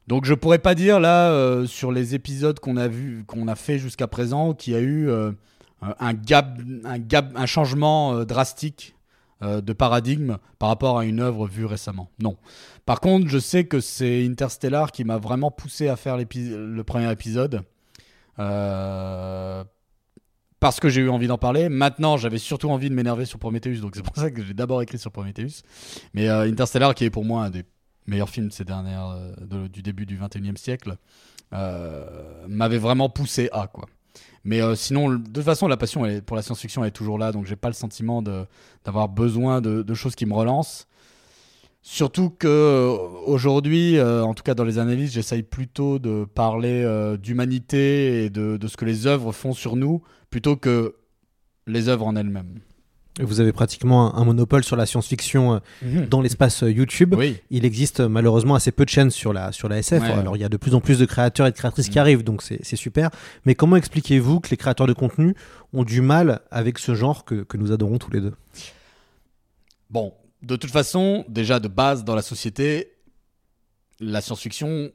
Donc 0.07 0.25
je 0.25 0.33
pourrais 0.33 0.59
pas 0.59 0.75
dire 0.75 0.99
là 0.99 1.31
euh, 1.31 1.65
sur 1.65 1.91
les 1.91 2.15
épisodes 2.15 2.59
qu'on 2.59 2.77
a 2.77 2.87
vu, 2.87 3.23
qu'on 3.25 3.47
a 3.47 3.55
fait 3.55 3.77
jusqu'à 3.77 4.07
présent, 4.07 4.53
qu'il 4.53 4.73
y 4.73 4.75
a 4.75 4.79
eu 4.79 5.09
euh, 5.09 5.31
un 5.81 6.13
gap, 6.13 6.59
un 6.85 6.99
gap, 6.99 7.31
un 7.35 7.45
changement 7.45 8.13
euh, 8.13 8.25
drastique 8.25 8.95
euh, 9.43 9.61
de 9.61 9.71
paradigme 9.73 10.37
par 10.57 10.69
rapport 10.69 10.97
à 10.97 11.05
une 11.05 11.19
œuvre 11.19 11.45
vue 11.47 11.65
récemment. 11.65 12.09
Non. 12.19 12.37
Par 12.87 13.01
contre, 13.01 13.27
je 13.27 13.37
sais 13.37 13.65
que 13.65 13.79
c'est 13.79 14.25
Interstellar 14.25 14.91
qui 14.91 15.03
m'a 15.03 15.17
vraiment 15.17 15.51
poussé 15.51 15.89
à 15.89 15.95
faire 15.95 16.17
le 16.17 16.81
premier 16.81 17.11
épisode. 17.11 17.61
Euh, 18.39 19.63
parce 20.59 20.79
que 20.79 20.89
j'ai 20.89 21.01
eu 21.01 21.09
envie 21.09 21.27
d'en 21.27 21.37
parler. 21.37 21.69
Maintenant, 21.69 22.17
j'avais 22.17 22.39
surtout 22.39 22.69
envie 22.69 22.89
de 22.89 22.95
m'énerver 22.95 23.25
sur 23.25 23.37
Prometheus, 23.37 23.79
donc 23.79 23.95
c'est 23.95 24.03
pour 24.03 24.15
ça 24.15 24.31
que 24.31 24.43
j'ai 24.43 24.55
d'abord 24.55 24.81
écrit 24.81 24.97
sur 24.97 25.11
Prometheus. 25.11 25.61
Mais 26.15 26.29
euh, 26.29 26.49
Interstellar, 26.49 26.95
qui 26.95 27.05
est 27.05 27.11
pour 27.11 27.25
moi 27.25 27.43
un 27.43 27.49
des 27.51 27.63
meilleurs 28.07 28.29
films 28.29 28.47
de 28.47 28.53
ces 28.53 28.63
dernières, 28.63 29.09
euh, 29.09 29.67
du 29.67 29.81
début 29.81 30.05
du 30.05 30.17
21e 30.17 30.57
siècle, 30.57 30.97
euh, 31.53 32.05
m'avait 32.47 32.77
vraiment 32.77 33.09
poussé 33.09 33.49
à 33.51 33.67
quoi. 33.67 33.85
Mais 34.43 34.61
euh, 34.61 34.75
sinon, 34.75 35.09
de 35.09 35.17
toute 35.17 35.43
façon, 35.43 35.67
la 35.67 35.77
passion 35.77 36.05
pour 36.25 36.35
la 36.35 36.41
science-fiction 36.41 36.83
est 36.85 36.91
toujours 36.91 37.17
là, 37.17 37.31
donc 37.31 37.45
j'ai 37.45 37.55
pas 37.55 37.67
le 37.67 37.73
sentiment 37.73 38.21
d'avoir 38.21 39.09
besoin 39.09 39.61
de, 39.61 39.93
choses 39.93 40.15
qui 40.15 40.25
me 40.25 40.33
relancent. 40.33 40.87
Surtout 41.81 42.29
que 42.29 42.97
aujourd'hui, 43.25 44.01
en 44.01 44.33
tout 44.33 44.43
cas 44.43 44.55
dans 44.55 44.65
les 44.65 44.77
analyses, 44.77 45.13
j'essaye 45.13 45.43
plutôt 45.43 45.99
de 45.99 46.25
parler 46.25 47.15
d'humanité 47.21 48.25
et 48.25 48.29
de 48.29 48.67
ce 48.67 48.75
que 48.75 48.83
les 48.83 49.07
œuvres 49.07 49.31
font 49.31 49.53
sur 49.53 49.77
nous, 49.77 50.01
plutôt 50.29 50.57
que 50.57 50.95
les 51.65 51.87
œuvres 51.87 52.07
en 52.07 52.15
elles-mêmes. 52.15 52.59
Vous 53.19 53.39
avez 53.39 53.51
pratiquement 53.51 54.15
un, 54.15 54.21
un 54.21 54.25
monopole 54.25 54.63
sur 54.63 54.75
la 54.75 54.85
science-fiction 54.85 55.55
euh, 55.55 55.59
Mhm. 55.81 56.05
dans 56.05 56.21
l'espace 56.21 56.63
euh, 56.63 56.71
YouTube. 56.71 57.15
Oui. 57.17 57.37
Il 57.49 57.65
existe 57.65 58.01
euh, 58.01 58.07
malheureusement 58.09 58.53
assez 58.55 58.71
peu 58.71 58.85
de 58.85 58.89
chaînes 58.89 59.09
sur 59.11 59.33
la, 59.33 59.51
sur 59.51 59.69
la 59.69 59.79
SF. 59.79 60.03
Ouais. 60.03 60.11
Alors 60.11 60.35
il 60.37 60.41
y 60.41 60.43
a 60.45 60.49
de 60.49 60.57
plus 60.57 60.75
en 60.75 60.81
plus 60.81 60.99
de 60.99 61.05
créateurs 61.05 61.47
et 61.47 61.51
de 61.51 61.55
créatrices 61.57 61.89
qui 61.89 61.97
Mm. 61.97 62.01
arrivent, 62.01 62.23
donc 62.23 62.41
c'est 62.43 62.59
c'est 62.63 62.75
super. 62.75 63.09
Mais 63.45 63.55
comment 63.55 63.75
expliquez-vous 63.75 64.39
que 64.39 64.49
les 64.49 64.57
créateurs 64.57 64.87
de 64.87 64.93
contenu 64.93 65.33
ont 65.73 65.83
du 65.83 66.01
mal 66.01 66.41
avec 66.51 66.77
ce 66.79 66.93
genre 66.95 67.25
que, 67.25 67.43
que 67.43 67.57
nous 67.57 67.71
adorons 67.71 67.97
tous 67.97 68.11
les 68.11 68.21
deux? 68.21 68.33
Bon, 69.89 70.13
de 70.43 70.55
toute 70.55 70.71
façon, 70.71 71.25
déjà 71.29 71.59
de 71.59 71.67
base 71.67 72.03
dans 72.03 72.15
la 72.15 72.21
société, 72.21 72.91
la 73.99 74.21
science-fiction 74.21 74.91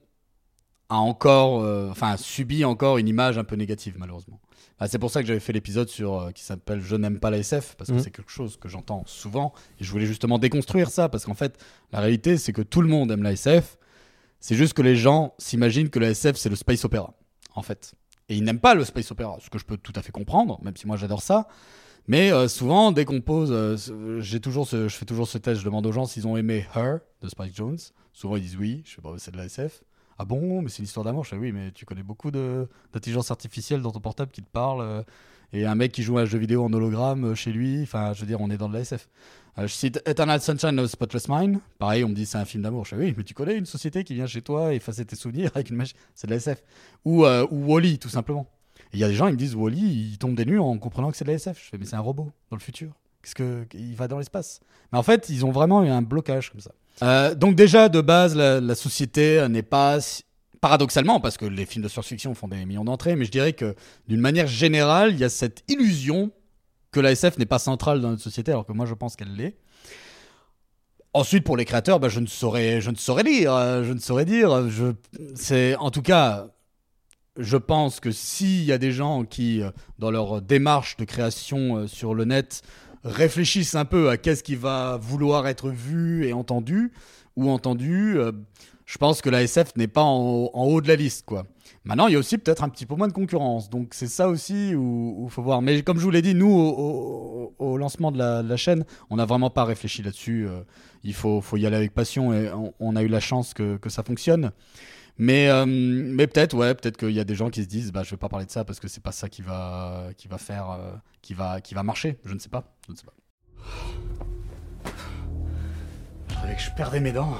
a 0.88 0.96
encore, 0.96 1.62
euh, 1.62 1.88
enfin, 1.90 2.16
subit 2.18 2.64
encore 2.64 2.98
une 2.98 3.08
image 3.08 3.38
un 3.38 3.44
peu 3.44 3.56
négative 3.56 3.94
malheureusement. 3.98 4.40
Bah, 4.82 4.88
c'est 4.88 4.98
pour 4.98 5.12
ça 5.12 5.20
que 5.22 5.28
j'avais 5.28 5.38
fait 5.38 5.52
l'épisode 5.52 5.88
sur 5.88 6.20
euh, 6.20 6.30
qui 6.32 6.42
s'appelle 6.42 6.80
Je 6.80 6.96
n'aime 6.96 7.20
pas 7.20 7.30
la 7.30 7.38
SF 7.38 7.76
parce 7.76 7.88
que 7.90 7.94
Mhm. 7.94 8.02
c'est 8.02 8.10
quelque 8.10 8.32
chose 8.32 8.56
que 8.56 8.68
j'entends 8.68 9.04
souvent 9.06 9.52
et 9.78 9.84
je 9.84 9.90
voulais 9.92 10.06
justement 10.06 10.40
déconstruire 10.40 10.90
ça 10.90 11.08
parce 11.08 11.24
qu'en 11.24 11.34
fait, 11.34 11.56
la 11.92 12.00
réalité 12.00 12.36
c'est 12.36 12.52
que 12.52 12.62
tout 12.62 12.82
le 12.82 12.88
monde 12.88 13.12
aime 13.12 13.22
la 13.22 13.30
SF. 13.30 13.78
C'est 14.40 14.56
juste 14.56 14.72
que 14.74 14.82
les 14.82 14.96
gens 14.96 15.34
s'imaginent 15.38 15.88
que 15.88 16.00
la 16.00 16.10
SF 16.10 16.34
c'est 16.36 16.48
le 16.48 16.56
space 16.56 16.84
opéra 16.84 17.14
en 17.54 17.62
fait. 17.62 17.94
Et 18.28 18.34
ils 18.34 18.42
n'aiment 18.42 18.58
pas 18.58 18.74
le 18.74 18.84
space 18.84 19.08
opéra, 19.12 19.36
ce 19.40 19.50
que 19.50 19.58
je 19.60 19.64
peux 19.64 19.76
tout 19.76 19.92
à 19.94 20.02
fait 20.02 20.10
comprendre, 20.10 20.58
même 20.64 20.76
si 20.76 20.88
moi 20.88 20.96
j'adore 20.96 21.22
ça. 21.22 21.46
Mais 22.08 22.32
euh, 22.32 22.48
souvent, 22.48 22.90
dès 22.90 23.04
qu'on 23.04 23.20
pose, 23.20 23.50
euh, 23.52 23.76
j'ai 24.20 24.40
toujours 24.40 24.66
ce- 24.66 24.88
je 24.88 24.96
fais 24.96 25.04
toujours 25.04 25.28
ce 25.28 25.38
test, 25.38 25.60
je 25.60 25.64
demande 25.64 25.86
aux 25.86 25.92
gens 25.92 26.06
s'ils 26.06 26.26
ont 26.26 26.36
aimé 26.36 26.66
Her 26.74 26.98
de 27.20 27.28
Spike 27.28 27.54
Jones. 27.54 27.78
Souvent 28.12 28.34
ils 28.34 28.42
disent 28.42 28.56
oui, 28.56 28.82
je 28.84 28.96
sais 28.96 29.00
pas, 29.00 29.14
c'est 29.18 29.30
de 29.30 29.36
la 29.36 29.44
SF. 29.44 29.84
Ah 30.22 30.24
bon, 30.24 30.62
mais 30.62 30.68
c'est 30.68 30.78
une 30.78 30.84
histoire 30.84 31.02
d'amour. 31.02 31.24
Je 31.24 31.30
fais 31.30 31.36
oui, 31.36 31.50
mais 31.50 31.72
tu 31.72 31.84
connais 31.84 32.04
beaucoup 32.04 32.30
d'intelligence 32.30 33.32
artificielle 33.32 33.82
dans 33.82 33.90
ton 33.90 33.98
portable 33.98 34.30
qui 34.30 34.40
te 34.40 34.48
parle. 34.48 34.80
euh, 34.80 35.02
et 35.52 35.66
un 35.66 35.74
mec 35.74 35.90
qui 35.90 36.04
joue 36.04 36.16
à 36.16 36.20
un 36.22 36.26
jeu 36.26 36.38
vidéo 36.38 36.62
en 36.62 36.72
hologramme 36.72 37.24
euh, 37.32 37.34
chez 37.34 37.50
lui. 37.50 37.82
Enfin, 37.82 38.12
je 38.12 38.20
veux 38.20 38.26
dire, 38.28 38.40
on 38.40 38.48
est 38.48 38.56
dans 38.56 38.68
de 38.68 38.74
la 38.74 38.80
SF. 38.82 39.08
Euh, 39.58 39.66
je 39.66 39.74
cite 39.74 40.00
Eternal 40.06 40.40
Sunshine 40.40 40.78
of 40.78 40.88
Spotless 40.88 41.28
Mind. 41.28 41.58
Pareil, 41.80 42.04
on 42.04 42.08
me 42.08 42.14
dit 42.14 42.24
c'est 42.24 42.38
un 42.38 42.44
film 42.44 42.62
d'amour. 42.62 42.84
Je 42.84 42.90
fais 42.90 43.02
oui, 43.02 43.14
mais 43.16 43.24
tu 43.24 43.34
connais 43.34 43.56
une 43.58 43.66
société 43.66 44.04
qui 44.04 44.14
vient 44.14 44.28
chez 44.28 44.42
toi 44.42 44.72
effacer 44.72 45.04
tes 45.04 45.16
souvenirs 45.16 45.50
avec 45.56 45.70
une 45.70 45.76
machine. 45.76 45.98
C'est 46.14 46.28
de 46.28 46.30
la 46.30 46.36
SF. 46.36 46.62
Ou, 47.04 47.26
ou 47.26 47.72
Wally, 47.72 47.98
tout 47.98 48.08
simplement. 48.08 48.46
Il 48.92 49.00
y 49.00 49.04
a 49.04 49.08
des 49.08 49.14
gens, 49.14 49.26
ils 49.26 49.32
me 49.32 49.36
disent 49.36 49.56
Wally, 49.56 50.12
il 50.12 50.18
tombe 50.18 50.36
des 50.36 50.44
nues 50.44 50.60
en 50.60 50.78
comprenant 50.78 51.10
que 51.10 51.16
c'est 51.16 51.24
de 51.24 51.30
la 51.30 51.34
SF. 51.34 51.60
Je 51.64 51.68
fais 51.70 51.78
mais 51.78 51.84
c'est 51.84 51.96
un 51.96 52.00
robot 52.00 52.30
dans 52.48 52.56
le 52.56 52.62
futur. 52.62 52.92
Qu'est-ce 53.22 53.34
que 53.34 53.66
il 53.74 53.94
va 53.94 54.08
dans 54.08 54.18
l'espace 54.18 54.60
Mais 54.92 54.98
en 54.98 55.02
fait, 55.02 55.28
ils 55.28 55.44
ont 55.46 55.52
vraiment 55.52 55.84
eu 55.84 55.88
un 55.88 56.02
blocage 56.02 56.50
comme 56.50 56.60
ça. 56.60 56.72
Euh, 57.02 57.34
donc 57.34 57.54
déjà 57.54 57.88
de 57.88 58.00
base, 58.00 58.36
la, 58.36 58.74
société 58.74 59.46
n'est 59.48 59.62
pas 59.62 59.98
paradoxalement 60.60 61.20
parce 61.20 61.36
que 61.36 61.44
les 61.44 61.66
films 61.66 61.82
de 61.82 61.88
science-fiction 61.88 62.34
font 62.34 62.48
des 62.48 62.64
millions 62.64 62.84
d'entrées, 62.84 63.16
mais 63.16 63.24
je 63.24 63.30
dirais 63.30 63.52
que 63.52 63.74
d'une 64.08 64.20
manière 64.20 64.46
générale, 64.46 65.12
il 65.12 65.18
y 65.18 65.24
a 65.24 65.28
cette 65.28 65.64
illusion 65.68 66.30
que 66.92 67.00
la 67.00 67.12
SF 67.12 67.38
n'est 67.38 67.46
pas 67.46 67.58
centrale 67.58 68.00
dans 68.00 68.10
notre 68.10 68.22
société, 68.22 68.52
alors 68.52 68.66
que 68.66 68.72
moi 68.72 68.86
je 68.86 68.94
pense 68.94 69.16
qu'elle 69.16 69.34
l'est. 69.34 69.56
Ensuite, 71.14 71.44
pour 71.44 71.56
les 71.56 71.64
créateurs, 71.64 72.00
bah, 72.00 72.08
je 72.08 72.20
ne 72.20 72.26
saurais, 72.26 72.80
je 72.80 72.90
ne 72.90 72.96
saurais 72.96 73.24
dire, 73.24 73.52
euh, 73.52 73.84
je 73.84 73.92
ne 73.92 73.98
saurais 73.98 74.24
dire. 74.24 74.66
C'est, 75.34 75.76
en 75.76 75.90
tout 75.90 76.00
cas, 76.00 76.46
je 77.36 77.58
pense 77.58 78.00
que 78.00 78.10
s'il 78.10 78.64
y 78.64 78.72
a 78.72 78.78
des 78.78 78.92
gens 78.92 79.24
qui, 79.24 79.62
euh, 79.62 79.70
dans 79.98 80.10
leur 80.10 80.40
démarche 80.40 80.96
de 80.96 81.04
création 81.04 81.86
sur 81.86 82.14
le 82.14 82.24
net, 82.24 82.62
réfléchissent 83.04 83.74
un 83.74 83.84
peu 83.84 84.10
à 84.10 84.16
qu'est-ce 84.16 84.42
qui 84.42 84.54
va 84.54 84.98
vouloir 85.00 85.46
être 85.46 85.70
vu 85.70 86.26
et 86.26 86.32
entendu, 86.32 86.92
ou 87.36 87.50
entendu, 87.50 88.18
euh, 88.18 88.32
je 88.86 88.98
pense 88.98 89.22
que 89.22 89.30
la 89.30 89.42
SF 89.42 89.76
n'est 89.76 89.88
pas 89.88 90.02
en, 90.02 90.50
haut 90.54 90.80
de 90.80 90.88
la 90.88 90.96
liste, 90.96 91.24
quoi. 91.26 91.44
Maintenant, 91.84 92.06
il 92.06 92.12
y 92.12 92.16
a 92.16 92.18
aussi 92.18 92.38
peut-être 92.38 92.62
un 92.62 92.68
petit 92.68 92.86
peu 92.86 92.94
moins 92.94 93.08
de 93.08 93.12
concurrence, 93.12 93.68
donc 93.68 93.88
c'est 93.92 94.06
ça 94.06 94.28
aussi 94.28 94.74
où 94.74 95.24
il 95.24 95.30
faut 95.30 95.42
voir. 95.42 95.62
Mais 95.62 95.82
comme 95.82 95.98
je 95.98 96.04
vous 96.04 96.10
l'ai 96.10 96.22
dit, 96.22 96.34
nous, 96.34 96.52
au, 97.58 97.76
lancement 97.76 98.12
de 98.12 98.18
la, 98.18 98.56
chaîne, 98.56 98.84
on 99.10 99.16
n'a 99.16 99.24
vraiment 99.24 99.50
pas 99.50 99.64
réfléchi 99.64 100.02
là-dessus. 100.02 100.46
euh, 100.46 100.60
il 101.02 101.14
faut, 101.14 101.42
y 101.54 101.66
aller 101.66 101.76
avec 101.76 101.92
passion 101.92 102.32
et 102.32 102.50
on, 102.78 102.94
a 102.94 103.02
eu 103.02 103.08
la 103.08 103.18
chance 103.18 103.54
que 103.54 103.78
ça 103.88 104.04
fonctionne. 104.04 104.52
Mais, 105.18 105.48
euh, 105.48 105.64
mais 105.66 106.26
peut-être, 106.26 106.54
ouais, 106.54 106.74
peut-être 106.74 106.96
qu'il 106.96 107.10
y 107.12 107.20
a 107.20 107.24
des 107.24 107.34
gens 107.34 107.50
qui 107.50 107.62
se 107.62 107.68
disent, 107.68 107.92
bah, 107.92 108.02
je 108.02 108.10
vais 108.10 108.16
pas 108.16 108.28
parler 108.28 108.46
de 108.46 108.50
ça 108.50 108.64
parce 108.64 108.80
que 108.80 108.88
c'est 108.88 109.02
pas 109.02 109.12
ça 109.12 109.28
qui 109.28 109.42
va, 109.42 110.06
qui 110.16 110.26
va 110.28 110.38
faire, 110.38 110.70
euh, 110.70 110.92
qui 111.20 111.34
va, 111.34 111.60
qui 111.60 111.74
va 111.74 111.82
marcher. 111.82 112.18
Je 112.24 112.34
ne 112.34 112.38
sais 112.38 112.48
pas. 112.48 112.64
Je 112.86 112.92
ne 112.92 112.96
sais 112.96 113.04
pas. 113.04 113.12
Je 116.28 116.34
savais 116.34 116.54
que 116.56 116.62
je 116.62 116.70
perdais 116.72 117.00
mes 117.00 117.12
dents. 117.12 117.34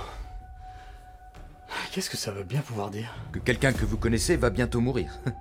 Qu'est-ce 1.93 2.11
que 2.11 2.17
ça 2.17 2.31
veut 2.31 2.45
bien 2.45 2.61
pouvoir 2.61 2.91
dire? 2.91 3.15
Que 3.33 3.39
quelqu'un 3.39 3.73
que 3.73 3.85
vous 3.85 3.97
connaissez 3.97 4.37
va 4.37 4.51
bientôt 4.51 4.81
mourir. 4.81 5.11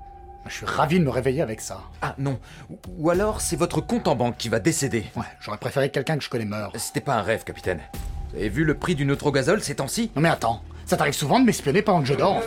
Je 0.48 0.54
suis 0.56 0.66
ravi 0.66 0.98
de 0.98 1.04
me 1.04 1.12
réveiller 1.12 1.44
avec 1.44 1.62
ça. 1.62 1.82
Ah 2.02 2.16
non. 2.18 2.40
Ou- 2.72 2.80
Ou 2.98 3.10
alors 3.12 3.42
c'est 3.42 3.56
votre 3.56 3.80
compte 3.80 4.08
en 4.08 4.16
banque 4.16 4.38
qui 4.38 4.50
va 4.50 4.60
décéder. 4.60 5.06
Ouais, 5.16 5.22
j'aurais 5.40 5.60
préféré 5.60 5.90
que 5.90 5.94
quelqu'un 5.94 6.18
que 6.18 6.24
je 6.24 6.32
connais 6.32 6.46
meure. 6.46 6.72
C'était 6.78 7.00
pas 7.00 7.14
un 7.16 7.22
rêve, 7.22 7.44
capitaine. 7.44 7.80
Vous 8.32 8.38
avez 8.38 8.50
vu 8.50 8.64
le 8.66 8.74
prix 8.76 8.96
du 8.96 9.06
neutrogazole 9.06 9.62
ces 9.62 9.76
temps-ci? 9.76 10.10
Non 10.16 10.22
mais 10.24 10.30
attends, 10.30 10.64
ça 10.92 10.98
t'arrive 10.98 11.14
souvent 11.14 11.40
de 11.40 11.46
m'espionner 11.46 11.82
pendant 11.82 12.02
que 12.02 12.08
je 12.08 12.14
dors. 12.16 12.42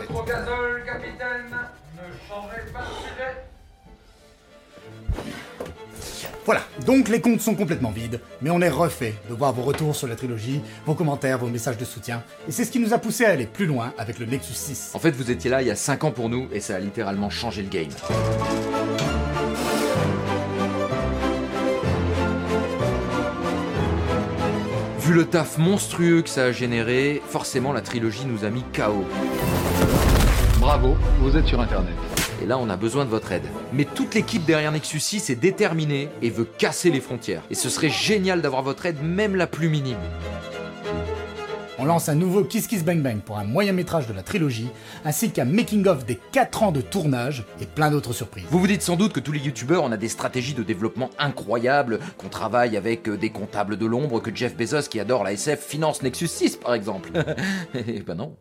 Voilà, 6.45 6.61
donc 6.85 7.09
les 7.09 7.23
comptes 7.23 7.41
sont 7.41 7.55
complètement 7.55 7.91
vides, 7.91 8.21
mais 8.43 8.51
on 8.51 8.61
est 8.61 8.69
refait 8.69 9.15
de 9.31 9.35
voir 9.35 9.55
vos 9.55 9.63
retours 9.63 9.97
sur 9.97 10.09
la 10.09 10.15
trilogie, 10.15 10.61
vos 10.85 10.93
commentaires, 10.93 11.39
vos 11.39 11.47
messages 11.47 11.79
de 11.79 11.87
soutien, 11.87 12.23
et 12.47 12.53
c'est 12.53 12.67
ce 12.67 12.71
qui 12.71 12.81
nous 12.81 12.93
a 12.93 12.99
poussé 12.99 13.25
à 13.25 13.31
aller 13.31 13.47
plus 13.47 13.65
loin 13.65 13.95
avec 13.97 14.19
le 14.19 14.27
Nexus 14.27 14.53
6. 14.53 14.91
En 14.93 14.99
fait, 14.99 15.13
vous 15.13 15.31
étiez 15.31 15.51
là 15.51 15.63
il 15.63 15.69
y 15.69 15.71
a 15.71 15.77
5 15.77 16.05
ans 16.05 16.11
pour 16.11 16.29
nous 16.29 16.47
et 16.53 16.61
ça 16.61 16.77
a 16.77 16.81
littéralement 16.81 17.31
changé 17.31 17.63
le 17.63 17.71
game. 17.71 17.89
Vu 25.05 25.13
le 25.13 25.27
taf 25.27 25.59
monstrueux 25.59 26.23
que 26.23 26.31
ça 26.31 26.45
a 26.45 26.53
généré, 26.53 27.21
forcément 27.29 27.75
la 27.75 27.83
trilogie 27.83 28.25
nous 28.25 28.47
a 28.47 28.49
mis 28.49 28.63
KO. 28.75 29.05
Bravo, 30.59 30.97
vous 31.21 31.37
êtes 31.37 31.47
sur 31.47 31.61
Internet. 31.61 31.93
Et 32.43 32.47
là, 32.47 32.57
on 32.57 32.71
a 32.71 32.77
besoin 32.79 33.05
de 33.05 33.11
votre 33.11 33.31
aide. 33.33 33.45
Mais 33.75 33.85
toute 33.85 34.15
l'équipe 34.15 34.47
derrière 34.47 34.73
Nexus 34.73 35.01
6 35.01 35.29
est 35.29 35.37
déterminée 35.37 36.09
et 36.23 36.31
veut 36.31 36.47
casser 36.47 36.91
les 36.91 37.03
frontières. 37.03 37.43
Et 37.51 37.55
ce 37.55 37.69
serait 37.69 37.91
génial 37.91 38.41
d'avoir 38.41 38.63
votre 38.63 38.87
aide, 38.87 39.03
même 39.03 39.37
la 39.37 39.47
plus 39.47 39.69
minime. 39.69 39.99
On 41.77 41.85
lance 41.87 42.09
un 42.09 42.15
nouveau 42.15 42.45
Kiss 42.45 42.69
Kiss 42.69 42.85
Bang 42.85 43.01
Bang 43.03 43.21
pour 43.21 43.37
un 43.37 43.45
moyen 43.45 43.73
métrage 43.73 44.07
de 44.07 44.13
la 44.13 44.23
trilogie, 44.23 44.69
ainsi 45.05 45.33
qu'un 45.33 45.45
making-of 45.45 46.07
des 46.07 46.21
4 46.31 46.63
ans 46.63 46.73
de 46.73 46.81
tournage 46.81 47.45
et 47.61 47.67
plein 47.67 47.91
d'autres 47.91 48.13
surprises. 48.13 48.45
Vous 48.49 48.61
vous 48.61 48.67
dites 48.69 48.83
sans 48.83 48.95
doute 48.95 49.13
que 49.13 49.19
tous 49.19 49.33
les 49.33 49.41
youtubeurs, 49.41 49.83
on 49.83 49.91
a 49.91 49.97
des 49.97 50.09
stratégies 50.09 50.55
de 50.55 50.63
développement 50.63 51.11
incroyables, 51.19 51.99
qu'on 52.17 52.29
travaille 52.29 52.77
avec 52.77 53.09
euh, 53.09 53.17
des 53.17 53.31
comptables 53.31 53.77
de 53.77 53.87
l'ombre, 53.87 54.21
que 54.21 54.35
Jeff 54.35 54.57
Bezos, 54.57 54.89
qui 54.89 55.01
adore 55.01 55.25
la 55.25 55.33
SF, 55.33 55.67
finance 55.67 56.03
Nexus 56.03 56.29
6 56.29 56.57
par 56.59 56.75
exemple. 56.75 57.11
Eh 57.75 58.01
ben 58.01 58.15
non. 58.15 58.37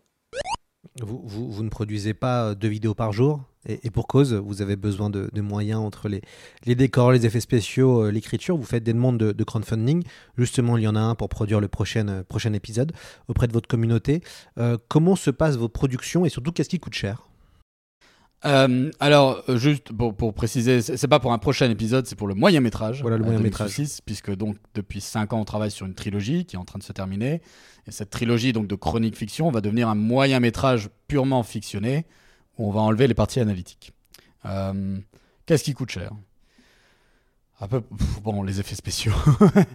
Vous, 1.02 1.24
vous, 1.26 1.52
vous 1.52 1.64
ne 1.64 1.70
produisez 1.70 2.14
pas 2.14 2.50
euh, 2.50 2.56
deux 2.56 2.68
vidéos 2.68 2.94
par 2.94 3.12
jour? 3.12 3.42
Et, 3.66 3.80
et 3.84 3.90
pour 3.90 4.08
cause, 4.08 4.34
vous 4.34 4.62
avez 4.62 4.76
besoin 4.76 5.10
de, 5.10 5.30
de 5.32 5.42
moyens 5.42 5.80
entre 5.82 6.10
les, 6.10 6.22
les 6.66 6.76
décors, 6.76 7.12
les 7.12 7.26
effets 7.26 7.40
spéciaux, 7.40 8.06
euh, 8.06 8.12
l'écriture. 8.12 8.58
Vous 8.58 8.66
faites 8.66 8.84
des 8.84 8.94
demandes 8.94 9.18
de, 9.18 9.32
de 9.32 9.44
crowdfunding. 9.44 10.04
Justement, 10.38 10.78
il 10.78 10.84
y 10.84 10.88
en 10.88 10.96
a 10.96 11.00
un 11.00 11.16
pour 11.16 11.30
produire 11.30 11.60
le 11.60 11.68
prochain, 11.68 12.08
euh, 12.08 12.24
prochain 12.24 12.54
épisode 12.54 12.92
auprès 13.28 13.48
de 13.48 13.54
votre 13.54 13.68
communauté. 13.68 14.22
Euh, 14.58 14.78
comment 14.88 15.16
se 15.16 15.30
passent 15.30 15.58
vos 15.58 15.70
productions 15.70 16.26
et 16.26 16.30
surtout 16.30 16.52
qu'est-ce 16.52 16.70
qui 16.70 16.80
coûte 16.80 16.94
cher? 16.94 17.28
Euh, 18.46 18.92
alors, 19.00 19.42
juste 19.56 19.94
pour, 19.94 20.16
pour 20.16 20.34
préciser, 20.34 20.82
c'est 20.82 21.08
pas 21.08 21.20
pour 21.20 21.32
un 21.32 21.38
prochain 21.38 21.70
épisode, 21.70 22.06
c'est 22.08 22.18
pour 22.18 22.28
le 22.28 22.36
moyen 22.36 22.60
métrage. 22.60 23.02
Voilà, 23.02 23.18
le 23.18 23.24
moyen 23.24 23.40
métrage. 23.40 23.70
Nexus 23.70 23.86
6, 23.86 24.02
puisque 24.02 24.36
donc 24.36 24.58
depuis 24.76 25.00
5 25.00 25.32
ans, 25.32 25.40
on 25.40 25.46
travaille 25.46 25.72
sur 25.72 25.86
une 25.86 25.94
trilogie 25.94 26.46
qui 26.46 26.58
est 26.58 26.60
en 26.60 26.66
train 26.66 26.80
de 26.80 26.84
se 26.84 26.92
terminer. 26.92 27.42
Et 27.88 27.92
cette 27.92 28.10
trilogie 28.10 28.52
donc 28.52 28.68
de 28.68 28.76
chronique 28.76 29.16
fiction 29.16 29.50
va 29.50 29.62
devenir 29.62 29.88
un 29.88 29.96
moyen 29.96 30.42
métrage 30.42 30.90
purement 31.08 31.44
fictionné 31.44 32.06
on 32.58 32.72
va 32.72 32.82
enlever 32.82 33.08
les 33.08 33.14
parties 33.14 33.40
analytiques. 33.40 33.94
Euh, 34.46 35.00
Qu'est-ce 35.46 35.64
qui 35.64 35.74
coûte 35.74 35.92
cher? 35.92 36.12
Un 37.60 37.68
peu, 37.68 37.82
bon, 38.24 38.44
les 38.44 38.60
effets 38.60 38.76
spéciaux. 38.76 39.14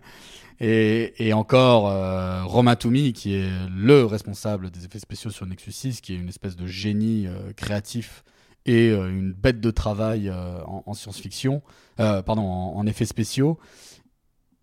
et, 0.60 1.32
encore, 1.32 1.88
euh, 1.88 2.44
Romain 2.44 2.74
Toumi, 2.74 3.12
qui 3.12 3.34
est 3.34 3.50
le 3.70 4.04
responsable 4.04 4.70
des 4.70 4.84
effets 4.84 4.98
spéciaux 4.98 5.30
sur 5.30 5.46
Nexus 5.46 5.72
6, 5.72 6.00
qui 6.00 6.14
est 6.14 6.16
une 6.16 6.28
espèce 6.28 6.56
de 6.56 6.66
génie 6.66 7.26
euh, 7.26 7.52
créatif 7.54 8.24
et 8.64 8.90
euh, 8.90 9.10
une 9.10 9.32
bête 9.32 9.60
de 9.60 9.70
travail 9.70 10.30
en, 10.30 10.82
en 10.86 10.94
science-fiction, 10.94 11.62
pardon, 11.96 12.42
en 12.42 12.86
effets 12.86 13.06
spéciaux, 13.06 13.58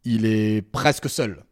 il 0.04 0.25
est 0.25 0.62
presque 0.62 1.10
seul 1.10 1.43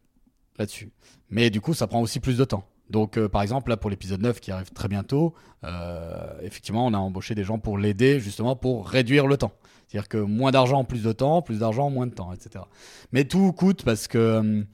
là-dessus. 0.58 0.92
Mais 1.30 1.50
du 1.50 1.60
coup, 1.60 1.74
ça 1.74 1.86
prend 1.86 2.00
aussi 2.00 2.20
plus 2.20 2.36
de 2.36 2.44
temps. 2.44 2.66
Donc, 2.90 3.16
euh, 3.16 3.28
par 3.28 3.42
exemple, 3.42 3.70
là, 3.70 3.76
pour 3.76 3.90
l'épisode 3.90 4.20
9 4.20 4.40
qui 4.40 4.50
arrive 4.52 4.70
très 4.70 4.88
bientôt, 4.88 5.34
euh, 5.64 6.38
effectivement, 6.42 6.86
on 6.86 6.92
a 6.92 6.98
embauché 6.98 7.34
des 7.34 7.44
gens 7.44 7.58
pour 7.58 7.78
l'aider, 7.78 8.20
justement, 8.20 8.56
pour 8.56 8.86
réduire 8.86 9.26
le 9.26 9.36
temps. 9.36 9.52
C'est-à-dire 9.88 10.08
que 10.08 10.18
moins 10.18 10.50
d'argent, 10.50 10.84
plus 10.84 11.02
de 11.02 11.12
temps, 11.12 11.40
plus 11.42 11.60
d'argent, 11.60 11.88
moins 11.90 12.06
de 12.06 12.14
temps, 12.14 12.32
etc. 12.32 12.64
Mais 13.12 13.24
tout 13.24 13.52
coûte 13.52 13.84
parce 13.84 14.06
que. 14.08 14.64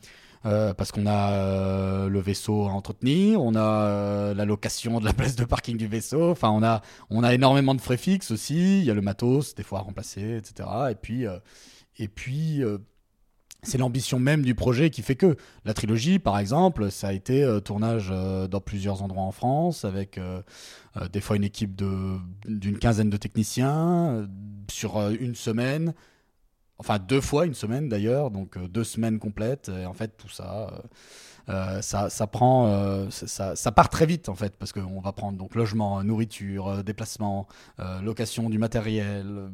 euh, 0.46 0.74
parce 0.74 0.90
qu'on 0.90 1.06
a 1.06 2.08
le 2.08 2.20
vaisseau 2.20 2.66
à 2.66 2.70
entretenir, 2.70 3.42
on 3.42 3.54
a 3.54 4.32
la 4.32 4.44
location 4.46 4.98
de 4.98 5.04
la 5.04 5.12
place 5.12 5.36
de 5.36 5.44
parking 5.44 5.76
du 5.76 5.86
vaisseau, 5.86 6.30
enfin 6.30 6.48
on 6.50 6.62
a, 6.62 6.80
on 7.10 7.22
a 7.22 7.34
énormément 7.34 7.74
de 7.74 7.80
frais 7.80 7.98
fixes 7.98 8.30
aussi, 8.30 8.78
il 8.78 8.84
y 8.86 8.90
a 8.90 8.94
le 8.94 9.02
matos 9.02 9.54
des 9.54 9.62
fois 9.62 9.80
à 9.80 9.82
remplacer, 9.82 10.38
etc. 10.38 10.66
Et 10.90 10.94
puis, 10.94 11.26
et 11.98 12.08
puis 12.08 12.62
c'est 13.62 13.78
l'ambition 13.78 14.18
même 14.18 14.42
du 14.42 14.54
projet 14.54 14.90
qui 14.90 15.02
fait 15.02 15.16
que 15.16 15.36
la 15.64 15.74
trilogie, 15.74 16.18
par 16.18 16.38
exemple, 16.38 16.90
ça 16.90 17.08
a 17.08 17.12
été 17.12 17.44
euh, 17.44 17.60
tournage 17.60 18.08
euh, 18.10 18.48
dans 18.48 18.60
plusieurs 18.60 19.02
endroits 19.02 19.22
en 19.22 19.32
France, 19.32 19.84
avec 19.84 20.18
euh, 20.18 20.40
des 21.12 21.20
fois 21.20 21.36
une 21.36 21.44
équipe 21.44 21.76
d'une 21.76 22.78
quinzaine 22.78 23.10
de 23.10 23.16
techniciens, 23.16 24.28
sur 24.70 25.00
une 25.10 25.34
semaine, 25.34 25.94
enfin 26.78 26.98
deux 26.98 27.20
fois 27.20 27.46
une 27.46 27.54
semaine 27.54 27.88
d'ailleurs, 27.88 28.30
donc 28.30 28.58
deux 28.58 28.84
semaines 28.84 29.18
complètes. 29.18 29.68
Et 29.68 29.86
en 29.86 29.92
fait, 29.92 30.16
tout 30.16 30.28
ça, 30.28 30.82
ça, 31.80 32.26
prend, 32.26 33.08
ça, 33.10 33.72
part 33.72 33.88
très 33.88 34.06
vite 34.06 34.28
en 34.28 34.34
fait, 34.34 34.56
parce 34.56 34.72
qu'on 34.72 35.00
va 35.00 35.12
prendre 35.12 35.38
donc 35.38 35.54
logement, 35.54 36.02
nourriture, 36.02 36.82
déplacement, 36.82 37.46
location 38.02 38.50
du 38.50 38.58
matériel. 38.58 39.50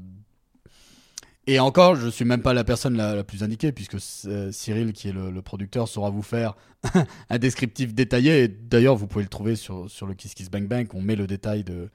Et 1.46 1.60
encore, 1.60 1.94
je 1.94 2.08
suis 2.08 2.24
même 2.24 2.42
pas 2.42 2.54
la 2.54 2.64
personne 2.64 2.96
la, 2.96 3.22
plus 3.22 3.42
indiquée, 3.44 3.70
puisque 3.70 3.96
euh, 4.26 4.50
Cyril, 4.50 4.92
qui 4.92 5.08
est 5.08 5.12
le, 5.12 5.42
producteur, 5.42 5.86
saura 5.86 6.10
vous 6.10 6.22
faire 6.22 6.56
un 7.30 7.38
descriptif 7.38 7.94
détaillé. 7.94 8.48
D'ailleurs, 8.48 8.96
vous 8.96 9.06
pouvez 9.06 9.22
le 9.22 9.28
trouver 9.28 9.54
sur, 9.54 9.88
sur 9.88 10.06
le 10.06 10.14
Kiss 10.14 10.34
Kiss 10.34 10.50
Bang 10.50 10.66
Bang, 10.66 10.88
on 10.94 11.00
met 11.00 11.14
le 11.14 11.26
détail 11.26 11.62
de, 11.62 11.88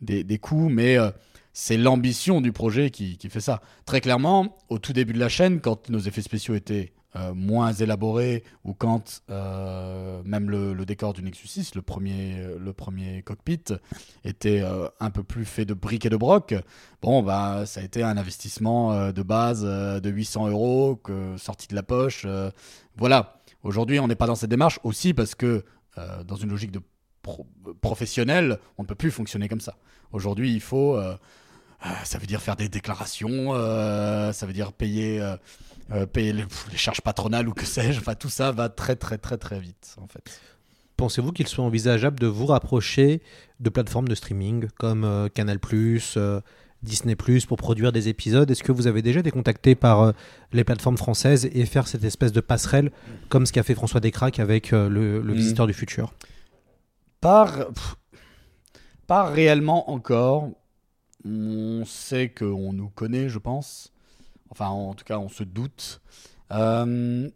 des, 0.00 0.22
des 0.22 0.38
coûts, 0.38 0.68
mais 0.68 0.98
euh, 0.98 1.10
c'est 1.52 1.76
l'ambition 1.76 2.40
du 2.40 2.52
projet 2.52 2.90
qui, 2.90 3.18
qui 3.18 3.28
fait 3.28 3.40
ça. 3.40 3.60
Très 3.86 4.00
clairement, 4.00 4.56
au 4.68 4.78
tout 4.78 4.92
début 4.92 5.12
de 5.12 5.18
la 5.18 5.28
chaîne, 5.28 5.60
quand 5.60 5.90
nos 5.90 5.98
effets 5.98 6.22
spéciaux 6.22 6.54
étaient 6.54 6.92
euh, 7.14 7.34
moins 7.34 7.74
élaborés, 7.74 8.42
ou 8.64 8.72
quand 8.72 9.20
euh, 9.28 10.22
même 10.24 10.48
le, 10.48 10.86
décor 10.86 11.12
du 11.12 11.22
Nexus 11.22 11.46
6, 11.46 11.74
le 11.74 11.82
premier, 11.82 12.38
euh, 12.38 12.58
le 12.58 12.72
premier 12.72 13.20
cockpit, 13.20 13.64
était 14.24 14.64
un 14.98 15.10
peu 15.10 15.22
plus 15.22 15.44
fait 15.44 15.66
de 15.66 15.74
briques 15.74 16.06
et 16.06 16.08
de 16.08 16.16
broc, 16.16 16.54
bon, 17.02 17.22
bah, 17.22 17.66
ça 17.66 17.80
a 17.80 17.82
été 17.82 18.02
un 18.02 18.16
investissement 18.16 19.12
de 19.12 19.22
base 19.22 19.62
de 19.62 20.10
800 20.10 20.48
euros, 20.48 21.02
sorti 21.36 21.68
de 21.68 21.74
la 21.74 21.82
poche. 21.82 22.26
voilà. 22.96 23.42
Aujourd'hui, 23.62 24.00
on 24.00 24.08
n'est 24.08 24.16
pas 24.16 24.26
dans 24.26 24.34
cette 24.34 24.50
démarche 24.50 24.80
aussi 24.82 25.12
parce 25.12 25.34
que 25.34 25.64
dans 26.24 26.36
une 26.36 26.48
logique 26.48 26.72
de 26.72 26.80
pro- 27.20 27.46
professionnelle, 27.80 28.58
on 28.78 28.82
ne 28.82 28.88
peut 28.88 28.94
plus 28.94 29.10
fonctionner 29.10 29.48
comme 29.48 29.60
ça. 29.60 29.76
Aujourd'hui, 30.12 30.52
il 30.52 30.60
faut. 30.60 30.98
ça 32.04 32.18
veut 32.18 32.26
dire 32.26 32.40
faire 32.40 32.56
des 32.56 32.68
déclarations, 32.68 33.52
ça 33.52 34.46
veut 34.46 34.54
dire 34.54 34.72
payer, 34.72 35.20
euh, 35.92 36.06
payer 36.06 36.32
les, 36.32 36.44
charges 36.76 37.00
patronales 37.00 37.48
ou 37.48 37.52
que 37.52 37.64
sais-je. 37.66 38.00
Enfin, 38.00 38.14
tout 38.14 38.28
ça 38.30 38.50
va 38.52 38.68
très, 38.68 38.96
très, 38.96 39.18
très, 39.18 39.36
très 39.36 39.60
vite, 39.60 39.96
en 40.00 40.06
fait. 40.06 40.40
Pensez-vous 40.96 41.32
qu'il 41.32 41.48
soit 41.48 41.64
envisageable 41.64 42.18
de 42.20 42.26
vous 42.26 42.46
rapprocher 42.46 43.22
de 43.60 43.70
plateformes 43.70 44.08
de 44.08 44.14
streaming 44.14 44.68
comme 44.78 45.04
euh, 45.04 45.28
Canal+, 45.28 45.58
euh, 46.16 46.40
Disney+, 46.82 47.16
pour 47.48 47.56
produire 47.56 47.92
des 47.92 48.08
épisodes? 48.08 48.50
Est-ce 48.50 48.62
que 48.62 48.72
vous 48.72 48.86
avez 48.86 49.02
déjà 49.02 49.20
été 49.20 49.30
contacté 49.30 49.74
par 49.74 50.00
euh, 50.02 50.12
les 50.52 50.64
plateformes 50.64 50.96
françaises 50.96 51.46
et 51.46 51.66
faire 51.66 51.88
cette 51.88 52.04
espèce 52.04 52.32
de 52.32 52.40
passerelle 52.40 52.90
comme 53.28 53.46
ce 53.46 53.52
qu'a 53.52 53.62
fait 53.62 53.74
François 53.74 54.00
Descraques 54.00 54.38
avec 54.38 54.72
euh, 54.72 54.88
le, 54.88 55.20
le 55.20 55.32
Mhm. 55.32 55.38
Visiteur 55.38 55.66
du 55.66 55.72
Futur? 55.72 56.12
Pas, 57.20 57.46
pff, 57.72 57.96
pas 59.06 59.24
réellement 59.24 59.90
encore. 59.90 60.50
On 61.24 61.84
sait 61.84 62.28
qu'on 62.30 62.72
nous 62.72 62.88
connaît, 62.88 63.28
je 63.28 63.38
pense. 63.38 63.91
Enfin, 64.52 64.68
en 64.68 64.92
tout 64.92 65.04
cas, 65.04 65.18
on 65.18 65.30
se 65.30 65.44
doute. 65.44 66.02
Euh, 66.50 67.26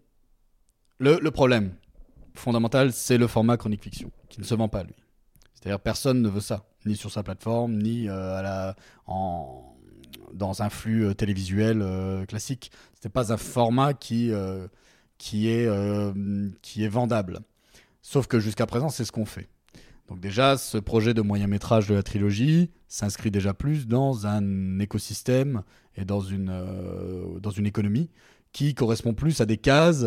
le, 0.98 1.30
problème 1.30 1.72
fondamental, 2.34 2.92
c'est 2.92 3.16
le 3.16 3.26
format 3.26 3.56
chronique 3.56 3.82
fiction, 3.82 4.12
qui 4.28 4.38
ne 4.38 4.44
se 4.44 4.54
vend 4.54 4.68
pas, 4.68 4.82
lui. 4.82 4.94
C'est-à-dire, 5.54 5.80
personne 5.80 6.20
ne 6.20 6.28
veut 6.28 6.42
ça, 6.42 6.66
ni 6.84 6.94
sur 6.94 7.10
sa 7.10 7.22
plateforme, 7.22 7.78
ni 7.78 8.06
euh, 8.06 8.72
dans 10.34 10.62
un 10.62 10.68
flux 10.68 11.06
euh, 11.06 11.14
télévisuel 11.14 11.82
classique. 12.28 12.70
Ce 13.00 13.08
n'est 13.08 13.12
pas 13.12 13.32
un 13.32 13.38
format 13.38 13.94
qui, 13.94 14.30
qui, 15.16 15.48
est, 15.48 15.70
qui 16.60 16.84
est 16.84 16.88
vendable. 16.88 17.40
Sauf 18.02 18.26
que 18.26 18.40
jusqu'à 18.40 18.66
présent, 18.66 18.90
c'est 18.90 19.06
ce 19.06 19.12
qu'on 19.12 19.24
fait. 19.24 19.48
Donc 20.08 20.20
déjà, 20.20 20.58
ce 20.58 20.76
projet 20.76 21.14
de 21.14 21.22
moyen 21.22 21.46
métrage 21.46 21.88
de 21.88 21.94
la 21.94 22.02
trilogie 22.02 22.70
s'inscrit 22.88 23.30
déjà 23.30 23.54
plus 23.54 23.86
dans 23.86 24.26
un 24.26 24.78
écosystème 24.78 25.62
et 25.96 26.04
dans 26.04 26.20
une, 26.20 26.50
euh, 26.50 27.38
dans 27.40 27.50
une 27.50 27.66
économie 27.66 28.10
qui 28.52 28.74
correspond 28.74 29.14
plus 29.14 29.40
à 29.40 29.46
des 29.46 29.56
cases 29.56 30.06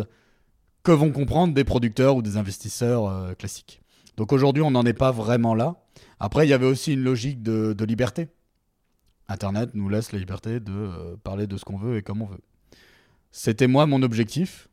que 0.82 0.92
vont 0.92 1.12
comprendre 1.12 1.52
des 1.52 1.64
producteurs 1.64 2.16
ou 2.16 2.22
des 2.22 2.36
investisseurs 2.36 3.08
euh, 3.08 3.34
classiques. 3.34 3.82
Donc 4.16 4.32
aujourd'hui, 4.32 4.62
on 4.62 4.70
n'en 4.70 4.84
est 4.84 4.94
pas 4.94 5.12
vraiment 5.12 5.54
là. 5.54 5.82
Après, 6.18 6.46
il 6.46 6.50
y 6.50 6.52
avait 6.52 6.66
aussi 6.66 6.94
une 6.94 7.02
logique 7.02 7.42
de, 7.42 7.84
liberté. 7.84 8.28
Internet 9.28 9.70
nous 9.74 9.88
laisse 9.88 10.12
la 10.12 10.18
liberté 10.18 10.60
de 10.60 10.72
euh, 10.72 11.16
parler 11.22 11.46
de 11.46 11.56
ce 11.56 11.64
qu'on 11.64 11.76
veut 11.76 11.96
et 11.96 12.02
comme 12.02 12.22
on 12.22 12.26
veut. 12.26 12.40
C'était 13.30 13.68
moi 13.68 13.86
mon 13.86 14.02
objectif. 14.02 14.68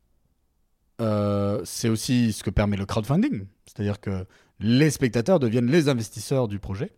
C'est 0.99 1.89
aussi 1.89 2.33
ce 2.33 2.41
que 2.41 2.49
permet 2.49 2.75
le 2.75 2.87
crowdfunding. 2.87 3.45
C'est-à-dire 3.65 3.99
que 3.99 4.25
les 4.59 4.89
spectateurs 4.89 5.39
deviennent 5.39 5.69
les 5.69 5.89
investisseurs 5.89 6.47
du 6.47 6.57
projet. 6.57 6.91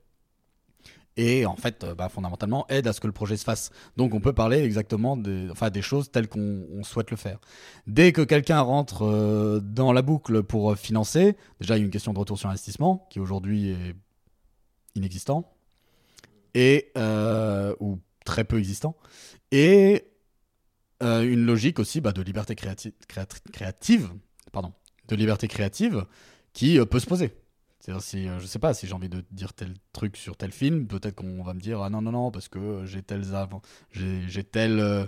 Et 1.22 1.46
en 1.46 1.58
fait, 1.58 1.84
euh, 1.84 1.96
bah, 1.96 2.08
fondamentalement, 2.08 2.66
aident 2.70 2.88
à 2.88 2.94
ce 2.94 3.02
que 3.02 3.08
le 3.08 3.12
projet 3.12 3.36
se 3.36 3.44
fasse. 3.44 3.72
Donc 3.98 4.14
on 4.14 4.22
peut 4.22 4.32
parler 4.32 4.60
exactement 4.60 5.18
des, 5.18 5.50
enfin, 5.52 5.70
des 5.70 5.82
choses 5.82 6.10
telles 6.12 6.30
qu'on 6.30 6.66
on 6.72 6.82
souhaite 6.84 7.12
le 7.12 7.18
faire. 7.18 7.40
Dès 7.88 8.14
que 8.14 8.22
quelqu'un 8.22 8.62
rentre 8.62 9.06
euh, 9.06 9.60
dans 9.60 9.92
la 9.92 10.02
boucle 10.02 10.44
pour 10.44 10.72
euh, 10.72 10.76
financer, 10.76 11.36
déjà 11.60 11.76
il 11.76 11.82
y 11.82 11.84
a 11.84 11.86
une 11.86 11.92
question 11.92 12.14
de 12.14 12.20
retour 12.20 12.40
sur 12.40 12.48
investissement 12.48 13.06
qui 13.10 13.20
aujourd'hui 13.20 13.72
est 13.72 13.96
inexistant 14.96 15.54
et 16.56 16.94
ou 17.80 18.00
très 18.26 18.46
peu 18.46 18.58
existant 18.58 18.96
et 19.52 20.06
une 21.02 21.46
logique 21.46 21.80
aussi 21.80 22.02
bah, 22.02 22.12
de 22.12 22.22
liberté 22.22 22.56
créati- 22.56 22.94
créati- 23.08 23.52
créative 23.54 24.10
pardon 24.52 24.74
de 25.08 25.16
liberté 25.16 25.48
créative 25.48 26.06
qui 26.54 26.80
peut 26.90 27.00
se 27.00 27.06
poser 27.06 27.32
c'est-à-dire 27.90 28.04
si 28.04 28.28
euh, 28.28 28.40
je 28.40 28.46
sais 28.46 28.60
pas 28.60 28.74
si 28.74 28.86
j'ai 28.88 28.94
envie 28.94 29.10
de 29.10 29.24
dire 29.32 29.54
tel 29.54 29.74
truc 29.94 30.16
sur 30.16 30.38
tel 30.38 30.52
film 30.52 30.86
peut-être 30.86 31.16
qu'on 31.16 31.42
va 31.44 31.54
me 31.54 31.60
dire 31.60 31.82
ah 31.82 31.90
non 31.90 32.02
non 32.02 32.12
non 32.12 32.32
parce 32.32 32.48
que 32.48 32.60
euh, 32.60 32.86
j'ai 32.86 33.02
telles 33.02 33.34
avant 33.36 33.62
j'ai 33.92 34.44
tel 34.44 34.80
euh, 34.80 35.06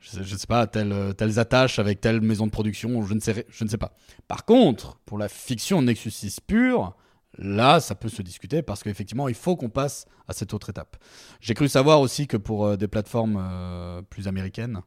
je 0.00 0.22
sais, 0.22 0.46
pas 0.46 0.66
telles, 0.66 1.14
telles 1.16 1.38
attaches 1.38 1.78
avec 1.78 2.00
telle 2.00 2.20
maison 2.20 2.46
de 2.46 2.50
production 2.50 3.02
je 3.02 3.14
ne 3.14 3.20
sais 3.20 3.46
je 3.48 3.64
ne 3.64 3.68
sais 3.68 3.78
pas 3.78 3.94
par 4.26 4.44
contre 4.44 4.98
pour 5.04 5.18
la 5.18 5.28
fiction 5.28 5.82
Nexus 5.82 6.10
6 6.10 6.40
pure 6.40 6.96
Là, 7.36 7.80
ça 7.80 7.96
peut 7.96 8.08
se 8.08 8.22
discuter 8.22 8.62
parce 8.62 8.84
qu'effectivement, 8.84 9.26
il 9.26 9.34
faut 9.34 9.56
qu'on 9.56 9.68
passe 9.68 10.06
à 10.28 10.32
cette 10.32 10.54
autre 10.54 10.70
étape. 10.70 10.96
J'ai 11.40 11.54
cru 11.54 11.66
savoir 11.66 12.00
aussi 12.00 12.28
que 12.28 12.36
pour 12.36 12.78
des 12.78 12.86
plateformes 12.86 14.04
plus 14.08 14.28
américaines, 14.28 14.82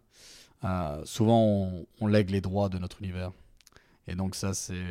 souvent 1.03 1.43
on, 1.43 1.85
on 1.99 2.07
lègue 2.07 2.29
les 2.29 2.39
droits 2.39 2.69
de 2.69 2.77
notre 2.77 3.01
univers. 3.01 3.33
Et 4.07 4.15
donc 4.15 4.33
ça, 4.33 4.53
c'est... 4.53 4.81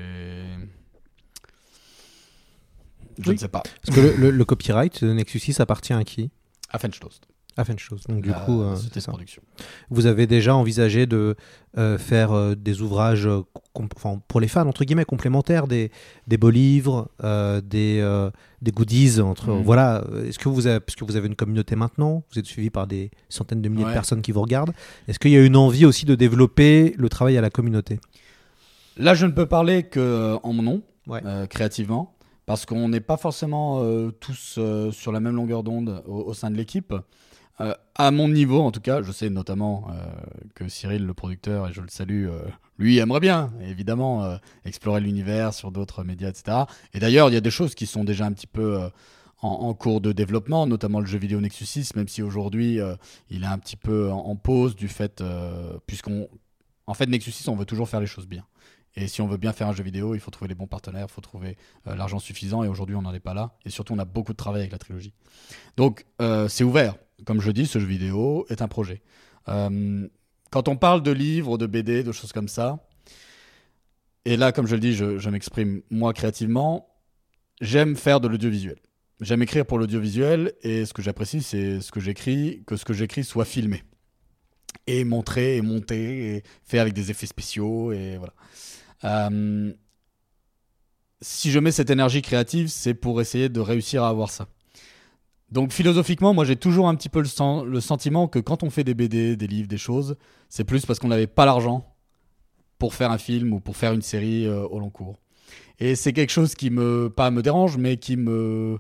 Je 3.19 3.29
Oui. 3.31 3.35
ne 3.37 3.41
sais 3.41 3.49
pas. 3.49 3.63
Parce 3.85 3.97
que 3.97 4.01
le, 4.03 4.15
le- 4.17 4.31
le 4.31 4.45
copyright 4.45 5.05
de 5.05 5.13
Nexus 5.13 5.39
6 5.39 5.61
appartient 5.61 5.93
à 5.93 6.05
qui? 6.05 6.31
À 6.71 6.79
Fenchtoast. 6.79 7.23
À 7.59 7.65
Fenchtoast. 7.65 8.09
Donc 8.11 8.21
du 8.21 8.31
coup, 8.33 8.61
euh, 8.61 8.77
c'est 8.93 9.01
ça. 9.01 9.11
production. 9.13 9.41
Vous 9.89 10.05
avez 10.05 10.27
déjà 10.27 10.55
envisagé 10.55 11.07
de 11.07 11.37
euh, 11.79 11.97
faire 11.97 12.33
euh, 12.33 12.55
des 12.55 12.83
ouvrages 12.83 13.27
pour 14.29 14.41
les 14.41 14.49
fans, 14.49 14.67
entre 14.67 14.85
guillemets, 14.85 15.07
complémentaires, 15.07 15.67
des, 15.67 15.91
des 16.27 16.37
beaux 16.37 16.51
livres, 16.51 17.09
euh, 17.25 17.63
des, 17.63 18.01
euh, 18.03 18.31
des 18.61 18.73
goodies. 18.73 19.21
Entre, 19.23 19.49
Mhm. 19.51 19.63
voilà. 19.63 20.05
Est-ce 20.27 20.39
que, 20.39 20.51
vous 20.51 20.67
avez, 20.67 20.81
parce 20.81 20.97
que 20.97 21.05
vous 21.07 21.17
avez 21.17 21.29
une 21.29 21.37
communauté 21.37 21.77
maintenant 21.77 22.23
Vous 22.31 22.39
êtes 22.39 22.45
suivi 22.47 22.69
par 22.69 22.87
des 22.87 23.11
centaines 23.31 23.63
de 23.63 23.69
milliers 23.71 23.85
de 23.87 23.93
personnes 23.93 24.21
qui 24.21 24.33
vous 24.33 24.43
regardent. 24.43 24.73
Est-ce 25.09 25.19
qu'il 25.19 25.31
y 25.31 25.37
a 25.37 25.43
une 25.43 25.57
envie 25.57 25.87
aussi 25.87 26.05
de 26.05 26.15
développer 26.15 26.95
le 26.99 27.09
travail 27.09 27.39
à 27.39 27.41
la 27.41 27.49
communauté? 27.51 28.01
Là, 28.99 29.15
je 29.15 29.25
ne 29.25 29.33
peux 29.33 29.47
parler 29.47 29.85
que 29.85 30.37
en 30.43 30.53
mon 30.53 30.63
nom, 30.63 30.83
Ouais. 31.07 31.21
euh, 31.25 31.47
créativement, 31.47 32.16
parce 32.47 32.65
qu'on 32.65 32.89
n'est 32.89 33.01
pas 33.01 33.17
forcément 33.17 33.83
euh, 33.83 34.13
tous 34.13 34.55
euh, 34.59 34.93
sur 34.93 35.13
la 35.13 35.21
même 35.21 35.35
longueur 35.35 35.65
d'onde 35.65 36.03
au, 36.07 36.33
sein 36.33 36.51
de 36.51 36.57
l'équipe. 36.57 36.95
Euh, 37.61 37.75
à 37.97 38.11
mon 38.13 38.29
niveau, 38.29 38.61
en 38.61 38.71
tout 38.71 38.81
cas, 38.81 39.03
je 39.03 39.11
sais 39.11 39.31
notamment 39.31 39.89
euh, 39.91 39.95
que 40.55 40.69
Cyril, 40.69 41.05
le 41.05 41.15
producteur, 41.15 41.69
et 41.69 41.73
je 41.73 41.81
le 41.81 41.89
salue, 41.89 42.29
lui 42.79 42.99
aimerait 42.99 43.21
bien, 43.21 43.53
évidemment, 43.63 44.39
explorer 44.65 45.01
l'univers 45.01 45.55
sur 45.55 45.73
d'autres 45.73 46.05
médias, 46.05 46.29
etc. 46.29 46.59
Et 46.95 47.01
d'ailleurs, 47.01 47.31
il 47.31 47.35
y 47.35 47.37
a 47.37 47.41
des 47.41 47.51
choses 47.51 47.75
qui 47.75 47.87
sont 47.87 48.05
déjà 48.05 48.27
un 48.27 48.33
petit 48.33 48.47
peu 48.47 48.79
en, 49.41 49.73
cours 49.75 50.01
de 50.01 50.13
développement, 50.13 50.67
notamment 50.67 51.01
le 51.01 51.07
jeu 51.07 51.19
vidéo 51.19 51.41
Nexus 51.41 51.65
6, 51.65 51.97
même 51.97 52.09
si 52.09 52.23
aujourd'hui, 52.23 52.79
il 53.31 53.43
est 53.43 53.47
un 53.47 53.59
petit 53.59 53.77
peu 53.77 54.11
en, 54.11 54.37
pause 54.37 54.77
du 54.77 54.89
fait, 54.89 55.25
puisqu'on... 55.87 56.29
En 56.87 56.95
fait, 56.95 57.07
Nexus 57.07 57.33
6, 57.33 57.49
on 57.49 57.57
veut 57.57 57.65
toujours 57.65 57.89
faire 57.89 58.01
les 58.01 58.07
choses 58.07 58.29
bien. 58.29 58.45
Et 58.97 59.09
si 59.09 59.21
on 59.21 59.27
veut 59.27 59.37
bien 59.37 59.53
faire 59.53 59.69
un 59.69 59.73
jeu 59.73 59.85
vidéo, 59.85 60.15
il 60.15 60.21
faut 60.21 60.31
trouver 60.31 60.49
les 60.49 60.55
bons 60.55 60.67
partenaires, 60.67 61.07
il 61.09 61.13
faut 61.13 61.21
trouver 61.21 61.59
euh, 61.87 61.95
l'argent 61.95 62.19
suffisant. 62.19 62.65
Et 62.65 62.69
aujourd'hui, 62.69 62.97
on 62.97 63.03
n'en 63.03 63.13
est 63.13 63.21
pas 63.21 63.35
là. 63.35 63.53
Et 63.67 63.71
surtout, 63.71 63.93
on 63.93 63.99
a 63.99 64.07
beaucoup 64.07 64.33
de 64.33 64.39
travail 64.39 64.61
avec 64.61 64.73
la 64.73 64.79
trilogie. 64.79 65.13
Donc, 65.77 66.07
euh, 66.23 66.49
c'est 66.49 66.65
ouvert. 66.65 66.97
Comme 67.27 67.41
je 67.41 67.51
dis, 67.51 67.67
ce 67.67 67.79
jeu 67.79 67.87
vidéo 67.87 68.47
est 68.49 68.63
un 68.63 68.69
projet. 68.69 69.03
Euh, 69.49 70.09
quand 70.51 70.69
on 70.69 70.77
parle 70.77 71.03
de 71.03 71.11
livres, 71.11 71.59
de 71.59 71.67
BD, 71.67 72.03
de 72.03 72.13
choses 72.13 72.33
comme 72.33 72.49
ça, 72.49 72.87
et 74.25 74.37
là, 74.37 74.51
comme 74.53 74.67
je 74.67 74.75
le 74.75 74.81
dis, 74.81 74.95
je, 74.95 75.19
je 75.19 75.31
m'exprime 75.31 75.83
moi 75.91 76.13
créativement, 76.13 76.89
j'aime 77.61 77.97
faire 77.97 78.21
de 78.21 78.29
l'audiovisuel. 78.29 78.77
J'aime 79.21 79.43
écrire 79.43 79.65
pour 79.65 79.79
l'audiovisuel 79.79 80.53
et 80.63 80.85
ce 80.85 80.93
que 80.93 81.01
j'apprécie, 81.01 81.43
c'est 81.43 81.81
ce 81.81 81.91
que 81.91 82.01
j'écris, 82.01 82.63
que 82.67 82.77
ce 82.77 82.85
que 82.85 82.93
j'écris 82.93 83.25
soit 83.25 83.47
filmé 83.47 83.83
et 84.87 85.05
montré 85.05 85.57
et 85.57 85.63
monté 85.63 86.37
et 86.37 86.43
fait 86.65 86.79
avec 86.79 86.93
des 86.93 87.11
effets 87.11 87.27
spéciaux 87.27 87.93
et 87.93 88.19
voilà. 88.19 88.35
Euh, 89.05 89.73
si 91.21 91.51
je 91.51 91.59
mets 91.59 91.73
cette 91.73 91.91
énergie 91.91 92.23
créative, 92.23 92.69
c'est 92.69 92.95
pour 92.95 93.21
essayer 93.21 93.49
de 93.49 93.61
réussir 93.61 94.03
à 94.03 94.09
avoir 94.09 94.31
ça. 94.31 94.49
Donc 95.51 95.73
philosophiquement, 95.73 96.35
moi 96.35 96.45
j'ai 96.45 96.57
toujours 96.57 96.89
un 96.89 96.95
petit 96.95 97.09
peu 97.09 97.21
le, 97.21 97.65
le 97.65 97.81
sentiment 97.81 98.27
que 98.27 98.39
quand 98.39 98.63
on 98.63 98.71
fait 98.71 98.85
des 98.85 98.95
BD, 98.95 99.37
des 99.37 99.47
livres, 99.47 99.69
des 99.69 99.79
choses, 99.79 100.17
c'est 100.49 100.65
plus 100.65 100.85
parce 100.85 100.99
qu'on 100.99 101.09
n'avait 101.09 101.29
pas 101.29 101.47
l'argent 101.47 101.95
pour 102.79 102.95
faire 102.95 103.11
un 103.11 103.19
film 103.19 103.53
ou 103.53 103.61
pour 103.61 103.77
faire 103.77 103.93
une 103.93 104.03
série 104.03 104.47
euh, 104.47 104.65
au 104.67 104.81
long 104.81 104.91
cours. 104.91 105.19
Et 105.79 105.95
c'est 105.95 106.13
quelque 106.13 106.31
chose 106.31 106.55
qui 106.55 106.71
me, 106.71 107.09
pas 107.09 107.31
me 107.31 107.43
dérange, 107.43 107.77
mais 107.77 107.97
qui 107.97 108.17
me, 108.17 108.79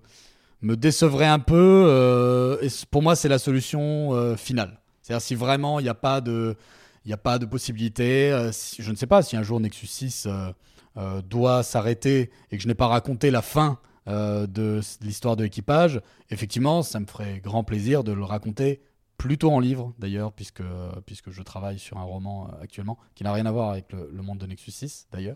me 0.62 0.76
décevrait 0.76 1.26
un 1.26 1.38
peu. 1.38 1.85
euh, 1.87 2.59
et 2.62 2.68
pour 2.90 3.02
moi, 3.02 3.14
c'est 3.14 3.29
la 3.29 3.38
solution 3.38 4.35
finale. 4.37 4.81
C'est-à-dire 5.02 5.22
si 5.22 5.35
vraiment 5.37 5.79
il 5.79 5.85
n'y 5.85 5.88
a 5.88 5.94
pas 5.94 6.20
de, 6.20 6.57
il 7.07 7.11
n'y 7.11 7.14
a 7.14 7.19
pas 7.19 7.38
de 7.38 7.47
possibilité. 7.47 8.33
euh, 8.33 8.51
si- 8.51 8.83
je 8.83 8.90
ne 8.90 8.97
sais 8.97 9.07
pas 9.07 9.23
si 9.23 9.37
un 9.37 9.42
jour 9.45 9.61
Nexus 9.61 9.87
6 9.87 10.27
euh, 10.27 10.53
euh, 10.97 11.23
doit 11.23 11.62
s'arrêter 11.62 12.31
et 12.51 12.57
que 12.57 12.62
je 12.62 12.66
n'ai 12.69 12.75
pas 12.75 12.88
raconté 12.88 13.31
la 13.31 13.42
fin 13.42 13.79
de 14.09 14.81
l'histoire 15.01 15.35
de 15.35 15.42
l'équipage, 15.42 16.01
effectivement, 16.31 16.85
ça 16.85 17.01
me 17.01 17.07
ferait 17.07 17.40
grand 17.40 17.64
plaisir 17.64 18.05
de 18.05 18.12
le 18.12 18.23
raconter 18.23 18.81
plutôt 19.19 19.51
en 19.51 19.59
livre 19.59 19.95
d'ailleurs, 19.99 20.33
puisque, 20.33 20.62
puisque 21.07 21.33
je 21.33 21.42
travaille 21.42 21.81
sur 21.81 21.99
un 21.99 22.05
roman 22.05 22.49
actuellement 22.62 22.99
qui 23.16 23.25
n'a 23.25 23.33
rien 23.33 23.47
à 23.47 23.51
voir 23.51 23.71
avec 23.71 23.92
le, 23.92 24.23
monde 24.23 24.38
de 24.38 24.47
Nexus 24.47 24.71
6 24.71 25.09
d'ailleurs. 25.11 25.35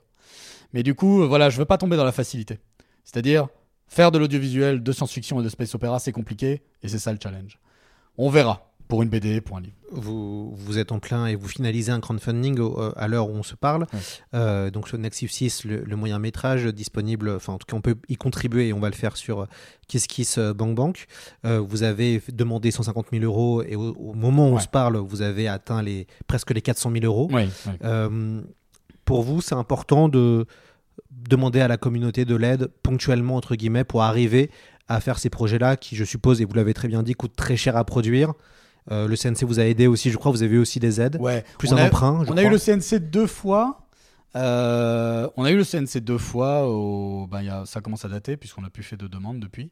Mais 0.72 0.85
du 0.85 0.94
coup, 0.94 1.26
voilà, 1.26 1.50
je 1.50 1.59
veux 1.59 1.64
pas 1.64 1.78
tomber 1.78 1.96
dans 1.96 2.04
la 2.04 2.12
facilité. 2.12 2.61
C'est-à-dire, 3.02 3.48
faire 3.88 4.12
de 4.12 4.18
l'audiovisuel, 4.18 4.85
de 4.85 4.92
science-fiction 4.92 5.40
et 5.40 5.42
de 5.42 5.48
space 5.48 5.74
opéra, 5.74 5.98
c'est 5.98 6.12
compliqué 6.12 6.62
et 6.85 6.87
c'est 6.87 7.00
ça 7.00 7.12
le 7.12 7.18
challenge. 7.20 7.59
On 8.18 8.30
verra 8.30 8.69
pour 8.90 9.03
une 9.03 9.09
BD, 9.09 9.40
pour 9.40 9.57
un 9.57 9.61
livre. 9.62 9.74
vous, 9.92 10.55
vous 10.55 10.79
êtes 10.79 10.92
en 10.92 10.98
plein 10.98 11.26
et 11.26 11.35
vous 11.35 11.48
finalisez 11.48 11.90
un 11.90 12.00
crowdfunding 12.00 12.59
au- 12.61 12.79
euh, 12.81 12.92
à 12.96 13.09
l'heure 13.09 13.29
où 13.31 13.33
on 13.35 13.42
se 13.42 13.55
parle. 13.55 13.87
Ouais. 13.92 13.98
Euh, 14.35 14.70
donc 14.70 14.87
sur 14.88 14.98
Nexus 14.98 15.29
6, 15.29 15.64
le, 15.64 15.83
le 15.85 15.96
moyen 15.96 16.18
métrage 16.18 16.66
disponible, 16.66 17.31
enfin 17.31 17.55
en 17.55 17.59
tout 17.59 17.66
cas 17.66 17.76
on 17.76 17.81
peut 17.81 17.96
y 18.09 18.16
contribuer 18.16 18.68
et 18.68 18.72
on 18.72 18.81
va 18.81 18.90
le 18.90 18.94
faire 18.94 19.16
sur 19.16 19.40
euh, 19.40 19.46
Kiss 19.88 20.07
Kiss 20.07 20.38
Bank 20.38 20.74
Bank. 20.74 21.07
Euh, 21.46 21.59
vous 21.61 21.83
avez 21.83 22.22
demandé 22.33 22.70
150 22.70 23.07
000 23.12 23.24
euros 23.24 23.62
et 23.62 23.74
au, 23.76 23.94
au 23.94 24.12
moment 24.14 24.48
où 24.50 24.53
on 24.53 24.59
se 24.61 24.68
parle, 24.68 24.96
vous 24.98 25.22
avez 25.22 25.48
atteint 25.48 25.83
les, 25.83 26.07
presque 26.26 26.50
les 26.53 26.61
400 26.62 26.92
000 26.92 27.05
euros. 27.07 27.29
Euh, 27.85 28.40
pour 29.07 29.22
vous, 29.22 29.40
c'est 29.40 29.55
important 29.57 30.09
de 30.09 30.46
demander 31.11 31.61
à 31.61 31.68
la 31.68 31.76
communauté 31.76 32.24
de 32.24 32.37
l'aide 32.37 32.68
ponctuellement, 32.83 33.37
entre 33.37 33.57
guillemets, 33.57 33.85
pour 33.85 34.03
arriver 34.03 34.50
à 34.88 35.00
faire 35.00 35.18
ces 35.18 35.31
projets-là 35.31 35.76
qui, 35.76 35.96
je 35.96 36.05
suppose, 36.05 36.40
et 36.40 36.44
vous 36.44 36.55
l'avez 36.55 36.74
très 36.74 36.88
bien 36.88 37.03
dit, 37.03 37.14
coûtent 37.14 37.37
très 37.37 37.57
cher 37.57 37.76
à 37.76 37.85
produire. 37.85 38.33
Euh, 38.90 39.06
le 39.06 39.16
CNC 39.16 39.44
vous 39.44 39.60
a 39.60 39.64
aidé 39.64 39.86
aussi, 39.86 40.10
je 40.10 40.16
crois, 40.16 40.32
vous 40.32 40.42
avez 40.42 40.56
eu 40.56 40.58
aussi 40.58 40.80
des 40.80 41.00
aides. 41.00 41.16
Ouais. 41.20 41.44
Plus 41.58 41.72
on 41.72 41.76
un 41.76 41.82
a, 41.82 41.86
emprunt, 41.86 42.24
je 42.24 42.32
On 42.32 42.36
a 42.36 42.42
eu 42.42 42.50
le 42.50 42.58
CNC 42.58 42.98
deux 43.10 43.26
fois. 43.26 43.86
Euh, 44.36 45.28
on 45.36 45.44
a 45.44 45.50
eu 45.50 45.56
le 45.56 45.64
CNC 45.64 46.00
deux 46.00 46.18
fois. 46.18 46.68
Au, 46.68 47.26
ben, 47.26 47.42
y 47.42 47.48
a, 47.48 47.66
ça 47.66 47.80
commence 47.80 48.04
à 48.04 48.08
dater 48.08 48.36
puisqu'on 48.36 48.64
a 48.64 48.70
pu 48.70 48.82
faire 48.82 48.98
deux 48.98 49.08
demandes 49.08 49.40
depuis. 49.40 49.70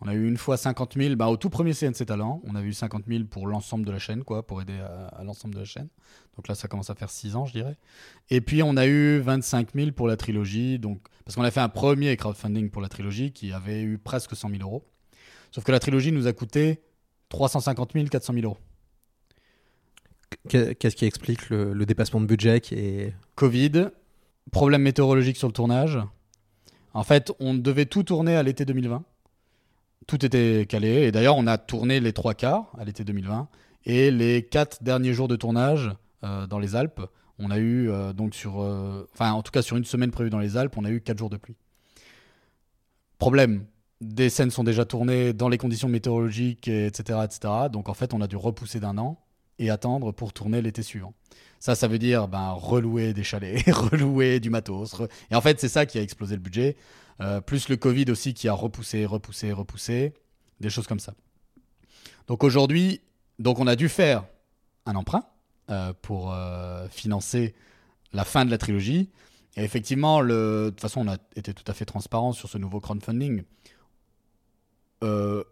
On 0.00 0.08
a 0.08 0.14
eu 0.14 0.26
une 0.26 0.36
fois 0.36 0.56
50 0.56 0.94
000 0.96 1.16
ben, 1.16 1.26
au 1.26 1.36
tout 1.36 1.50
premier 1.50 1.72
CNC 1.72 2.06
Talent. 2.06 2.42
On 2.44 2.54
a 2.54 2.62
eu 2.62 2.72
50 2.72 3.04
000 3.08 3.24
pour 3.24 3.46
l'ensemble 3.46 3.86
de 3.86 3.92
la 3.92 3.98
chaîne, 3.98 4.24
quoi, 4.24 4.46
pour 4.46 4.60
aider 4.60 4.78
à, 4.80 5.06
à 5.08 5.24
l'ensemble 5.24 5.54
de 5.54 5.60
la 5.60 5.64
chaîne. 5.64 5.88
Donc 6.36 6.48
là, 6.48 6.54
ça 6.54 6.68
commence 6.68 6.90
à 6.90 6.94
faire 6.94 7.10
6 7.10 7.36
ans, 7.36 7.46
je 7.46 7.52
dirais. 7.52 7.76
Et 8.28 8.40
puis, 8.40 8.62
on 8.62 8.76
a 8.76 8.86
eu 8.86 9.20
25 9.20 9.68
000 9.74 9.92
pour 9.92 10.08
la 10.08 10.16
trilogie. 10.16 10.78
Donc, 10.78 11.00
parce 11.24 11.36
qu'on 11.36 11.42
a 11.42 11.50
fait 11.50 11.60
un 11.60 11.68
premier 11.68 12.16
crowdfunding 12.16 12.70
pour 12.70 12.82
la 12.82 12.88
trilogie 12.88 13.32
qui 13.32 13.52
avait 13.52 13.82
eu 13.82 13.98
presque 13.98 14.34
100 14.34 14.50
000 14.50 14.62
euros. 14.62 14.84
Sauf 15.52 15.64
que 15.64 15.72
la 15.72 15.78
trilogie 15.78 16.10
nous 16.10 16.26
a 16.26 16.32
coûté 16.32 16.82
350 17.34 17.92
000, 17.94 18.06
400 18.06 18.32
000 18.32 18.44
euros. 18.46 18.58
Qu'est- 20.48 20.74
Qu'est-ce 20.76 20.96
qui 20.96 21.04
explique 21.04 21.50
le, 21.50 21.72
le 21.72 21.86
dépassement 21.86 22.20
de 22.20 22.26
budget 22.26 22.60
qui 22.60 22.74
est... 22.74 23.14
Covid, 23.34 23.88
problème 24.52 24.82
météorologique 24.82 25.36
sur 25.36 25.48
le 25.48 25.52
tournage. 25.52 25.98
En 26.92 27.02
fait, 27.02 27.32
on 27.40 27.54
devait 27.54 27.86
tout 27.86 28.04
tourner 28.04 28.36
à 28.36 28.42
l'été 28.42 28.64
2020. 28.64 29.02
Tout 30.06 30.24
était 30.24 30.64
calé. 30.68 31.02
Et 31.06 31.12
d'ailleurs, 31.12 31.36
on 31.36 31.46
a 31.46 31.58
tourné 31.58 31.98
les 31.98 32.12
trois 32.12 32.34
quarts 32.34 32.70
à 32.78 32.84
l'été 32.84 33.04
2020. 33.04 33.48
Et 33.86 34.10
les 34.12 34.42
quatre 34.46 34.82
derniers 34.82 35.12
jours 35.12 35.28
de 35.28 35.36
tournage 35.36 35.90
euh, 36.22 36.46
dans 36.46 36.58
les 36.60 36.76
Alpes, 36.76 37.00
on 37.38 37.50
a 37.50 37.58
eu, 37.58 37.90
euh, 37.90 38.12
donc 38.12 38.34
sur. 38.34 38.62
euh, 38.62 39.08
Enfin, 39.12 39.32
en 39.32 39.42
tout 39.42 39.50
cas, 39.50 39.62
sur 39.62 39.76
une 39.76 39.84
semaine 39.84 40.10
prévue 40.12 40.30
dans 40.30 40.38
les 40.38 40.56
Alpes, 40.56 40.76
on 40.76 40.84
a 40.84 40.90
eu 40.90 41.00
quatre 41.00 41.18
jours 41.18 41.30
de 41.30 41.36
pluie. 41.36 41.56
problème. 43.18 43.64
Des 44.04 44.28
scènes 44.28 44.50
sont 44.50 44.64
déjà 44.64 44.84
tournées 44.84 45.32
dans 45.32 45.48
les 45.48 45.58
conditions 45.58 45.88
météorologiques, 45.88 46.68
et 46.68 46.86
etc., 46.86 47.20
etc. 47.24 47.54
Donc 47.72 47.88
en 47.88 47.94
fait, 47.94 48.12
on 48.12 48.20
a 48.20 48.26
dû 48.26 48.36
repousser 48.36 48.80
d'un 48.80 48.98
an 48.98 49.18
et 49.58 49.70
attendre 49.70 50.12
pour 50.12 50.32
tourner 50.32 50.60
l'été 50.60 50.82
suivant. 50.82 51.14
Ça, 51.58 51.74
ça 51.74 51.88
veut 51.88 51.98
dire 51.98 52.28
ben, 52.28 52.50
relouer 52.50 53.14
des 53.14 53.24
chalets, 53.24 53.64
relouer 53.70 54.40
du 54.40 54.50
matos. 54.50 54.94
Et 55.30 55.34
en 55.34 55.40
fait, 55.40 55.58
c'est 55.58 55.68
ça 55.68 55.86
qui 55.86 55.98
a 55.98 56.02
explosé 56.02 56.34
le 56.34 56.42
budget. 56.42 56.76
Euh, 57.20 57.40
plus 57.40 57.68
le 57.68 57.76
Covid 57.76 58.06
aussi 58.10 58.34
qui 58.34 58.48
a 58.48 58.52
repoussé, 58.52 59.06
repoussé, 59.06 59.52
repoussé. 59.52 60.12
Des 60.60 60.70
choses 60.70 60.86
comme 60.86 61.00
ça. 61.00 61.14
Donc 62.26 62.44
aujourd'hui, 62.44 63.00
donc 63.38 63.58
on 63.58 63.66
a 63.66 63.76
dû 63.76 63.88
faire 63.88 64.24
un 64.86 64.94
emprunt 64.94 65.24
euh, 65.70 65.92
pour 66.02 66.32
euh, 66.32 66.86
financer 66.90 67.54
la 68.12 68.24
fin 68.24 68.44
de 68.44 68.50
la 68.50 68.58
trilogie. 68.58 69.10
Et 69.56 69.62
effectivement, 69.62 70.22
de 70.22 70.66
toute 70.68 70.80
façon, 70.80 71.06
on 71.06 71.10
a 71.10 71.16
été 71.36 71.54
tout 71.54 71.64
à 71.66 71.74
fait 71.74 71.84
transparent 71.84 72.32
sur 72.32 72.48
ce 72.48 72.58
nouveau 72.58 72.80
crowdfunding. 72.80 73.42
Euh, 75.04 75.44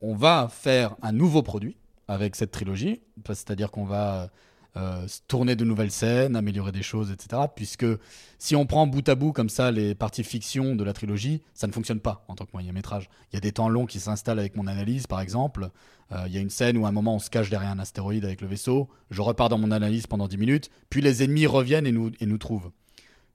on 0.00 0.14
va 0.14 0.48
faire 0.50 0.96
un 1.02 1.12
nouveau 1.12 1.42
produit 1.42 1.76
avec 2.08 2.36
cette 2.36 2.50
trilogie, 2.50 3.00
c'est-à-dire 3.26 3.70
qu'on 3.70 3.84
va 3.84 4.28
euh, 4.76 5.06
tourner 5.28 5.56
de 5.56 5.64
nouvelles 5.64 5.92
scènes, 5.92 6.36
améliorer 6.36 6.72
des 6.72 6.82
choses, 6.82 7.10
etc. 7.10 7.42
Puisque 7.54 7.86
si 8.38 8.56
on 8.56 8.66
prend 8.66 8.86
bout 8.86 9.08
à 9.08 9.14
bout 9.14 9.32
comme 9.32 9.48
ça 9.48 9.70
les 9.70 9.94
parties 9.94 10.24
fiction 10.24 10.74
de 10.74 10.84
la 10.84 10.92
trilogie, 10.92 11.42
ça 11.54 11.66
ne 11.66 11.72
fonctionne 11.72 12.00
pas 12.00 12.24
en 12.28 12.34
tant 12.34 12.44
que 12.44 12.50
moyen 12.52 12.72
métrage. 12.72 13.08
Il 13.32 13.36
y 13.36 13.38
a 13.38 13.40
des 13.40 13.52
temps 13.52 13.68
longs 13.68 13.86
qui 13.86 14.00
s'installent 14.00 14.40
avec 14.40 14.56
mon 14.56 14.66
analyse, 14.66 15.06
par 15.06 15.20
exemple. 15.20 15.70
Euh, 16.12 16.24
il 16.26 16.34
y 16.34 16.38
a 16.38 16.40
une 16.40 16.50
scène 16.50 16.76
où 16.76 16.84
à 16.84 16.88
un 16.88 16.92
moment 16.92 17.14
on 17.14 17.18
se 17.20 17.30
cache 17.30 17.48
derrière 17.50 17.70
un 17.70 17.78
astéroïde 17.78 18.24
avec 18.24 18.40
le 18.40 18.48
vaisseau, 18.48 18.88
je 19.10 19.22
repars 19.22 19.48
dans 19.48 19.58
mon 19.58 19.70
analyse 19.70 20.06
pendant 20.06 20.28
10 20.28 20.36
minutes, 20.36 20.70
puis 20.90 21.00
les 21.00 21.22
ennemis 21.22 21.46
reviennent 21.46 21.86
et 21.86 21.92
nous, 21.92 22.10
et 22.20 22.26
nous 22.26 22.38
trouvent. 22.38 22.70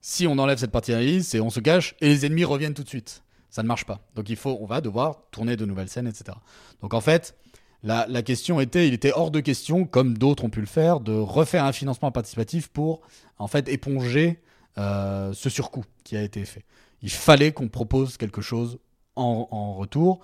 Si 0.02 0.26
on 0.26 0.38
enlève 0.38 0.58
cette 0.58 0.70
partie 0.70 0.92
d'analyse, 0.92 1.26
c'est 1.26 1.40
on 1.40 1.50
se 1.50 1.60
cache 1.60 1.96
et 2.00 2.08
les 2.08 2.26
ennemis 2.26 2.44
reviennent 2.44 2.74
tout 2.74 2.84
de 2.84 2.88
suite. 2.88 3.22
Ça 3.50 3.62
ne 3.62 3.68
marche 3.68 3.84
pas. 3.84 4.00
Donc 4.14 4.30
il 4.30 4.36
faut, 4.36 4.56
on 4.60 4.66
va 4.66 4.80
devoir 4.80 5.22
tourner 5.30 5.56
de 5.56 5.64
nouvelles 5.64 5.88
scènes, 5.88 6.06
etc. 6.06 6.36
Donc 6.80 6.94
en 6.94 7.00
fait, 7.00 7.36
la, 7.82 8.22
question 8.22 8.60
était, 8.60 8.86
il 8.86 8.94
était 8.94 9.12
hors 9.12 9.30
de 9.30 9.40
question, 9.40 9.84
comme 9.84 10.18
d'autres 10.18 10.44
ont 10.44 10.50
pu 10.50 10.60
le 10.60 10.66
faire, 10.66 11.00
de 11.00 11.12
refaire 11.12 11.64
un 11.64 11.72
financement 11.72 12.12
participatif 12.12 12.68
pour 12.68 13.00
en 13.38 13.46
fait 13.46 13.68
éponger 13.68 14.40
euh, 14.78 15.32
ce 15.32 15.48
surcoût 15.48 15.84
qui 16.04 16.16
a 16.16 16.22
été 16.22 16.44
fait. 16.44 16.64
Il 17.02 17.10
fallait 17.10 17.52
qu'on 17.52 17.68
propose 17.68 18.16
quelque 18.16 18.42
chose 18.42 18.78
en, 19.16 19.74
retour. 19.74 20.20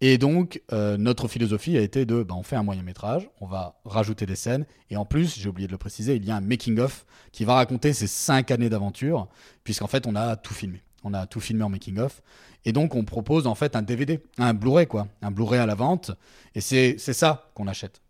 Et 0.00 0.16
donc, 0.18 0.62
euh, 0.72 0.96
notre 0.96 1.28
philosophie 1.28 1.76
a 1.76 1.82
été 1.82 2.06
de, 2.06 2.22
ben, 2.22 2.34
on 2.34 2.42
fait 2.42 2.56
un 2.56 2.62
moyen 2.62 2.82
métrage, 2.82 3.28
on 3.40 3.46
va 3.46 3.80
rajouter 3.84 4.24
des 4.24 4.34
scènes, 4.34 4.64
et 4.88 4.96
en 4.96 5.04
plus, 5.04 5.38
j'ai 5.38 5.48
oublié 5.48 5.66
de 5.66 5.72
le 5.72 5.78
préciser, 5.78 6.16
il 6.16 6.24
y 6.24 6.30
a 6.30 6.36
un 6.36 6.40
making-of 6.40 7.04
qui 7.32 7.44
va 7.44 7.54
raconter 7.54 7.92
ces 7.92 8.06
cinq 8.06 8.50
années 8.50 8.70
d'aventure, 8.70 9.28
puisqu'en 9.62 9.88
fait, 9.88 10.06
on 10.06 10.16
a 10.16 10.36
tout 10.36 10.54
filmé. 10.54 10.82
On 11.02 11.14
a 11.14 11.26
tout 11.26 11.40
filmé 11.40 11.62
en 11.62 11.68
making-of. 11.68 12.22
Et 12.64 12.72
donc, 12.72 12.94
on 12.94 13.04
propose 13.04 13.46
en 13.46 13.54
fait 13.54 13.76
un 13.76 13.82
DVD, 13.82 14.20
un 14.38 14.54
Blu-ray, 14.54 14.86
quoi. 14.86 15.08
Un 15.22 15.30
Blu-ray 15.30 15.60
à 15.60 15.66
la 15.66 15.74
vente. 15.74 16.10
Et 16.54 16.60
c'est 16.60 16.98
ça 16.98 17.50
qu'on 17.54 17.66
achète, 17.66 18.00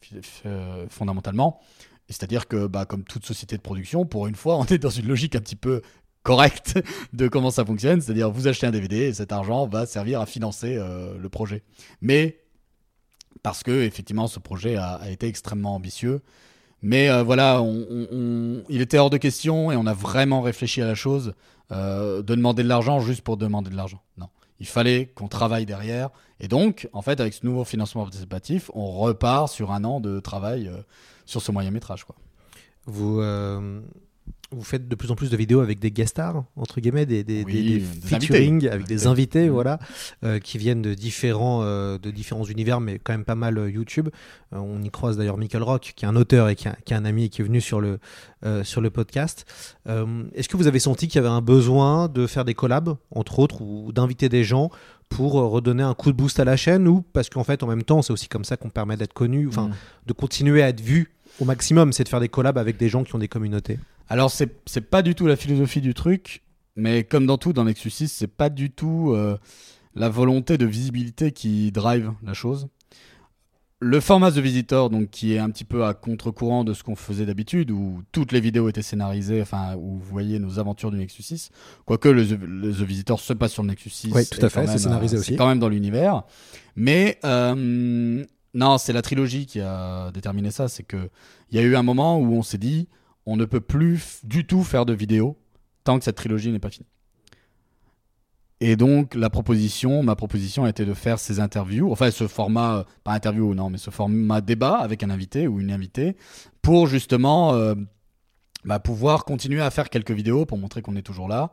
euh, 0.46 0.86
fondamentalement. 0.88 1.60
C'est-à-dire 2.08 2.48
que, 2.48 2.66
bah, 2.66 2.84
comme 2.84 3.04
toute 3.04 3.24
société 3.24 3.56
de 3.56 3.62
production, 3.62 4.04
pour 4.04 4.26
une 4.26 4.34
fois, 4.34 4.56
on 4.58 4.64
est 4.64 4.78
dans 4.78 4.90
une 4.90 5.06
logique 5.06 5.36
un 5.36 5.40
petit 5.40 5.56
peu 5.56 5.82
correcte 6.22 6.78
de 7.12 7.28
comment 7.28 7.50
ça 7.50 7.64
fonctionne. 7.64 8.00
C'est-à-dire, 8.00 8.30
vous 8.30 8.48
achetez 8.48 8.66
un 8.66 8.72
DVD 8.72 8.96
et 8.96 9.14
cet 9.14 9.32
argent 9.32 9.66
va 9.66 9.86
servir 9.86 10.20
à 10.20 10.26
financer 10.26 10.76
euh, 10.76 11.16
le 11.16 11.28
projet. 11.28 11.62
Mais 12.00 12.40
parce 13.42 13.62
que, 13.62 13.84
effectivement, 13.84 14.26
ce 14.26 14.38
projet 14.38 14.76
a 14.76 15.08
été 15.08 15.26
extrêmement 15.26 15.74
ambitieux. 15.74 16.20
Mais 16.82 17.10
euh, 17.10 17.22
voilà, 17.22 17.62
il 18.68 18.80
était 18.80 18.98
hors 18.98 19.10
de 19.10 19.18
question 19.18 19.70
et 19.70 19.76
on 19.76 19.86
a 19.86 19.92
vraiment 19.92 20.40
réfléchi 20.40 20.80
à 20.80 20.86
la 20.86 20.94
chose 20.94 21.34
euh, 21.72 22.22
de 22.22 22.34
demander 22.34 22.62
de 22.62 22.68
l'argent 22.68 23.00
juste 23.00 23.22
pour 23.22 23.36
demander 23.36 23.70
de 23.70 23.76
l'argent. 23.76 24.02
Non. 24.18 24.28
Il 24.60 24.66
fallait 24.66 25.06
qu'on 25.14 25.28
travaille 25.28 25.66
derrière. 25.66 26.10
Et 26.38 26.48
donc, 26.48 26.88
en 26.92 27.02
fait, 27.02 27.20
avec 27.20 27.32
ce 27.32 27.46
nouveau 27.46 27.64
financement 27.64 28.02
participatif, 28.02 28.70
on 28.74 28.90
repart 28.92 29.50
sur 29.50 29.72
un 29.72 29.84
an 29.84 30.00
de 30.00 30.20
travail 30.20 30.68
euh, 30.68 30.76
sur 31.26 31.42
ce 31.42 31.52
moyen 31.52 31.70
métrage. 31.70 32.04
Vous, 32.86 33.22
vous 34.52 34.62
faites 34.62 34.88
de 34.88 34.94
plus 34.96 35.10
en 35.10 35.14
plus 35.14 35.30
de 35.30 35.36
vidéos 35.36 35.60
avec 35.60 35.78
des 35.78 35.90
guest 35.90 36.10
stars, 36.10 36.44
entre 36.56 36.80
guillemets, 36.80 37.06
des, 37.06 37.22
des, 37.22 37.44
Oui, 37.44 37.52
des- 37.52 37.62
des 37.62 37.78
des 37.78 38.06
featuring 38.06 38.54
invités. 38.56 38.70
avec 38.70 38.86
des 38.86 39.06
Invités. 39.06 39.44
Mhm. 39.46 39.50
voilà, 39.52 39.78
euh, 40.24 40.38
qui 40.40 40.58
viennent 40.58 40.82
de 40.82 40.94
différents, 40.94 41.60
euh, 41.62 41.98
de 41.98 42.10
différents 42.10 42.44
univers, 42.44 42.80
mais 42.80 42.98
quand 42.98 43.12
même 43.12 43.24
pas 43.24 43.34
mal 43.36 43.58
euh, 43.58 43.70
YouTube. 43.70 44.08
On 44.52 44.82
y 44.82 44.90
croise 44.90 45.16
d'ailleurs 45.16 45.38
Michael 45.38 45.62
Rock, 45.62 45.92
qui 45.94 46.04
est 46.04 46.08
un 46.08 46.16
auteur 46.16 46.48
et 46.48 46.56
qui 46.56 46.66
est 46.66 46.70
un, 46.72 46.76
qui 46.84 46.92
est 46.92 46.96
un 46.96 47.04
ami 47.04 47.24
et 47.26 47.28
qui 47.28 47.40
est 47.42 47.44
venu 47.44 47.60
sur 47.60 47.80
le, 47.80 48.00
sur 48.64 48.80
le 48.80 48.90
podcast. 48.90 49.44
Est-ce 49.86 50.48
que 50.48 50.56
vous 50.56 50.66
avez 50.66 50.80
senti 50.80 51.06
qu'il 51.06 51.16
y 51.16 51.24
avait 51.24 51.28
un 51.32 51.40
besoin 51.42 52.08
de 52.08 52.26
faire 52.26 52.44
des 52.44 52.54
collabs, 52.54 52.96
entre 53.14 53.38
autres, 53.38 53.62
ou 53.62 53.92
d'inviter 53.92 54.28
des 54.28 54.42
gens 54.44 54.70
pour 55.08 55.32
redonner 55.34 55.82
un 55.84 55.94
coup 55.94 56.10
de 56.12 56.16
boost 56.16 56.38
à 56.40 56.44
la 56.44 56.56
chaîne 56.56 56.86
ou 56.88 57.02
parce 57.12 57.28
qu'en 57.28 57.42
fait 57.44 57.62
en 57.64 57.66
même 57.66 57.82
temps 57.82 58.00
c'est 58.00 58.12
aussi 58.12 58.28
comme 58.28 58.44
ça 58.44 58.56
qu'on 58.56 58.70
permet 58.70 58.96
d'être 58.96 59.12
connu, 59.12 59.48
enfin 59.48 59.66
Mhm. 59.68 59.74
de 60.06 60.12
continuer 60.12 60.62
à 60.62 60.68
être 60.68 60.80
vu 60.80 61.10
au 61.40 61.44
maximum, 61.44 61.92
c'est 61.92 62.04
de 62.04 62.08
faire 62.08 62.20
des 62.20 62.28
collabs 62.28 62.58
avec 62.58 62.76
des 62.76 62.88
gens 62.88 63.02
qui 63.02 63.14
ont 63.14 63.18
des 63.18 63.26
communautés? 63.28 63.78
Alors, 64.10 64.30
c'est 64.30 64.50
c'est 64.66 64.80
pas 64.82 65.00
du 65.02 65.14
tout 65.14 65.26
la 65.26 65.36
philosophie 65.36 65.80
du 65.80 65.94
truc, 65.94 66.42
mais 66.76 67.04
comme 67.04 67.24
dans 67.26 67.38
tout, 67.38 67.52
dans 67.52 67.64
Nexus 67.64 67.90
6, 67.90 68.08
c'est 68.12 68.26
pas 68.26 68.50
du 68.50 68.70
tout 68.70 69.12
euh, 69.14 69.38
la 69.94 70.08
volonté 70.08 70.58
de 70.58 70.66
visibilité 70.66 71.32
qui 71.32 71.72
drive 71.72 72.12
la 72.22 72.34
chose. 72.34 72.68
Le 73.82 73.98
format 74.00 74.30
The 74.30 74.38
Visitor, 74.38 74.90
donc, 74.90 75.08
qui 75.08 75.32
est 75.32 75.38
un 75.38 75.48
petit 75.48 75.64
peu 75.64 75.86
à 75.86 75.94
contre-courant 75.94 76.64
de 76.64 76.74
ce 76.74 76.82
qu'on 76.82 76.96
faisait 76.96 77.24
d'habitude, 77.24 77.70
où 77.70 78.02
toutes 78.12 78.30
les 78.32 78.40
vidéos 78.40 78.68
étaient 78.68 78.82
scénarisées, 78.82 79.40
enfin, 79.40 79.74
où 79.76 79.92
vous 79.94 80.04
voyez 80.04 80.38
nos 80.38 80.58
aventures 80.58 80.90
du 80.90 80.98
Nexus 80.98 81.22
6, 81.22 81.50
quoique 81.86 82.08
le, 82.10 82.26
The- 82.26 82.38
le 82.42 82.72
The 82.72 82.82
Visitor 82.82 83.18
se 83.18 83.32
passe 83.32 83.52
sur 83.52 83.62
le 83.62 83.68
Nexus 83.70 83.88
6. 83.88 84.12
Oui, 84.14 84.26
tout 84.26 84.44
à 84.44 84.50
fait, 84.50 84.66
c'est 84.66 84.78
scénarisé 84.78 85.16
euh, 85.16 85.20
aussi. 85.20 85.30
C'est 85.30 85.36
quand 85.36 85.48
même 85.48 85.60
dans 85.60 85.70
l'univers. 85.70 86.24
Mais, 86.76 87.18
euh, 87.24 88.22
non, 88.52 88.76
c'est 88.76 88.92
la 88.92 89.00
trilogie 89.00 89.46
qui 89.46 89.60
a 89.60 90.10
déterminé 90.12 90.50
ça, 90.50 90.68
c'est 90.68 90.82
que 90.82 91.08
il 91.50 91.56
y 91.56 91.58
a 91.58 91.62
eu 91.62 91.74
un 91.74 91.82
moment 91.82 92.18
où 92.18 92.34
on 92.34 92.42
s'est 92.42 92.58
dit, 92.58 92.86
on 93.26 93.36
ne 93.36 93.44
peut 93.44 93.60
plus 93.60 94.20
du 94.24 94.46
tout 94.46 94.64
faire 94.64 94.86
de 94.86 94.92
vidéo 94.92 95.36
tant 95.84 95.98
que 95.98 96.04
cette 96.04 96.16
trilogie 96.16 96.50
n'est 96.50 96.58
pas 96.58 96.70
finie. 96.70 96.86
Et 98.62 98.76
donc, 98.76 99.14
la 99.14 99.30
proposition, 99.30 100.02
ma 100.02 100.16
proposition 100.16 100.64
a 100.64 100.68
été 100.68 100.84
de 100.84 100.92
faire 100.92 101.18
ces 101.18 101.40
interviews, 101.40 101.90
enfin 101.90 102.10
ce 102.10 102.28
format, 102.28 102.76
euh, 102.76 102.84
pas 103.04 103.12
interview, 103.12 103.54
non, 103.54 103.70
mais 103.70 103.78
ce 103.78 103.90
format 103.90 104.42
débat 104.42 104.76
avec 104.76 105.02
un 105.02 105.08
invité 105.08 105.48
ou 105.48 105.60
une 105.60 105.72
invitée, 105.72 106.16
pour 106.60 106.86
justement 106.86 107.54
euh, 107.54 107.74
bah, 108.66 108.78
pouvoir 108.78 109.24
continuer 109.24 109.62
à 109.62 109.70
faire 109.70 109.88
quelques 109.88 110.10
vidéos 110.10 110.44
pour 110.44 110.58
montrer 110.58 110.82
qu'on 110.82 110.96
est 110.96 111.02
toujours 111.02 111.26
là. 111.26 111.52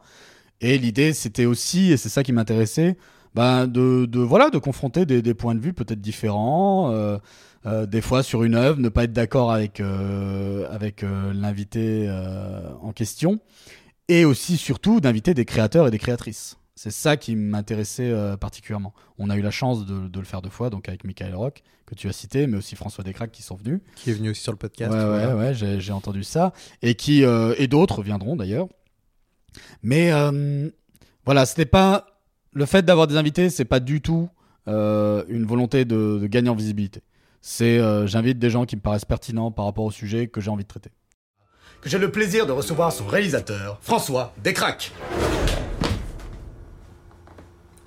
Et 0.60 0.78
l'idée, 0.78 1.14
c'était 1.14 1.46
aussi, 1.46 1.94
et 1.94 1.98
c'est 1.98 2.10
ça 2.10 2.24
qui 2.24 2.34
m'intéressait, 2.34 2.98
bah, 3.34 3.68
de, 3.68 4.06
de, 4.06 4.20
voilà, 4.20 4.50
de 4.50 4.58
confronter 4.58 5.06
des, 5.06 5.22
des 5.22 5.34
points 5.34 5.56
de 5.56 5.62
vue 5.62 5.74
peut-être 5.74 6.02
différents, 6.02 6.92
euh, 6.92 7.20
euh, 7.68 7.86
des 7.86 8.02
fois 8.02 8.24
sur 8.24 8.44
une 8.44 8.56
œuvre, 8.56 8.80
ne 8.80 8.90
pas 8.90 9.04
être 9.04 9.14
d'accord 9.14 9.52
avec, 9.52 9.80
euh, 9.80 10.68
avec 10.72 11.04
euh, 11.04 11.34
l'invité 11.34 12.10
en 12.82 12.92
question, 12.92 13.40
et 14.08 14.26
aussi 14.26 14.58
surtout 14.58 15.00
d'inviter 15.02 15.34
des 15.34 15.46
créateurs 15.46 15.88
et 15.88 15.92
des 15.92 16.00
créatrices. 16.00 16.58
C'est 16.76 16.92
ça 16.92 17.18
qui 17.18 17.36
m'intéressait 17.36 18.14
particulièrement. 18.40 18.94
On 19.18 19.32
a 19.32 19.36
eu 19.36 19.42
la 19.42 19.52
chance 19.52 19.86
de, 19.86 20.08
de 20.08 20.20
le 20.20 20.26
faire 20.26 20.44
deux 20.44 20.52
fois, 20.52 20.70
donc 20.70 20.88
avec 20.88 21.04
Michael 21.04 21.34
Rock, 21.34 21.64
que 21.88 21.96
tu 21.96 22.08
as 22.08 22.14
cité, 22.14 22.46
mais 22.46 22.58
aussi 22.58 22.76
François 22.76 23.04
Descraques 23.04 23.32
qui 23.32 23.42
sont 23.42 23.56
venus. 23.56 23.82
Qui 23.96 24.12
est 24.12 24.14
venu 24.14 24.30
aussi 24.30 24.44
sur 24.44 24.52
le 24.52 24.60
podcast. 24.60 24.94
Ouais, 24.94 25.04
ouais, 25.04 25.34
ouais, 25.34 25.80
j'ai 25.80 25.92
entendu 25.92 26.24
ça. 26.24 26.54
Et, 26.84 26.94
qui, 26.94 27.24
et 27.24 27.68
d'autres 27.68 28.04
viendront 28.04 28.36
d'ailleurs. 28.36 28.68
Mais 29.82 30.12
voilà, 31.26 31.46
c'était 31.46 31.66
pas. 31.66 32.06
Le 32.54 32.66
fait 32.66 32.84
d'avoir 32.86 33.08
des 33.08 33.18
invités, 33.18 33.50
c'est 33.50 33.66
pas 33.66 33.80
du 33.80 34.02
tout 34.02 34.30
euh, 34.68 35.24
une 35.30 35.46
volonté 35.46 35.86
de, 35.86 36.20
de 36.22 36.28
gagner 36.28 36.50
en 36.50 36.56
visibilité. 36.56 37.02
C'est 37.42 37.80
euh, 37.80 38.08
j'invite 38.08 38.40
des 38.40 38.50
gens 38.50 38.66
qui 38.66 38.76
me 38.76 38.82
paraissent 38.82 39.06
pertinents 39.06 39.52
par 39.52 39.66
rapport 39.66 39.86
au 39.86 39.92
sujet 39.92 40.28
que 40.28 40.42
j'ai 40.42 40.50
envie 40.50 40.64
de 40.64 40.68
traiter. 40.68 40.92
que 41.82 41.90
j'ai 41.90 41.98
le 42.00 42.12
plaisir 42.12 42.46
de 42.46 42.52
recevoir 42.52 42.92
son 42.92 43.06
réalisateur, 43.08 43.78
François 43.82 44.34
Descraques. 44.44 44.92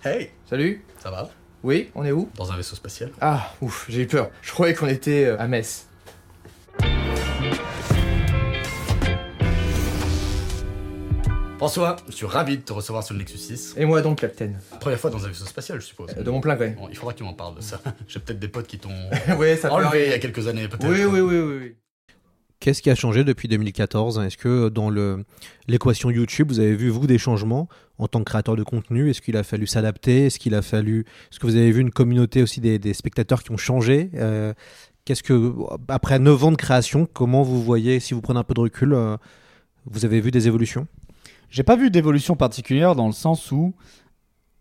Hey, 0.05 0.31
Salut 0.49 0.85
ça 0.99 1.11
va? 1.11 1.29
Oui, 1.63 1.91
on 1.95 2.05
est 2.05 2.13
où? 2.13 2.31
Dans 2.37 2.51
un 2.53 2.57
vaisseau 2.57 2.75
spatial 2.75 3.11
Ah, 3.21 3.53
ouf, 3.61 3.85
j'ai 3.91 4.03
eu 4.03 4.07
peur. 4.07 4.31
Je 4.41 4.51
croyais 4.53 4.73
qu'on 4.75 4.87
était 4.87 5.27
euh, 5.27 5.39
à 5.39 5.47
Metz. 5.47 5.87
François, 11.61 11.97
je 12.09 12.13
suis 12.15 12.25
ravi 12.25 12.57
de 12.57 12.63
te 12.63 12.73
recevoir 12.73 13.05
sur 13.05 13.13
le 13.13 13.19
Nexus 13.19 13.37
6. 13.37 13.75
Et 13.77 13.85
moi 13.85 14.01
donc, 14.01 14.21
Captain. 14.21 14.53
Première 14.81 14.99
fois 14.99 15.11
dans 15.11 15.23
un 15.27 15.29
vaisseau 15.29 15.45
spatial, 15.45 15.79
je 15.79 15.85
suppose. 15.85 16.09
Euh, 16.17 16.23
De 16.23 16.31
mon 16.31 16.41
plein 16.41 16.57
gré. 16.57 16.71
Bon, 16.71 16.89
il 16.89 16.97
faudra 16.97 17.13
que 17.13 17.19
tu 17.19 17.25
m'en 17.25 17.35
parles 17.35 17.57
de 17.57 17.61
ça. 17.61 17.79
J'ai 18.09 18.19
peut-être 18.19 18.39
des 18.39 18.49
potes 18.49 18.67
qui 18.67 18.79
t'ont 18.79 18.89
ouais, 19.39 19.57
ça 19.59 19.69
peut 19.69 19.75
enlevé 19.75 19.87
arriver. 19.89 20.07
il 20.07 20.11
y 20.11 20.15
a 20.15 20.19
quelques 20.21 20.49
années, 20.49 20.67
peut-être. 20.69 20.89
Oui, 20.89 21.05
oui, 21.05 21.21
oui, 21.21 21.39
oui, 21.39 21.59
oui. 21.61 21.75
Qu'est-ce 22.61 22.81
qui 22.81 22.89
a 22.89 22.95
changé 22.95 23.25
depuis 23.25 23.47
2014 23.47 24.21
Est-ce 24.21 24.39
que 24.39 24.71
dans 24.71 24.89
l'équation 25.69 26.11
YouTube, 26.11 26.49
vous 26.49 26.61
avez 26.61 26.75
vu, 26.75 26.89
vous, 26.89 27.07
des 27.07 27.19
changements 27.19 27.69
en 27.99 28.09
tant 28.09 28.21
que 28.21 28.25
créateur 28.31 28.57
de 28.57 28.63
contenu? 28.63 29.11
Est-ce 29.11 29.21
qu'il 29.21 29.37
a 29.37 29.43
fallu 29.43 29.67
s'adapter? 29.67 30.27
Est-ce 30.27 30.39
qu'il 30.39 30.55
a 30.55 30.63
fallu... 30.63 31.01
Est-ce 31.31 31.39
que 31.41 31.47
vous 31.47 31.57
avez 31.57 31.73
vu 31.73 31.83
une 31.83 31.91
communauté 31.91 32.43
aussi 32.43 32.63
des, 32.63 32.79
des 32.79 32.95
spectateurs 32.95 33.43
qui 33.43 33.51
ont 33.51 33.59
changé? 33.59 34.11
Euh, 34.15 34.55
Qu'est-ce 35.05 35.23
que, 35.23 35.53
après 35.89 36.19
9 36.19 36.43
ans 36.45 36.53
de 36.53 36.57
création, 36.57 37.07
comment 37.13 37.43
vous 37.43 37.63
voyez, 37.63 38.01
si 38.01 38.15
vous 38.15 38.23
prenez 38.23 38.39
un 38.41 38.45
peu 38.45 38.55
de 38.55 38.61
recul, 38.61 38.95
euh, 38.95 39.17
vous 39.85 40.07
avez 40.07 40.21
vu 40.23 40.31
des 40.31 40.47
évolutions? 40.47 40.87
J'ai 41.51 41.65
pas 41.65 41.75
vu 41.75 41.91
d'évolution 41.91 42.37
particulière 42.37 42.95
dans 42.95 43.09
le 43.09 43.13
sens 43.13 43.51
où 43.51 43.75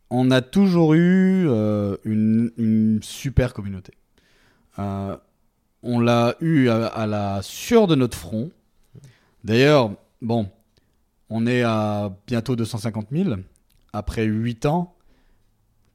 on 0.10 0.32
a 0.32 0.42
toujours 0.42 0.96
eu 0.96 1.48
euh, 1.48 1.98
une, 2.04 3.00
super 3.04 3.54
communauté. 3.54 3.94
Euh, 4.80 5.16
on 5.84 6.00
l'a 6.00 6.36
eu 6.42 6.68
à, 6.70 7.06
la 7.06 7.42
sueur 7.44 7.86
de 7.86 7.94
notre 7.94 8.18
front. 8.18 8.50
D'ailleurs, 9.44 9.92
bon, 10.22 10.50
on 11.30 11.46
est 11.46 11.62
à 11.62 12.12
bientôt 12.26 12.56
250 12.56 13.10
000 13.12 13.36
après 13.94 14.26
8 14.26 14.66
ans. 14.66 14.96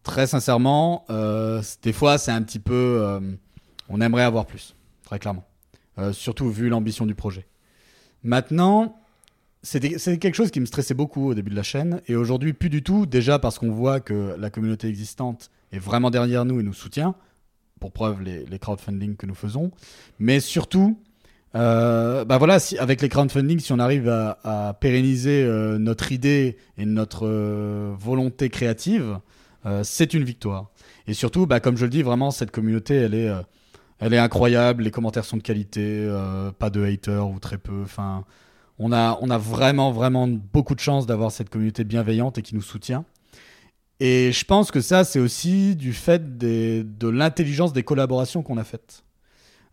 Très 0.05 0.28
sincèrement, 0.28 1.05
euh, 1.11 1.61
des 1.82 1.92
fois, 1.92 2.18
c'est 2.18 2.30
un 2.30 2.42
petit 2.42 2.61
peu. 2.61 3.20
on 3.88 4.01
aimerait 4.01 4.22
avoir 4.22 4.47
plus, 4.47 4.76
très 5.03 5.18
clairement. 5.18 5.45
Surtout 6.12 6.51
vu 6.51 6.68
l'ambition 6.68 7.05
du 7.05 7.14
projet. 7.16 7.47
Maintenant, 8.22 8.97
c'était 9.64 10.18
quelque 10.18 10.34
chose 10.34 10.50
qui 10.50 10.60
me 10.60 10.66
stressait 10.66 10.94
beaucoup 10.94 11.30
au 11.30 11.34
début 11.34 11.50
de 11.50 11.56
la 11.56 11.62
chaîne. 11.62 12.00
Et 12.06 12.14
aujourd'hui 12.14 12.52
plus 12.52 12.70
du 12.70 12.82
tout. 12.82 13.06
Déjà 13.06 13.38
parce 13.38 13.58
qu'on 13.58 13.70
voit 13.70 14.00
que 14.00 14.36
la 14.38 14.50
communauté 14.50 14.88
existante 14.88 15.50
est 15.72 15.78
vraiment 15.78 16.10
derrière 16.10 16.44
nous 16.44 16.60
et 16.60 16.62
nous 16.62 16.74
soutient. 16.74 17.16
Pour 17.80 17.92
preuve 17.92 18.22
les, 18.22 18.46
les 18.46 18.58
crowdfunding 18.58 19.16
que 19.16 19.26
nous 19.26 19.34
faisons. 19.34 19.72
Mais 20.18 20.38
surtout 20.40 20.96
euh, 21.56 22.24
bah 22.24 22.38
voilà 22.38 22.58
avec 22.80 23.00
les 23.00 23.08
crowdfunding 23.08 23.60
si 23.60 23.72
on 23.72 23.78
arrive 23.78 24.08
à, 24.08 24.76
pérenniser 24.80 25.44
euh, 25.44 25.78
notre 25.78 26.10
idée 26.10 26.56
et 26.76 26.84
notre 26.84 27.28
euh, 27.28 27.94
volonté 27.96 28.48
créative 28.48 29.18
c'est 29.82 30.12
une 30.12 30.24
victoire. 30.24 30.70
Et 31.06 31.14
surtout 31.14 31.46
bah, 31.46 31.58
comme 31.58 31.78
je 31.78 31.86
le 31.86 31.90
dis 31.90 32.02
vraiment 32.02 32.30
cette 32.30 32.50
communauté 32.50 32.96
elle 32.96 33.14
est 33.14 33.32
elle 33.98 34.12
est 34.12 34.18
incroyable. 34.18 34.82
Les 34.82 34.90
commentaires 34.90 35.24
sont 35.24 35.38
de 35.38 35.42
qualité 35.42 36.06
pas 36.58 36.68
de 36.68 36.84
haters 36.84 37.26
ou 37.26 37.38
très 37.38 37.56
peu. 37.56 37.80
Enfin 37.82 38.26
on 38.79 38.93
a, 38.93 39.39
vraiment, 39.39 39.93
vraiment 39.93 40.27
beaucoup 40.29 40.75
de 40.75 40.81
chance 40.81 41.07
d'avoir 41.07 41.31
cette 41.31 41.49
communauté 41.51 41.85
bienveillante 41.85 42.39
et 42.39 42.43
qui 42.43 42.55
nous 42.55 42.62
soutient. 42.62 43.05
Et 44.01 44.33
je 44.33 44.45
pense 44.45 44.70
que 44.70 44.81
ça, 44.81 45.05
c'est 45.05 45.20
aussi 45.20 45.77
du 45.77 45.93
fait 45.93 46.39
de 46.39 47.09
l'intelligence 47.09 47.72
des 47.72 47.85
collaborations 47.85 48.43
qu'on 48.43 48.59
a 48.59 48.64
faites. 48.64 49.05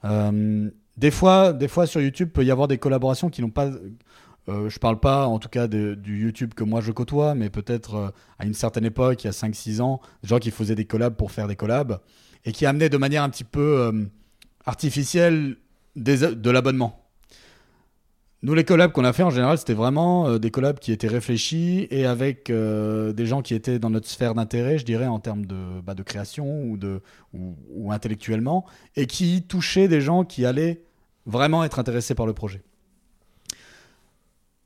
Euh, 0.05 0.69
des, 0.97 1.11
fois, 1.11 1.53
des 1.53 1.67
fois, 1.67 1.87
sur 1.87 2.01
YouTube, 2.01 2.29
peut 2.31 2.43
y 2.43 2.51
avoir 2.51 2.67
des 2.67 2.77
collaborations 2.77 3.29
qui 3.29 3.41
n'ont 3.41 3.49
pas. 3.49 3.69
Euh, 4.49 4.69
je 4.69 4.79
parle 4.79 4.99
pas, 4.99 5.27
en 5.27 5.37
tout 5.37 5.49
cas, 5.49 5.67
de- 5.67 5.93
du 5.95 6.23
YouTube 6.23 6.53
que 6.55 6.63
moi 6.63 6.81
je 6.81 6.91
côtoie, 6.91 7.35
mais 7.35 7.49
peut-être 7.51 7.95
euh, 7.95 8.09
à 8.39 8.45
une 8.45 8.55
certaine 8.55 8.85
époque, 8.85 9.23
il 9.23 9.27
y 9.27 9.29
a 9.29 9.33
5-6 9.33 9.81
ans, 9.81 10.01
des 10.23 10.29
gens 10.29 10.39
qui 10.39 10.49
faisaient 10.49 10.75
des 10.75 10.85
collabs 10.85 11.15
pour 11.15 11.31
faire 11.31 11.47
des 11.47 11.55
collabs 11.55 11.99
et 12.43 12.51
qui 12.51 12.65
amenaient 12.65 12.89
de 12.89 12.97
manière 12.97 13.21
un 13.21 13.29
petit 13.29 13.43
peu 13.43 13.79
euh, 13.79 14.05
artificielle 14.65 15.57
de 15.95 16.49
l'abonnement. 16.49 17.00
Nous, 18.43 18.55
les 18.55 18.63
collabs 18.63 18.91
qu'on 18.91 19.03
a 19.03 19.13
fait 19.13 19.21
en 19.21 19.29
général, 19.29 19.59
c'était 19.59 19.75
vraiment 19.75 20.27
euh, 20.27 20.39
des 20.39 20.49
collabs 20.49 20.79
qui 20.79 20.91
étaient 20.91 21.07
réfléchis 21.07 21.87
et 21.91 22.07
avec 22.07 22.49
euh, 22.49 23.13
des 23.13 23.27
gens 23.27 23.43
qui 23.43 23.53
étaient 23.53 23.77
dans 23.77 23.91
notre 23.91 24.07
sphère 24.07 24.33
d'intérêt, 24.33 24.79
je 24.79 24.85
dirais, 24.85 25.05
en 25.05 25.19
termes 25.19 25.45
de, 25.45 25.79
bah, 25.85 25.93
création 26.03 26.75
ou, 27.33 27.91
intellectuellement, 27.91 28.65
et 28.95 29.05
qui 29.05 29.43
touchaient 29.43 29.87
des 29.87 30.01
gens 30.01 30.23
qui 30.23 30.45
allaient 30.45 30.81
vraiment 31.27 31.63
être 31.63 31.77
intéressés 31.77 32.15
par 32.15 32.25
le 32.25 32.33
projet. 32.33 32.63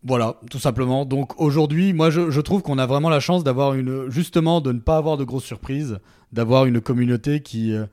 Voilà, 0.03 0.39
tout 0.49 0.59
simplement. 0.59 1.03
Donc 1.03 1.41
aujourd'hui, 1.41 1.91
moi, 1.91 2.09
je, 2.09 2.39
trouve 2.39 2.61
qu'on 2.61 2.78
a 2.78 2.86
vraiment 2.86 3.09
la 3.09 3.19
chance 3.19 3.43
d'avoir 3.43 3.73
une, 3.73 4.09
justement, 4.09 4.61
de 4.61 4.71
ne 4.71 4.80
pas 4.80 4.95
avoir 4.95 5.17
de 5.17 5.26
grosses 5.26 5.43
surprises, 5.43 5.99
d'avoir 6.32 6.65
une 6.65 6.80
communauté 6.80 7.41
qui, 7.41 7.73
euh, 7.73 7.88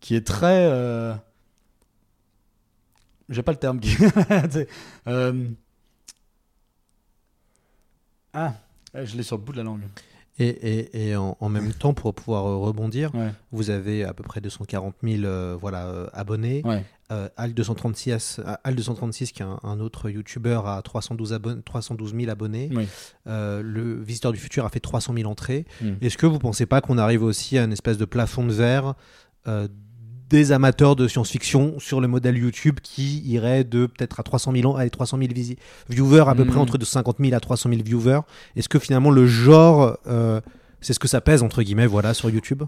qui 0.00 0.16
est 0.16 0.26
très. 0.26 0.68
J'ai 3.28 3.42
pas 3.42 3.52
le 3.52 3.58
terme 3.58 3.80
qui. 3.80 3.96
Euh, 5.06 5.44
Ah, 8.32 8.54
je 8.94 9.16
l'ai 9.16 9.22
sur 9.22 9.36
le 9.36 9.42
bout 9.42 9.52
de 9.52 9.58
la 9.58 9.64
langue. 9.64 9.82
Et, 10.40 10.46
et- 10.48 11.08
et 11.08 11.16
en, 11.16 11.36
en 11.40 11.48
même 11.48 11.72
temps, 11.72 11.94
pour 11.94 12.14
pouvoir 12.14 12.46
euh, 12.46 12.56
rebondir, 12.58 13.12
Ouais. 13.14 13.32
vous 13.50 13.70
avez 13.70 14.04
à 14.04 14.14
peu 14.14 14.22
près 14.22 14.40
240 14.40 14.94
000 15.02 15.24
euh, 15.24 15.56
voilà, 15.60 16.08
abonnés. 16.12 16.62
Ouais. 16.64 16.84
Euh, 17.10 17.28
Al236, 17.38 18.38
euh, 18.40 18.54
Al236, 18.64 19.32
qui 19.32 19.42
est 19.42 19.44
un, 19.44 19.58
un 19.64 19.80
autre 19.80 20.10
YouTuber, 20.10 20.60
a 20.64 20.80
312, 20.82 21.32
abon- 21.32 21.60
312 21.62 22.14
000 22.14 22.30
abonnés. 22.30 22.70
Oui. 22.72 22.86
Euh, 23.26 23.62
le 23.62 24.00
Visiteur 24.00 24.30
du 24.30 24.38
Futur 24.38 24.64
a 24.64 24.68
fait 24.68 24.78
300 24.78 25.14
000 25.16 25.28
entrées. 25.28 25.64
Mm. 25.80 25.94
Est-ce 26.02 26.16
que 26.18 26.26
vous 26.26 26.38
pensez 26.38 26.66
pas 26.66 26.80
qu'on 26.82 26.98
arrive 26.98 27.24
aussi 27.24 27.58
à 27.58 27.64
une 27.64 27.72
espèce 27.72 27.98
de 27.98 28.04
plafond 28.04 28.46
de 28.46 28.52
verre 28.52 28.94
des 30.28 30.52
amateurs 30.52 30.94
de 30.96 31.08
science-fiction 31.08 31.78
sur 31.78 32.00
le 32.00 32.08
modèle 32.08 32.36
YouTube 32.36 32.80
qui 32.82 33.20
irait 33.20 33.64
de 33.64 33.86
peut-être 33.86 34.20
à 34.20 34.22
300 34.22 34.52
000, 34.52 34.70
an- 34.72 34.76
allez, 34.76 34.90
300 34.90 35.18
000 35.18 35.30
visi- 35.32 35.56
viewers, 35.88 36.24
à 36.28 36.34
peu 36.34 36.44
près 36.44 36.58
entre 36.58 36.76
de 36.78 36.84
50 36.84 37.16
000 37.20 37.34
à 37.34 37.40
300 37.40 37.70
000 37.70 37.82
viewers 37.82 38.20
Est-ce 38.56 38.68
que 38.68 38.78
finalement 38.78 39.10
le 39.10 39.26
genre, 39.26 39.96
euh, 40.06 40.40
c'est 40.80 40.92
ce 40.92 40.98
que 40.98 41.08
ça 41.08 41.20
pèse, 41.20 41.42
entre 41.42 41.62
guillemets, 41.62 41.86
voilà, 41.86 42.12
sur 42.14 42.28
YouTube? 42.30 42.62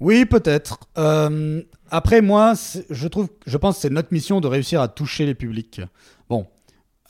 Oui, 0.00 0.24
peut-être. 0.24 0.78
Euh, 0.98 1.62
après, 1.90 2.20
moi, 2.20 2.54
je 2.90 3.08
trouve, 3.08 3.28
je 3.46 3.56
pense 3.56 3.76
que 3.76 3.82
c'est 3.82 3.90
notre 3.90 4.12
mission 4.12 4.40
de 4.40 4.48
réussir 4.48 4.80
à 4.80 4.88
toucher 4.88 5.24
les 5.26 5.34
publics. 5.34 5.80
Bon, 6.28 6.46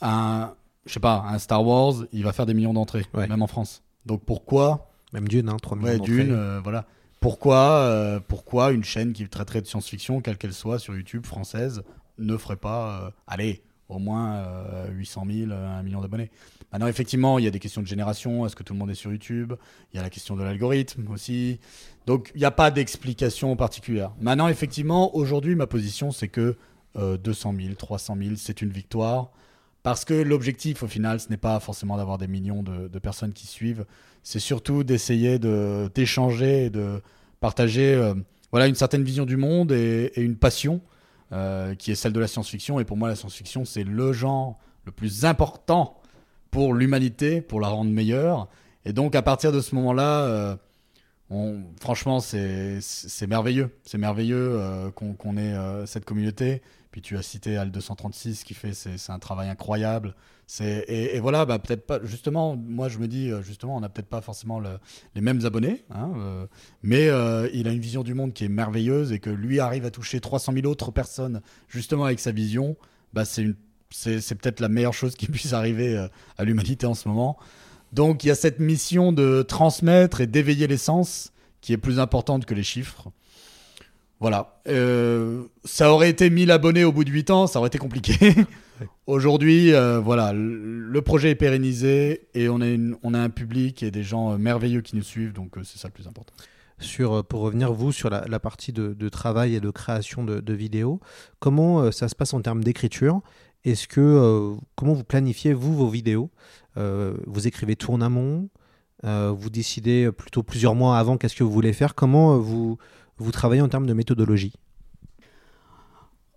un, 0.01 0.51
je 0.85 0.93
sais 0.93 0.99
pas, 0.99 1.25
un 1.29 1.39
Star 1.39 1.65
Wars, 1.65 1.93
il 2.13 2.23
va 2.23 2.33
faire 2.33 2.45
des 2.45 2.53
millions 2.53 2.73
d'entrées, 2.73 3.05
même 3.15 3.41
en 3.41 3.47
France. 3.47 3.81
Donc 4.05 4.23
pourquoi? 4.25 4.91
Même 5.13 5.27
Dune, 5.27 5.49
hein, 5.49 5.57
3 5.61 5.77
millions 5.77 5.89
Ouais, 5.89 5.97
d'entrées. 5.97 6.13
Dune, 6.25 6.31
euh, 6.33 6.59
voilà. 6.61 6.85
Pourquoi, 7.25 7.79
euh, 7.79 8.19
pourquoi 8.19 8.71
une 8.71 8.83
chaîne 8.83 9.11
qui 9.11 9.27
traiterait 9.27 9.59
de 9.59 9.65
science-fiction, 9.65 10.21
quelle 10.21 10.37
qu'elle 10.37 10.53
soit, 10.53 10.77
sur 10.77 10.95
YouTube 10.95 11.25
française, 11.25 11.81
ne 12.19 12.37
ferait 12.37 12.55
pas, 12.55 13.01
euh, 13.01 13.09
allez, 13.25 13.63
au 13.89 13.97
moins 13.97 14.35
euh, 14.35 14.91
800 14.91 15.23
000, 15.31 15.49
euh, 15.51 15.79
1 15.79 15.81
million 15.81 16.01
d'abonnés 16.01 16.29
Maintenant, 16.71 16.85
effectivement, 16.85 17.39
il 17.39 17.45
y 17.45 17.47
a 17.47 17.49
des 17.49 17.57
questions 17.57 17.81
de 17.81 17.87
génération. 17.87 18.45
Est-ce 18.45 18.55
que 18.55 18.61
tout 18.61 18.73
le 18.73 18.79
monde 18.79 18.91
est 18.91 18.93
sur 18.93 19.11
YouTube? 19.11 19.53
Il 19.91 19.97
y 19.97 19.99
a 19.99 20.03
la 20.03 20.11
question 20.11 20.35
de 20.35 20.43
l'algorithme 20.43 21.11
aussi. 21.11 21.59
Donc, 22.05 22.29
il 22.35 22.41
n'y 22.41 22.45
a 22.45 22.51
pas 22.51 22.69
d'explication 22.69 23.55
particulière. 23.55 24.11
Maintenant, 24.21 24.47
effectivement, 24.47 25.15
aujourd'hui, 25.15 25.55
ma 25.55 25.65
position, 25.65 26.11
c'est 26.11 26.27
que 26.27 26.55
euh, 26.95 27.17
200 27.17 27.55
000, 27.59 27.73
300 27.73 28.17
000, 28.21 28.35
c'est 28.35 28.61
une 28.61 28.69
victoire. 28.69 29.31
Parce 29.85 30.03
que 30.03 30.15
l'objectif, 30.15 30.81
au 30.81 30.87
final, 30.87 31.19
ce 31.19 31.29
n'est 31.29 31.37
pas 31.37 31.59
forcément 31.59 31.95
d'avoir 31.95 32.17
des 32.17 32.27
millions 32.27 32.63
de, 32.63 32.87
de 32.87 32.99
personnes 32.99 33.33
qui 33.33 33.45
suivent. 33.45 33.85
C'est 34.23 34.39
surtout 34.39 34.83
d'essayer 34.83 35.37
de- 35.37 35.91
d'échanger 35.93 36.65
et 36.65 36.69
de 36.71 37.03
partager 37.39 37.93
euh, 37.93 38.15
voilà, 38.49 38.65
une 38.65 38.73
certaine 38.73 39.03
vision 39.03 39.27
du 39.27 39.37
monde 39.37 39.71
et, 39.71 40.11
une 40.15 40.37
passion 40.37 40.81
euh, 41.33 41.75
qui 41.75 41.91
est 41.91 41.95
celle 41.95 42.13
de 42.13 42.19
la 42.19 42.25
science-fiction. 42.25 42.79
Et 42.79 42.83
pour 42.83 42.97
moi, 42.97 43.09
la 43.09 43.15
science-fiction, 43.15 43.63
c'est 43.63 43.83
le 43.83 44.11
genre 44.11 44.57
le 44.85 44.91
plus 44.91 45.23
important 45.23 46.01
pour 46.49 46.73
l'humanité, 46.73 47.41
pour 47.41 47.61
la 47.61 47.67
rendre 47.67 47.91
meilleure. 47.91 48.47
Et 48.85 48.91
donc, 48.91 49.13
à 49.13 49.21
partir 49.21 49.51
de 49.51 49.61
ce 49.61 49.75
moment-là, 49.75 50.23
euh, 50.23 50.55
franchement, 51.79 52.21
c'est 52.21 52.79
merveilleux. 53.27 53.69
C'est 53.83 53.99
merveilleux 53.99 54.59
qu'on 54.95 55.37
ait 55.37 55.55
cette 55.85 56.05
communauté. 56.05 56.63
Puis 56.95 57.01
tu 57.01 57.17
as 57.17 57.21
cité 57.21 57.57
Al 57.57 57.71
236 57.71 58.45
qui 58.45 58.53
fait, 58.53 58.71
c'est 58.73 59.11
un 59.11 59.19
travail 59.19 59.49
incroyable. 59.49 60.15
Et, 60.61 61.17
et 61.17 61.19
voilà, 61.19 61.45
bah, 61.45 61.59
peut-être 61.59 61.85
pas. 61.85 61.99
Justement, 62.05 62.55
moi 62.55 62.87
je 62.87 62.99
me 62.99 63.07
dis, 63.09 63.29
euh, 63.29 63.41
justement, 63.41 63.75
on 63.75 63.81
n'a 63.81 63.89
peut-être 63.89 64.07
pas 64.07 64.21
forcément 64.21 64.61
le- 64.61 64.79
les 65.13 65.19
mêmes 65.19 65.45
abonnés, 65.45 65.83
hein, 65.93 66.13
euh, 66.15 66.47
mais 66.83 67.09
euh, 67.09 67.49
il 67.53 67.67
a 67.67 67.73
une 67.73 67.81
vision 67.81 68.01
du 68.01 68.13
monde 68.13 68.31
qui 68.31 68.45
est 68.45 68.47
merveilleuse 68.47 69.11
et 69.11 69.19
que 69.19 69.29
lui 69.29 69.59
arrive 69.59 69.83
à 69.85 69.91
toucher 69.91 70.21
300 70.21 70.53
000 70.53 70.67
autres 70.67 70.91
personnes 70.91 71.41
justement 71.67 72.05
avec 72.05 72.21
sa 72.21 72.31
vision. 72.31 72.77
Bah, 73.11 73.25
c'est 73.25 73.45
c'est 73.89 74.35
peut-être 74.35 74.61
la 74.61 74.69
meilleure 74.69 74.93
chose 74.93 75.15
qui 75.15 75.27
puisse 75.27 75.51
arriver 75.51 76.07
à 76.37 76.43
l'humanité 76.45 76.85
en 76.85 76.93
ce 76.93 77.09
moment. 77.09 77.37
Donc 77.91 78.23
il 78.23 78.27
y 78.27 78.31
a 78.31 78.35
cette 78.35 78.61
mission 78.61 79.11
de 79.11 79.41
transmettre 79.41 80.21
et 80.21 80.27
d'éveiller 80.27 80.67
les 80.67 80.77
sens 80.77 81.33
qui 81.59 81.73
est 81.73 81.77
plus 81.77 81.99
importante 81.99 82.45
que 82.45 82.53
les 82.53 82.63
chiffres. 82.63 83.09
Voilà. 84.25 84.59
Euh, 84.67 85.43
ça 85.65 85.93
aurait 85.93 86.09
été 86.09 86.31
1000 86.31 86.49
abonnés 86.49 86.83
au 86.83 86.91
bout 86.91 87.03
de 87.03 87.11
8 87.11 87.29
ans, 87.29 87.45
ça 87.45 87.59
aurait 87.59 87.67
été 87.67 87.77
compliqué. 87.77 88.33
Aujourd'hui, 89.05 89.71
euh, 89.71 89.99
voilà, 89.99 90.33
le 90.33 90.99
projet 91.03 91.29
est 91.29 91.35
pérennisé 91.35 92.27
et 92.33 92.49
on 92.49 92.59
on 93.03 93.13
a 93.13 93.19
un 93.19 93.29
public 93.29 93.83
et 93.83 93.91
des 93.91 94.01
gens 94.01 94.31
euh, 94.31 94.37
merveilleux 94.39 94.81
qui 94.81 94.95
nous 94.95 95.03
suivent, 95.03 95.31
donc 95.31 95.57
c'est 95.63 95.77
ça 95.77 95.89
le 95.89 95.93
plus 95.93 96.07
important. 96.07 96.33
sur, 96.79 97.23
pour 97.23 97.41
revenir, 97.41 97.71
vous, 97.71 97.91
sur 97.91 98.09
la, 98.09 98.39
partie 98.39 98.73
de, 98.73 99.09
travail 99.09 99.53
et 99.53 99.59
de 99.59 99.69
création 99.69 100.23
de, 100.23 100.53
vidéos, 100.53 100.99
comment 101.37 101.91
ça 101.91 102.07
se 102.07 102.15
passe 102.15 102.33
en 102.33 102.41
termes 102.41 102.63
d'écriture? 102.63 103.21
Est-ce 103.63 103.87
que, 103.87 104.55
comment 104.75 104.93
vous 104.93 105.03
planifiez, 105.03 105.53
vous, 105.53 105.75
vos 105.75 105.89
vidéos? 105.89 106.31
Vous 106.75 107.45
écrivez 107.45 107.75
tout 107.75 107.93
en 107.93 108.01
amont? 108.01 108.49
Vous 109.03 109.49
décidez 109.51 110.11
plutôt 110.11 110.41
plusieurs 110.41 110.73
mois 110.73 110.97
avant 110.97 111.17
qu'est-ce 111.17 111.35
que 111.35 111.43
vous 111.43 111.51
voulez 111.51 111.73
faire? 111.73 111.93
Comment 111.93 112.39
vous, 112.39 112.79
vous 113.17 113.31
travaillez 113.31 113.61
en 113.61 113.69
termes 113.69 113.85
de 113.85 113.93
méthodologie 113.93 114.53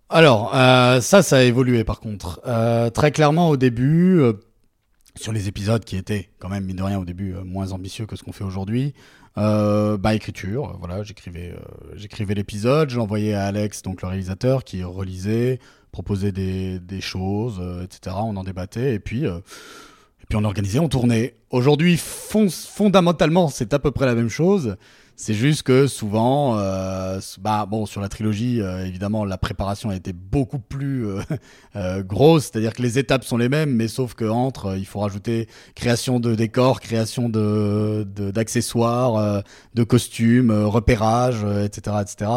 Alors, 0.09 0.55
euh, 0.55 1.01
ça, 1.01 1.21
ça 1.21 1.37
a 1.37 1.41
évolué 1.41 1.83
par 1.83 1.99
contre. 1.99 2.41
Euh, 2.45 2.89
très 2.89 3.11
clairement, 3.11 3.49
au 3.49 3.57
début, 3.57 4.19
euh, 4.19 4.33
sur 5.15 5.33
les 5.33 5.47
épisodes 5.47 5.83
qui 5.83 5.97
étaient 5.97 6.29
quand 6.39 6.49
même, 6.49 6.65
mine 6.65 6.77
de 6.77 6.83
rien, 6.83 6.99
au 6.99 7.05
début, 7.05 7.33
moins 7.43 7.71
ambitieux 7.71 8.05
que 8.05 8.15
ce 8.15 8.23
qu'on 8.23 8.31
fait 8.31 8.43
aujourd'hui, 8.43 8.93
bah, 9.35 10.13
écriture, 10.13 10.75
voilà, 10.79 11.03
j'écrivais, 11.03 11.55
l'épisode, 12.35 12.89
je 12.89 12.97
l'envoyais 12.97 13.33
à 13.33 13.45
Alex, 13.45 13.83
donc 13.83 14.01
le 14.01 14.09
réalisateur, 14.09 14.65
qui 14.65 14.83
relisait, 14.83 15.59
proposait 15.93 16.33
des, 16.33 17.01
choses, 17.01 17.61
etc. 17.83 18.17
On 18.19 18.35
en 18.35 18.43
débattait, 18.43 18.95
et 18.95 18.99
puis, 18.99 19.25
puis 20.29 20.37
on 20.37 20.43
organisait, 20.43 20.79
on 20.79 20.87
tournait. 20.87 21.35
Aujourd'hui, 21.49 21.97
fon- 21.97 22.49
fondamentalement, 22.49 23.49
c'est 23.49 23.73
à 23.73 23.79
peu 23.79 23.91
près 23.91 24.05
la 24.05 24.15
même 24.15 24.29
chose. 24.29 24.77
C'est 25.15 25.33
juste 25.33 25.63
que 25.63 25.87
souvent, 25.87 26.57
euh, 26.59 27.19
bah 27.41 27.65
bon, 27.69 27.85
sur 27.85 27.99
la 27.99 28.07
trilogie, 28.07 28.61
euh, 28.61 28.85
évidemment, 28.85 29.25
la 29.25 29.37
préparation 29.37 29.89
a 29.89 29.95
été 29.95 30.13
beaucoup 30.13 30.59
plus 30.59 31.05
euh, 31.75 32.03
grosse. 32.07 32.43
C'est-à-dire 32.43 32.73
que 32.73 32.81
les 32.81 32.99
étapes 32.99 33.25
sont 33.25 33.35
les 33.35 33.49
mêmes, 33.49 33.71
mais 33.71 33.89
sauf 33.89 34.13
que 34.13 34.23
entre, 34.23 34.77
il 34.77 34.85
faut 34.85 34.99
rajouter 34.99 35.49
création 35.75 36.21
de 36.21 36.35
décors, 36.35 36.79
création 36.79 37.27
d'accessoires, 37.27 39.43
de 39.73 39.83
costumes, 39.83 40.51
repérage, 40.51 41.43
etc., 41.65 41.97
etc. 42.01 42.31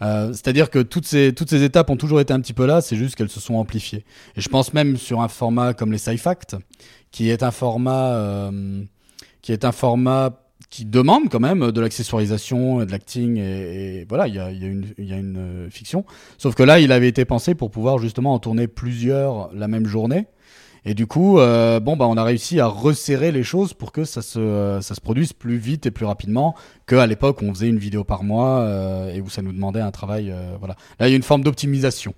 C'est-à-dire 0.00 0.70
que 0.70 0.80
toutes 0.80 1.06
ces, 1.06 1.32
toutes 1.34 1.48
ces 1.48 1.62
étapes 1.62 1.88
ont 1.88 1.96
toujours 1.96 2.20
été 2.20 2.34
un 2.34 2.40
petit 2.40 2.52
peu 2.52 2.66
là, 2.66 2.82
c'est 2.82 2.94
juste 2.94 3.16
qu'elles 3.16 3.30
se 3.30 3.40
sont 3.40 3.54
amplifiées. 3.54 4.04
Et 4.36 4.42
je 4.42 4.48
pense 4.50 4.74
même 4.74 4.98
sur 4.98 5.22
un 5.22 5.28
format 5.28 5.72
comme 5.72 5.90
les 5.90 5.98
Sci-Fact, 5.98 6.56
qui 7.14 7.30
est 7.30 7.44
un 7.44 7.52
format, 7.52 8.16
euh, 8.16 8.82
qui 9.40 9.52
est 9.52 9.64
un 9.64 9.70
format 9.70 10.32
qui 10.68 10.84
demande 10.84 11.28
quand 11.30 11.38
même 11.38 11.70
de 11.70 11.80
l'accessoirisation, 11.80 12.84
de 12.84 12.90
l'acting, 12.90 13.36
et, 13.38 14.04
voilà, 14.08 14.26
il 14.26 14.34
y 14.34 14.40
a, 14.40 14.50
une, 14.50 15.36
euh, 15.38 15.70
fiction. 15.70 16.04
Sauf 16.38 16.56
que 16.56 16.64
là, 16.64 16.80
il 16.80 16.90
avait 16.90 17.06
été 17.06 17.24
pensé 17.24 17.54
pour 17.54 17.70
pouvoir 17.70 17.98
justement 17.98 18.34
en 18.34 18.40
tourner 18.40 18.66
plusieurs 18.66 19.54
la 19.54 19.68
même 19.68 19.86
journée. 19.86 20.26
Et 20.84 20.94
du 20.94 21.06
coup, 21.06 21.38
euh, 21.38 21.78
bon, 21.78 21.96
bah, 21.96 22.08
on 22.08 22.16
a 22.16 22.24
réussi 22.24 22.58
à 22.58 22.66
resserrer 22.66 23.30
les 23.30 23.44
choses 23.44 23.74
pour 23.74 23.92
que 23.92 24.04
ça 24.04 24.20
se, 24.20 24.80
ça 24.82 24.94
se 24.96 25.00
produise 25.00 25.32
plus 25.32 25.56
vite 25.56 25.86
et 25.86 25.92
plus 25.92 26.06
rapidement 26.06 26.56
qu'à 26.88 27.06
l'époque 27.06 27.42
on 27.42 27.54
faisait 27.54 27.68
une 27.68 27.78
vidéo 27.78 28.02
par 28.02 28.24
mois 28.24 28.68
et 29.14 29.20
où 29.20 29.30
ça 29.30 29.40
nous 29.40 29.52
demandait 29.52 29.80
un 29.80 29.92
travail. 29.92 30.34
voilà. 30.58 30.74
Là, 30.98 31.06
il 31.06 31.12
y 31.12 31.14
a 31.14 31.16
une 31.16 31.22
forme 31.22 31.44
d'optimisation. 31.44 32.12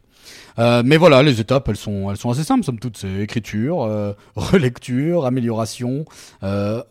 Euh, 0.59 0.83
mais 0.85 0.97
voilà, 0.97 1.23
les 1.23 1.41
étapes, 1.41 1.69
elles 1.69 1.77
sont, 1.77 2.11
elles 2.11 2.17
sont 2.17 2.31
assez 2.31 2.45
simples, 2.45 2.65
somme 2.65 2.79
toute. 2.79 2.97
C'est 2.97 3.13
écriture, 3.21 3.83
euh, 3.83 4.13
relecture, 4.37 5.27
amélioration, 5.27 6.05
euh, 6.43 6.83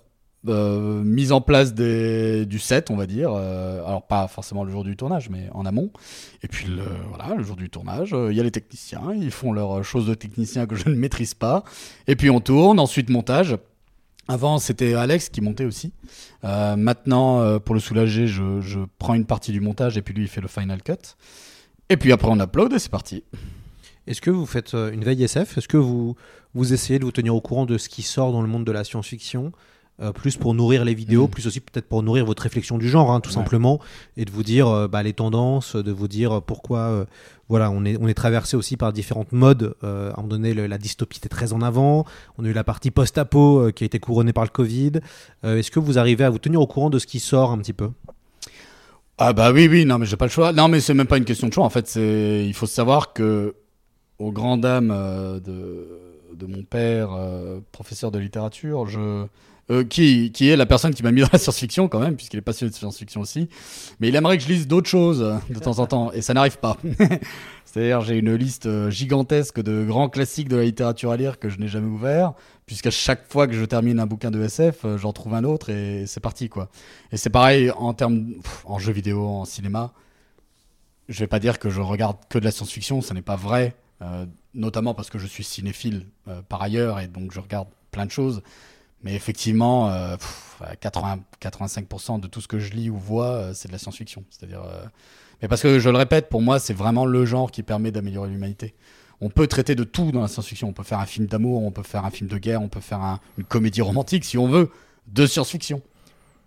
mise 0.43 1.31
en 1.31 1.41
place 1.41 1.73
du 1.73 2.59
set, 2.59 2.91
on 2.91 2.95
va 2.95 3.07
dire. 3.07 3.31
Alors, 3.33 4.03
pas 4.07 4.27
forcément 4.27 4.63
le 4.63 4.71
jour 4.71 4.83
du 4.83 4.95
tournage, 4.95 5.29
mais 5.29 5.49
en 5.53 5.65
amont. 5.65 5.89
Et 6.43 6.47
puis, 6.47 6.67
le, 6.67 6.83
voilà, 7.09 7.35
le 7.35 7.43
jour 7.43 7.55
du 7.55 7.69
tournage, 7.69 8.15
il 8.29 8.35
y 8.35 8.39
a 8.39 8.43
les 8.43 8.51
techniciens, 8.51 9.13
ils 9.15 9.31
font 9.31 9.51
leurs 9.51 9.83
choses 9.83 10.05
de 10.05 10.13
techniciens 10.13 10.67
que 10.67 10.75
je 10.75 10.89
ne 10.89 10.95
maîtrise 10.95 11.33
pas. 11.33 11.63
Et 12.07 12.15
puis, 12.15 12.29
on 12.29 12.41
tourne, 12.41 12.79
ensuite 12.79 13.09
montage. 13.09 13.57
Avant, 14.27 14.57
c'était 14.57 14.95
Alex 14.95 15.29
qui 15.29 15.41
montait 15.41 15.65
aussi. 15.65 15.93
Maintenant, 16.43 17.59
pour 17.59 17.73
le 17.73 17.81
soulager, 17.81 18.27
je 18.27 18.79
prends 18.99 19.15
une 19.15 19.25
partie 19.25 19.51
du 19.51 19.61
montage 19.61 19.97
et 19.97 20.03
puis 20.03 20.13
lui, 20.13 20.23
il 20.23 20.29
fait 20.29 20.41
le 20.41 20.47
final 20.47 20.83
cut. 20.83 21.15
Et 21.89 21.97
puis 21.97 22.11
après, 22.11 22.27
on 22.29 22.39
upload 22.39 22.73
et 22.73 22.79
c'est 22.79 22.89
parti. 22.91 23.23
Est-ce 24.07 24.21
que 24.21 24.31
vous 24.31 24.45
faites 24.45 24.73
euh, 24.73 24.91
une 24.91 25.03
veille 25.03 25.23
SF 25.23 25.57
Est-ce 25.57 25.67
que 25.67 25.77
vous, 25.77 26.15
vous 26.53 26.73
essayez 26.73 26.99
de 26.99 27.05
vous 27.05 27.11
tenir 27.11 27.35
au 27.35 27.41
courant 27.41 27.65
de 27.65 27.77
ce 27.77 27.89
qui 27.89 28.01
sort 28.01 28.31
dans 28.31 28.41
le 28.41 28.47
monde 28.47 28.65
de 28.65 28.71
la 28.71 28.83
science-fiction 28.83 29.51
euh, 30.01 30.11
plus 30.11 30.35
pour 30.35 30.53
nourrir 30.53 30.83
les 30.83 30.93
vidéos, 30.93 31.27
Mm. 31.27 31.29
plus 31.29 31.47
aussi 31.47 31.61
peut-être 31.61 31.87
pour 31.87 32.03
nourrir 32.03 32.25
votre 32.25 32.43
réflexion 32.43 32.77
du 32.77 32.89
genre, 32.89 33.11
hein, 33.11 33.21
tout 33.21 33.29
Ouais. 33.29 33.35
simplement, 33.35 33.79
et 34.17 34.25
de 34.25 34.31
vous 34.31 34.43
dire 34.43 34.67
euh, 34.67 34.87
bah, 34.89 35.01
les 35.03 35.13
tendances, 35.13 35.77
de 35.77 35.91
vous 35.91 36.09
dire 36.09 36.41
pourquoi, 36.41 36.79
euh, 36.79 37.05
voilà, 37.47 37.71
on 37.71 37.85
est, 37.85 37.97
on 38.01 38.07
est 38.09 38.13
traversé 38.13 38.57
aussi 38.57 38.75
par 38.75 38.91
différentes 38.91 39.31
modes. 39.31 39.73
À 39.81 39.87
un 39.87 40.13
moment 40.17 40.27
donné, 40.27 40.53
le- 40.53 40.67
la 40.67 40.77
dystopie 40.77 41.19
était 41.19 41.29
très 41.29 41.53
en 41.53 41.61
avant. 41.61 42.03
On 42.37 42.43
a 42.43 42.49
eu 42.49 42.53
la 42.53 42.65
partie 42.65 42.91
post-apo 42.91 43.71
qui 43.73 43.83
a 43.83 43.87
été 43.87 43.99
couronnée 43.99 44.33
par 44.33 44.43
le 44.43 44.49
Covid. 44.49 44.91
Est-ce 45.43 45.71
que 45.71 45.79
vous 45.79 45.97
arrivez 45.97 46.25
à 46.25 46.29
vous 46.29 46.39
tenir 46.39 46.59
au 46.59 46.67
courant 46.67 46.89
de 46.89 46.99
ce 46.99 47.07
qui 47.07 47.19
sort 47.21 47.51
un 47.51 47.57
petit 47.59 47.71
peu? 47.73 47.89
Ah 49.17 49.31
bah 49.31 49.51
oui, 49.53 49.67
oui, 49.69 49.85
non 49.85 49.97
mais 49.97 50.05
j'ai 50.05 50.17
pas 50.17 50.25
le 50.25 50.31
choix. 50.31 50.51
Non 50.51 50.67
mais 50.67 50.81
c'est 50.81 50.93
même 50.93 51.07
pas 51.07 51.17
une 51.17 51.25
question 51.25 51.47
de 51.47 51.53
choix. 51.53 51.63
En 51.63 51.69
fait, 51.69 51.87
c'est 51.87 52.45
il 52.45 52.53
faut 52.53 52.65
savoir 52.65 53.13
que 53.13 53.55
aux 54.19 54.31
grandes 54.31 54.61
dames 54.61 54.91
euh, 54.93 55.39
de, 55.39 56.45
mon 56.45 56.63
père, 56.63 57.13
euh, 57.13 57.59
professeur 57.71 58.11
de 58.11 58.19
littérature, 58.19 58.87
je 58.87 59.25
euh, 59.71 59.83
qui, 59.83 60.31
est 60.41 60.55
la 60.55 60.67
personne 60.67 60.93
qui 60.93 61.01
m'a 61.01 61.11
mis 61.11 61.21
dans 61.21 61.29
la 61.33 61.39
science-fiction 61.39 61.87
quand 61.87 61.99
même, 61.99 62.15
puisqu'il 62.15 62.37
est 62.37 62.41
passionné 62.41 62.69
de 62.69 62.75
science-fiction 62.75 63.21
aussi. 63.21 63.49
Mais 63.99 64.09
il 64.09 64.15
aimerait 64.15 64.37
que 64.37 64.43
je 64.43 64.47
lise 64.47 64.67
d'autres 64.67 64.87
choses 64.89 65.23
euh, 65.23 65.37
de 65.49 65.57
temps 65.57 65.79
en 65.79 65.87
temps, 65.87 66.11
et 66.11 66.21
ça 66.21 66.35
n'arrive 66.35 66.59
pas. 66.59 66.77
C'est-à-dire, 67.65 68.01
j'ai 68.01 68.19
une 68.19 68.35
liste 68.35 68.67
euh, 68.67 68.91
gigantesque 68.91 69.59
de 69.59 69.83
grands 69.83 70.07
classiques 70.07 70.49
de 70.49 70.55
la 70.55 70.65
littérature 70.65 71.09
à 71.09 71.17
lire 71.17 71.39
que 71.39 71.49
je 71.49 71.57
n'ai 71.57 71.67
jamais 71.67 71.87
ouvert, 71.87 72.33
puisqu'à 72.67 72.91
chaque 72.91 73.27
fois 73.27 73.47
que 73.47 73.53
je 73.53 73.65
termine 73.65 73.99
un 73.99 74.05
bouquin 74.05 74.29
de 74.29 74.39
SF, 74.39 74.85
j'en 74.97 75.13
trouve 75.13 75.33
un 75.33 75.43
autre 75.43 75.71
et 75.71 76.05
c'est 76.05 76.19
parti, 76.19 76.47
quoi. 76.47 76.69
Et 77.11 77.17
c'est 77.17 77.31
pareil 77.31 77.71
en 77.71 77.95
termes, 77.95 78.35
en 78.65 78.77
jeux 78.77 78.93
vidéo, 78.93 79.25
en 79.25 79.45
cinéma. 79.45 79.93
Je 81.09 81.19
vais 81.21 81.27
pas 81.27 81.39
dire 81.39 81.57
que 81.57 81.71
je 81.71 81.81
regarde 81.81 82.17
que 82.29 82.37
de 82.37 82.45
la 82.45 82.51
science-fiction, 82.51 83.01
ça 83.01 83.15
n'est 83.15 83.23
pas 83.23 83.35
vrai, 83.35 83.75
notamment 84.53 84.93
parce 84.93 85.09
que 85.09 85.17
je 85.17 85.25
suis 85.25 85.43
cinéphile 85.43 86.05
par 86.49 86.61
ailleurs 86.61 86.99
et 86.99 87.07
donc 87.07 87.31
je 87.31 87.39
regarde 87.39 87.67
plein 87.89 88.05
de 88.05 88.11
choses. 88.11 88.43
Mais 89.05 89.13
effectivement, 89.15 89.89
euh, 89.91 90.17
pff, 90.17 90.61
80, 90.81 91.19
85% 91.41 92.19
de 92.19 92.27
tout 92.27 92.41
ce 92.41 92.47
que 92.47 92.59
je 92.59 92.71
lis 92.73 92.89
ou 92.89 92.97
vois, 92.97 93.27
euh, 93.27 93.51
c'est 93.53 93.67
de 93.67 93.73
la 93.73 93.77
science-fiction. 93.79 94.23
C'est-à-dire, 94.29 94.63
euh, 94.63 94.83
mais 95.41 95.47
parce 95.47 95.61
que 95.61 95.79
je 95.79 95.89
le 95.89 95.97
répète, 95.97 96.27
pour 96.27 96.41
moi, 96.41 96.59
c'est 96.59 96.73
vraiment 96.73 97.05
le 97.05 97.23
genre 97.25 97.51
qui 97.51 97.61
permet 97.63 97.91
d'améliorer 97.91 98.29
l'humanité. 98.29 98.73
On 99.21 99.29
peut 99.29 99.47
traiter 99.47 99.75
de 99.75 99.83
tout 99.85 100.11
dans 100.11 100.21
la 100.21 100.27
science-fiction. 100.27 100.67
On 100.67 100.73
peut 100.73 100.83
faire 100.83 100.99
un 100.99 101.05
film 101.05 101.27
d'amour, 101.27 101.63
on 101.63 101.71
peut 101.71 101.83
faire 101.83 102.03
un 102.03 102.09
film 102.09 102.29
de 102.29 102.37
guerre, 102.37 102.61
on 102.61 102.67
peut 102.67 102.81
faire 102.81 102.99
un- 103.01 103.19
une 103.37 103.43
comédie 103.45 103.81
romantique 103.81 104.25
si 104.25 104.37
on 104.37 104.47
veut, 104.47 104.69
de 105.07 105.25
science-fiction. 105.27 105.81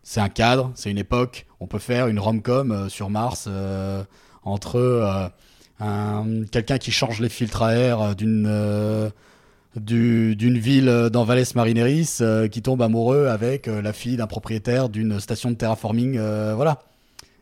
C'est 0.03 0.21
un 0.21 0.29
cadre, 0.29 0.73
c'est 0.75 0.91
une 0.91 0.99
époque. 0.99 1.47
On 1.61 1.67
peut 1.67 1.79
faire 1.79 2.09
une 2.09 2.19
rom-com 2.19 2.73
euh, 2.73 2.89
sur 2.89 3.09
Mars 3.09 3.45
euh, 3.49 4.03
entre 4.43 4.77
euh, 4.77 5.29
un- 5.81 6.45
quelqu'un 6.51 6.79
qui 6.79 6.91
change 6.91 7.21
les 7.21 7.29
filtres 7.29 7.63
à 7.63 7.75
air 7.75 8.01
euh, 8.03 9.11
d'une 9.77 10.31
du- 10.31 10.37
d'une 10.37 10.59
ville 10.59 10.89
euh, 10.89 11.11
dans 11.11 11.25
Valles 11.25 11.45
Marineris 11.55 12.19
euh, 12.21 12.49
qui 12.49 12.63
tombe 12.63 12.83
amoureux 12.83 13.27
avec 13.27 13.69
euh, 13.69 13.83
la 13.83 13.93
fille 13.93 14.17
d'un 14.17 14.27
propriétaire 14.27 14.89
d'une 14.89 15.21
station 15.21 15.51
de 15.51 15.57
terraforming. 15.57 16.19
voilà. 16.55 16.81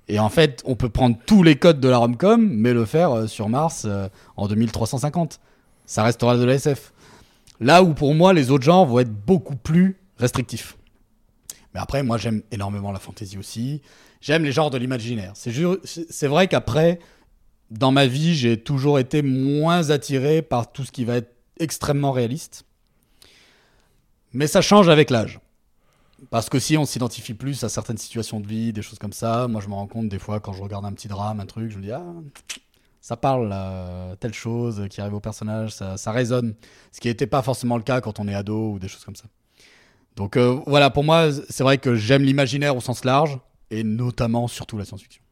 Et 0.09 0.18
en 0.20 0.29
fait, 0.29 0.62
on 0.66 0.77
peut 0.77 0.89
prendre 0.89 1.16
tous 1.27 1.43
les 1.43 1.57
codes 1.57 1.81
de 1.81 1.89
la 1.89 1.99
rom-com, 1.99 2.49
mais 2.49 2.72
le 2.72 2.85
faire 2.85 3.29
sur 3.29 3.49
Mars 3.49 3.89
en 4.37 4.47
2350. 4.47 5.41
Ça 5.85 6.05
restera 6.05 6.37
de 6.37 6.45
la 6.45 6.55
SF. 6.55 6.93
Là 7.59 7.83
où 7.83 7.93
pour 7.93 8.14
moi, 8.14 8.33
les 8.33 8.53
autres 8.53 8.62
genres 8.64 8.87
vont 8.87 9.01
être 9.01 9.12
beaucoup 9.12 9.57
plus 9.57 9.97
restrictifs. 10.18 10.77
Mais 11.74 11.81
après, 11.81 12.05
moi, 12.05 12.18
j'aime 12.18 12.43
énormément 12.53 12.93
la 12.93 13.01
fantasy 13.01 13.37
aussi. 13.37 13.83
J'aime 14.20 14.45
les 14.45 14.53
genres 14.53 14.70
de 14.70 14.79
l'imaginaire. 14.79 15.33
C'est 15.35 16.27
vrai 16.29 16.47
qu'après, 16.47 17.01
dans 17.72 17.91
ma 17.91 18.07
vie, 18.07 18.37
j'ai 18.37 18.57
toujours 18.59 19.01
été 19.01 19.22
moins 19.22 19.91
attiré 19.91 20.41
par 20.41 20.70
tout 20.70 20.85
ce 20.85 20.93
qui 20.93 21.05
va 21.05 21.16
être 21.16 21.33
extrêmement 21.59 22.12
réaliste. 22.12 22.64
Mais 24.32 24.46
ça 24.46 24.61
change 24.61 24.88
avec 24.88 25.11
l'âge. 25.11 25.40
Parce 26.30 26.48
que 26.48 26.59
si 26.59 26.76
on 26.78 26.86
s'identifie 26.86 27.34
plus 27.34 27.62
à 27.62 27.68
certaines 27.68 27.98
situations 27.98 28.40
de 28.40 28.46
vie, 28.46 28.72
des 28.72 28.82
choses 28.82 28.98
comme 28.98 29.12
ça, 29.12 29.48
moi 29.48 29.61
je 29.61 29.68
me 29.68 29.74
rends 29.74 29.86
compte 29.86 30.09
des 30.09 30.18
fois 30.18 30.40
quand 30.40 30.52
je 30.52 30.62
regarde 30.62 30.84
un 30.84 30.92
petit 30.92 31.09
drame, 31.09 31.40
un 31.40 31.46
truc, 31.46 31.70
je 31.70 31.76
me 31.76 31.82
dis 31.82 31.92
ah 31.92 32.04
ça 33.02 33.16
parle 33.16 33.48
là, 33.48 34.16
telle 34.16 34.34
chose 34.34 34.88
qui 34.90 35.00
arrive 35.00 35.14
au 35.14 35.20
personnage, 35.20 35.70
ça, 35.70 35.96
ça 35.96 36.11
résonne. 36.11 36.54
Ce 36.90 37.00
qui 37.00 37.07
n'était 37.09 37.26
pas 37.26 37.40
forcément 37.42 37.76
le 37.76 37.82
cas 37.82 38.00
quand 38.00 38.18
on 38.18 38.26
est 38.26 38.34
ado 38.34 38.72
ou 38.72 38.78
des 38.78 38.88
choses 38.88 39.04
comme 39.04 39.14
ça. 39.14 39.26
Donc 40.16 40.36
euh, 40.36 40.59
voilà, 40.66 40.90
pour 40.90 41.04
moi 41.04 41.28
c'est 41.48 41.62
vrai 41.62 41.78
que 41.78 41.94
j'aime 41.94 42.22
l'imaginaire 42.22 42.74
au 42.76 42.80
sens 42.80 43.04
large 43.04 43.38
et 43.70 43.84
notamment 43.84 44.48
surtout 44.48 44.78
la 44.78 44.84
science-fiction. 44.84 45.22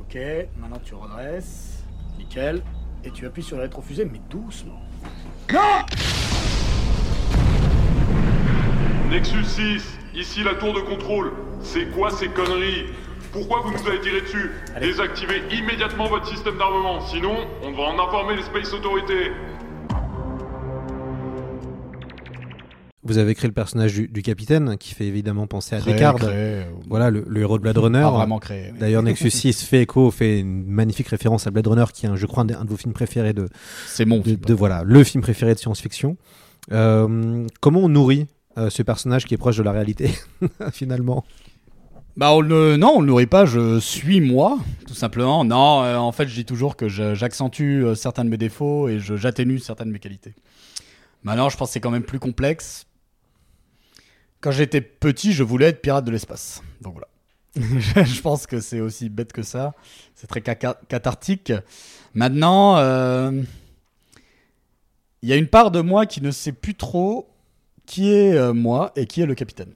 Ok, 0.00 0.16
maintenant 0.56 0.80
tu 0.84 0.94
redresses. 0.94 1.67
Et 3.04 3.10
tu 3.10 3.26
appuies 3.26 3.42
sur 3.42 3.56
la 3.56 3.64
rétrofusée, 3.64 4.04
mais 4.04 4.20
doucement. 4.30 4.80
Non 5.52 5.60
Nexus 9.10 9.44
6, 9.44 9.98
ici 10.14 10.44
la 10.44 10.54
tour 10.54 10.72
de 10.72 10.80
contrôle. 10.80 11.32
C'est 11.62 11.86
quoi 11.86 12.10
ces 12.10 12.28
conneries? 12.28 12.84
Pourquoi 13.32 13.62
vous 13.62 13.72
nous 13.72 13.88
avez 13.88 14.00
tiré 14.00 14.20
dessus? 14.20 14.52
Désactivez 14.80 15.42
immédiatement 15.50 16.06
votre 16.06 16.28
système 16.28 16.56
d'armement, 16.58 17.00
sinon 17.00 17.34
on 17.62 17.72
va 17.72 17.82
en 17.84 17.98
informer 17.98 18.36
les 18.36 18.42
Space 18.42 18.72
Authorities. 18.72 19.32
Vous 23.08 23.18
avez 23.18 23.34
créé 23.34 23.48
le 23.48 23.54
personnage 23.54 23.94
du, 23.94 24.06
du 24.06 24.22
capitaine 24.22 24.76
qui 24.78 24.94
fait 24.94 25.06
évidemment 25.06 25.46
penser 25.46 25.74
à 25.74 25.80
Créé, 25.80 25.94
Descartes. 25.94 26.18
créé, 26.20 26.62
voilà, 26.88 27.10
le, 27.10 27.24
le 27.26 27.40
héros 27.40 27.56
de 27.58 27.62
Blade 27.62 27.78
Runner. 27.78 28.02
Pas 28.02 28.10
vraiment 28.10 28.38
créé, 28.38 28.70
oui. 28.72 28.78
D'ailleurs, 28.78 29.02
Nexus 29.04 29.30
6 29.30 29.64
fait 29.64 29.82
écho, 29.82 30.10
fait 30.10 30.40
une 30.40 30.64
magnifique 30.66 31.08
référence 31.08 31.46
à 31.46 31.50
Blade 31.50 31.66
Runner, 31.66 31.84
qui 31.92 32.06
est, 32.06 32.08
un, 32.08 32.16
je 32.16 32.26
crois, 32.26 32.42
un 32.44 32.46
de, 32.46 32.54
un 32.54 32.64
de 32.64 32.70
vos 32.70 32.76
films 32.76 32.92
préférés 32.92 33.32
de. 33.32 33.48
C'est 33.86 34.04
mon 34.04 34.18
de, 34.18 34.24
film. 34.24 34.36
de- 34.40 34.54
voilà, 34.54 34.82
le 34.84 35.02
film 35.04 35.22
préféré 35.22 35.54
de 35.54 35.58
science-fiction. 35.58 36.16
Euh, 36.70 37.46
comment 37.60 37.80
on 37.80 37.88
nourrit 37.88 38.26
euh, 38.58 38.68
ce 38.70 38.82
personnage 38.82 39.24
qui 39.24 39.32
est 39.34 39.38
proche 39.38 39.56
de 39.56 39.62
la 39.62 39.72
réalité, 39.72 40.10
finalement? 40.72 41.24
Bah 42.16 42.32
on 42.32 42.40
le, 42.40 42.76
non, 42.76 42.94
on 42.96 43.00
le 43.00 43.06
nourrit 43.06 43.26
pas, 43.26 43.44
je 43.46 43.78
suis 43.78 44.20
moi, 44.20 44.58
tout 44.88 44.94
simplement. 44.94 45.44
Non, 45.44 45.84
euh, 45.84 45.96
en 45.96 46.10
fait, 46.12 46.26
je 46.26 46.34
dis 46.34 46.44
toujours 46.44 46.74
que 46.76 46.88
j'accentue 46.88 47.84
certains 47.94 48.24
de 48.24 48.28
mes 48.30 48.36
défauts 48.36 48.88
et 48.88 48.98
je- 48.98 49.14
j'atténue 49.16 49.60
certaines 49.60 49.86
de 49.88 49.92
mes 49.92 50.00
qualités. 50.00 50.34
Maintenant, 51.22 51.48
je 51.48 51.56
pense 51.56 51.68
que 51.68 51.72
c'est 51.74 51.80
quand 51.80 51.90
même 51.92 52.02
plus 52.02 52.18
complexe. 52.18 52.86
Quand 54.40 54.50
j'étais 54.50 54.80
petit, 54.80 55.32
je 55.32 55.42
voulais 55.42 55.66
être 55.66 55.82
pirate 55.82 56.04
de 56.04 56.10
l'espace. 56.10 56.62
Donc 56.80 56.94
voilà. 56.94 57.08
je 58.04 58.20
pense 58.20 58.46
que 58.46 58.60
c'est 58.60 58.80
aussi 58.80 59.08
bête 59.08 59.32
que 59.32 59.42
ça. 59.42 59.74
C'est 60.14 60.26
très 60.26 60.42
cathartique. 60.42 61.52
Maintenant, 62.14 62.76
euh, 62.76 63.42
il 65.22 65.28
y 65.28 65.32
a 65.32 65.36
une 65.36 65.48
part 65.48 65.70
de 65.70 65.80
moi 65.80 66.06
qui 66.06 66.20
ne 66.22 66.30
sait 66.30 66.52
plus 66.52 66.74
trop 66.74 67.28
qui 67.88 68.10
est 68.12 68.34
euh, 68.34 68.52
moi 68.52 68.92
et 68.94 69.06
qui 69.06 69.22
est 69.22 69.26
le 69.26 69.34
capitaine. 69.34 69.72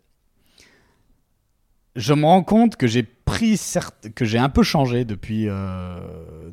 Je 1.96 2.14
me 2.14 2.24
rends 2.24 2.44
compte 2.44 2.76
que 2.76 2.86
j'ai 2.86 3.02
pris 3.02 3.56
certes, 3.56 4.10
que 4.14 4.24
j'ai 4.24 4.38
un 4.38 4.48
peu 4.48 4.62
changé 4.62 5.04
depuis 5.04 5.48
euh, 5.48 5.96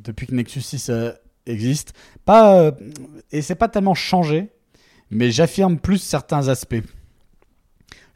que 0.04 0.34
Nexus 0.34 0.62
6 0.62 0.90
euh, 0.90 1.12
existe. 1.46 1.94
Pas 2.26 2.72
et 3.32 3.42
c'est 3.42 3.56
pas 3.56 3.68
tellement 3.68 3.94
changé, 3.94 4.50
mais 5.12 5.32
j'affirme 5.32 5.78
plus 5.78 5.98
certains 5.98 6.48
aspects. 6.48 6.84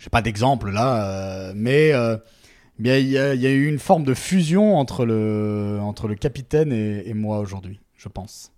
J'ai 0.04 0.10
pas 0.10 0.22
d'exemple 0.22 0.70
là, 0.70 1.06
euh, 1.06 1.54
mais 1.56 1.93
euh, 1.93 2.18
mais 2.78 3.01
il 3.01 3.08
y, 3.10 3.18
a- 3.18 3.34
il 3.36 3.41
y 3.41 3.47
a 3.47 3.51
eu 3.51 3.68
une 3.68 3.80
forme 3.80 4.04
de 4.04 4.14
fusion 4.14 4.76
entre 4.76 5.06
le 5.06 5.78
entre 5.82 6.10
le 6.10 6.16
capitaine 6.16 6.74
et, 6.74 7.08
et 7.08 7.14
moi 7.14 7.39
aujourd'hui, 7.39 7.80
je 7.95 8.10
pense. 8.10 8.51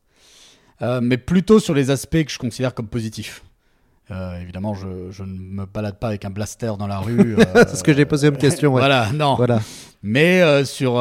Euh, 0.82 1.02
mais 1.04 1.18
plutôt 1.18 1.60
sur 1.60 1.76
les 1.76 1.92
aspects 1.92 2.24
que 2.24 2.32
je 2.32 2.40
considère 2.40 2.74
comme 2.74 2.88
positifs. 2.88 3.44
Euh, 4.12 4.40
évidemment, 4.42 4.74
je, 4.74 5.12
je 5.12 5.22
ne 5.24 5.38
me 5.38 5.66
balade 5.66 6.00
pas 6.00 6.08
avec 6.08 6.26
un 6.26 6.30
blaster 6.32 6.72
dans 6.80 6.88
la 6.88 6.98
rue. 7.00 7.36
euh, 7.40 7.46
C'est 7.68 7.76
ce 7.76 7.84
que 7.84 7.94
j'ai 7.94 8.06
posé 8.06 8.28
comme 8.30 8.38
question, 8.38 8.74
ouais. 8.74 8.82
Voilà, 8.82 9.12
non. 9.14 9.36
Voilà. 9.36 9.62
Mais 10.04 10.66
sur, 10.66 11.00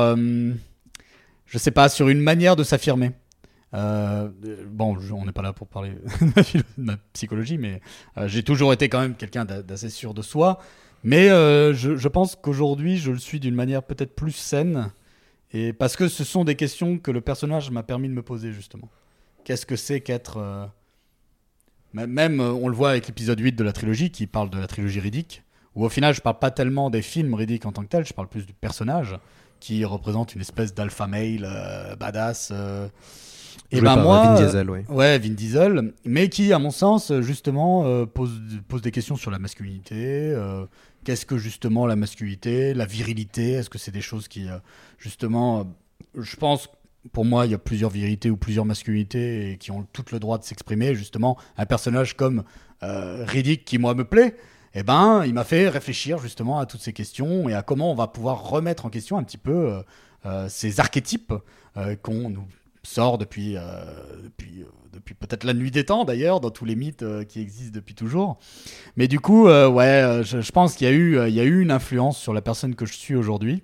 je 1.46 1.58
sais 1.58 1.70
pas, 1.70 1.88
sur 1.88 2.08
une 2.10 2.20
manière 2.20 2.54
de 2.56 2.64
s'affirmer. 2.64 3.12
Euh, 3.74 4.28
bon, 4.68 4.96
on 5.12 5.24
n'est 5.24 5.32
pas 5.32 5.42
là 5.42 5.52
pour 5.52 5.66
parler 5.66 5.90
de 6.20 6.62
ma, 6.76 6.96
psychologie, 7.12 7.58
mais 7.58 7.80
euh, 8.16 8.28
j'ai 8.28 8.42
toujours 8.42 8.72
été 8.72 8.88
quand 8.88 9.00
même 9.00 9.16
quelqu'un 9.16 9.44
d'a- 9.44 9.62
d'assez 9.62 9.90
sûr 9.90 10.14
de 10.14 10.22
soi. 10.22 10.58
Mais 11.02 11.28
euh, 11.28 11.74
je, 11.74 12.08
pense 12.08 12.34
qu'aujourd'hui, 12.36 12.96
je 12.96 13.10
le 13.10 13.18
suis 13.18 13.40
d'une 13.40 13.54
manière 13.54 13.82
peut-être 13.82 14.14
plus 14.14 14.32
saine. 14.32 14.90
Et 15.52 15.72
parce 15.72 15.96
que 15.96 16.08
ce 16.08 16.24
sont 16.24 16.44
des 16.44 16.54
questions 16.54 16.98
que 16.98 17.10
le 17.10 17.20
personnage 17.20 17.70
m'a 17.70 17.82
permis 17.82 18.08
de 18.08 18.14
me 18.14 18.22
poser, 18.22 18.52
justement. 18.52 18.88
Qu'est-ce 19.44 19.66
que 19.66 19.76
c'est 19.76 20.00
qu'être. 20.00 20.70
Même, 21.92 22.40
on 22.40 22.68
le 22.68 22.74
voit 22.74 22.90
avec 22.90 23.06
l'épisode 23.06 23.38
8 23.38 23.52
de 23.52 23.62
la 23.62 23.72
trilogie, 23.72 24.10
qui 24.10 24.26
parle 24.26 24.50
de 24.50 24.58
la 24.58 24.66
trilogie 24.66 24.98
Riddick, 24.98 25.44
où 25.74 25.84
au 25.84 25.88
final, 25.88 26.14
je 26.14 26.22
parle 26.22 26.38
pas 26.38 26.50
tellement 26.50 26.90
des 26.90 27.02
films 27.02 27.34
Riddick 27.34 27.66
en 27.66 27.72
tant 27.72 27.82
que 27.82 27.88
tel, 27.88 28.06
je 28.06 28.14
parle 28.14 28.28
plus 28.28 28.46
du 28.46 28.54
personnage, 28.54 29.16
qui 29.60 29.84
représente 29.84 30.34
une 30.34 30.40
espèce 30.40 30.74
d'alpha 30.74 31.06
male 31.06 31.96
badass. 32.00 32.52
Euh, 33.74 33.76
et 33.76 33.80
Joué 33.80 33.88
ben 33.88 34.02
moi, 34.02 34.22
Vin 34.22 34.36
euh, 34.36 34.44
Diesel, 34.44 34.70
ouais. 34.70 34.84
Ouais, 34.88 35.18
Vin 35.18 35.30
Diesel, 35.34 35.92
mais 36.04 36.28
qui, 36.28 36.52
à 36.52 36.58
mon 36.58 36.70
sens, 36.70 37.10
euh, 37.10 37.22
justement, 37.22 37.84
euh, 37.86 38.06
pose, 38.06 38.30
pose 38.68 38.82
des 38.82 38.90
questions 38.90 39.16
sur 39.16 39.30
la 39.30 39.38
masculinité. 39.38 39.94
euh, 39.96 40.66
Qu'est-ce 41.04 41.26
que, 41.26 41.36
justement, 41.36 41.86
la 41.86 41.96
masculinité, 41.96 42.72
la 42.72 42.86
virilité 42.86 43.52
Est-ce 43.52 43.68
que 43.68 43.78
c'est 43.78 43.90
des 43.90 44.00
choses 44.00 44.26
qui, 44.28 44.48
euh, 44.48 44.56
justement, 44.98 45.60
euh, 45.60 46.22
je 46.22 46.36
pense, 46.36 46.68
pour 47.12 47.24
moi, 47.26 47.44
il 47.44 47.52
y 47.52 47.54
a 47.54 47.58
plusieurs 47.58 47.90
virités 47.90 48.30
ou 48.30 48.36
plusieurs 48.36 48.64
masculinités 48.64 49.50
et 49.50 49.58
qui 49.58 49.70
ont 49.70 49.86
tout 49.92 50.04
le 50.12 50.18
droit 50.18 50.38
de 50.38 50.44
s'exprimer. 50.44 50.94
Justement, 50.94 51.36
un 51.58 51.66
personnage 51.66 52.16
comme 52.16 52.44
euh, 52.82 53.24
Riddick, 53.26 53.64
qui, 53.66 53.76
moi, 53.78 53.94
me 53.94 54.04
plaît, 54.04 54.36
eh 54.74 54.82
ben, 54.82 55.24
il 55.26 55.34
m'a 55.34 55.44
fait 55.44 55.68
réfléchir, 55.68 56.18
justement, 56.18 56.58
à 56.58 56.66
toutes 56.66 56.80
ces 56.80 56.92
questions 56.92 57.48
et 57.48 57.54
à 57.54 57.62
comment 57.62 57.92
on 57.92 57.94
va 57.94 58.06
pouvoir 58.08 58.48
remettre 58.48 58.86
en 58.86 58.90
question 58.90 59.18
un 59.18 59.22
petit 59.22 59.38
peu 59.38 59.52
euh, 59.52 59.82
euh, 60.26 60.46
ces 60.48 60.80
archétypes 60.80 61.34
euh, 61.76 61.96
qu'on 61.96 62.30
nous 62.30 62.46
sort 62.86 63.18
depuis, 63.18 63.56
euh, 63.56 63.84
depuis, 64.22 64.62
euh, 64.62 64.66
depuis 64.92 65.14
peut-être 65.14 65.44
la 65.44 65.54
nuit 65.54 65.70
des 65.70 65.84
temps 65.84 66.04
d'ailleurs, 66.04 66.40
dans 66.40 66.50
tous 66.50 66.64
les 66.64 66.76
mythes 66.76 67.02
euh, 67.02 67.24
qui 67.24 67.40
existent 67.40 67.74
depuis 67.74 67.94
toujours. 67.94 68.38
Mais 68.96 69.08
du 69.08 69.20
coup, 69.20 69.46
ouais, 69.46 70.20
je, 70.22 70.40
je 70.40 70.52
pense 70.52 70.74
qu'il 70.74 70.88
y, 70.88 70.92
eu, 70.92 71.28
y 71.30 71.40
a 71.40 71.44
eu 71.44 71.60
une 71.60 71.70
influence 71.70 72.18
sur 72.18 72.32
la 72.32 72.42
personne 72.42 72.74
que 72.74 72.86
je 72.86 72.94
suis 72.94 73.14
aujourd'hui. 73.14 73.62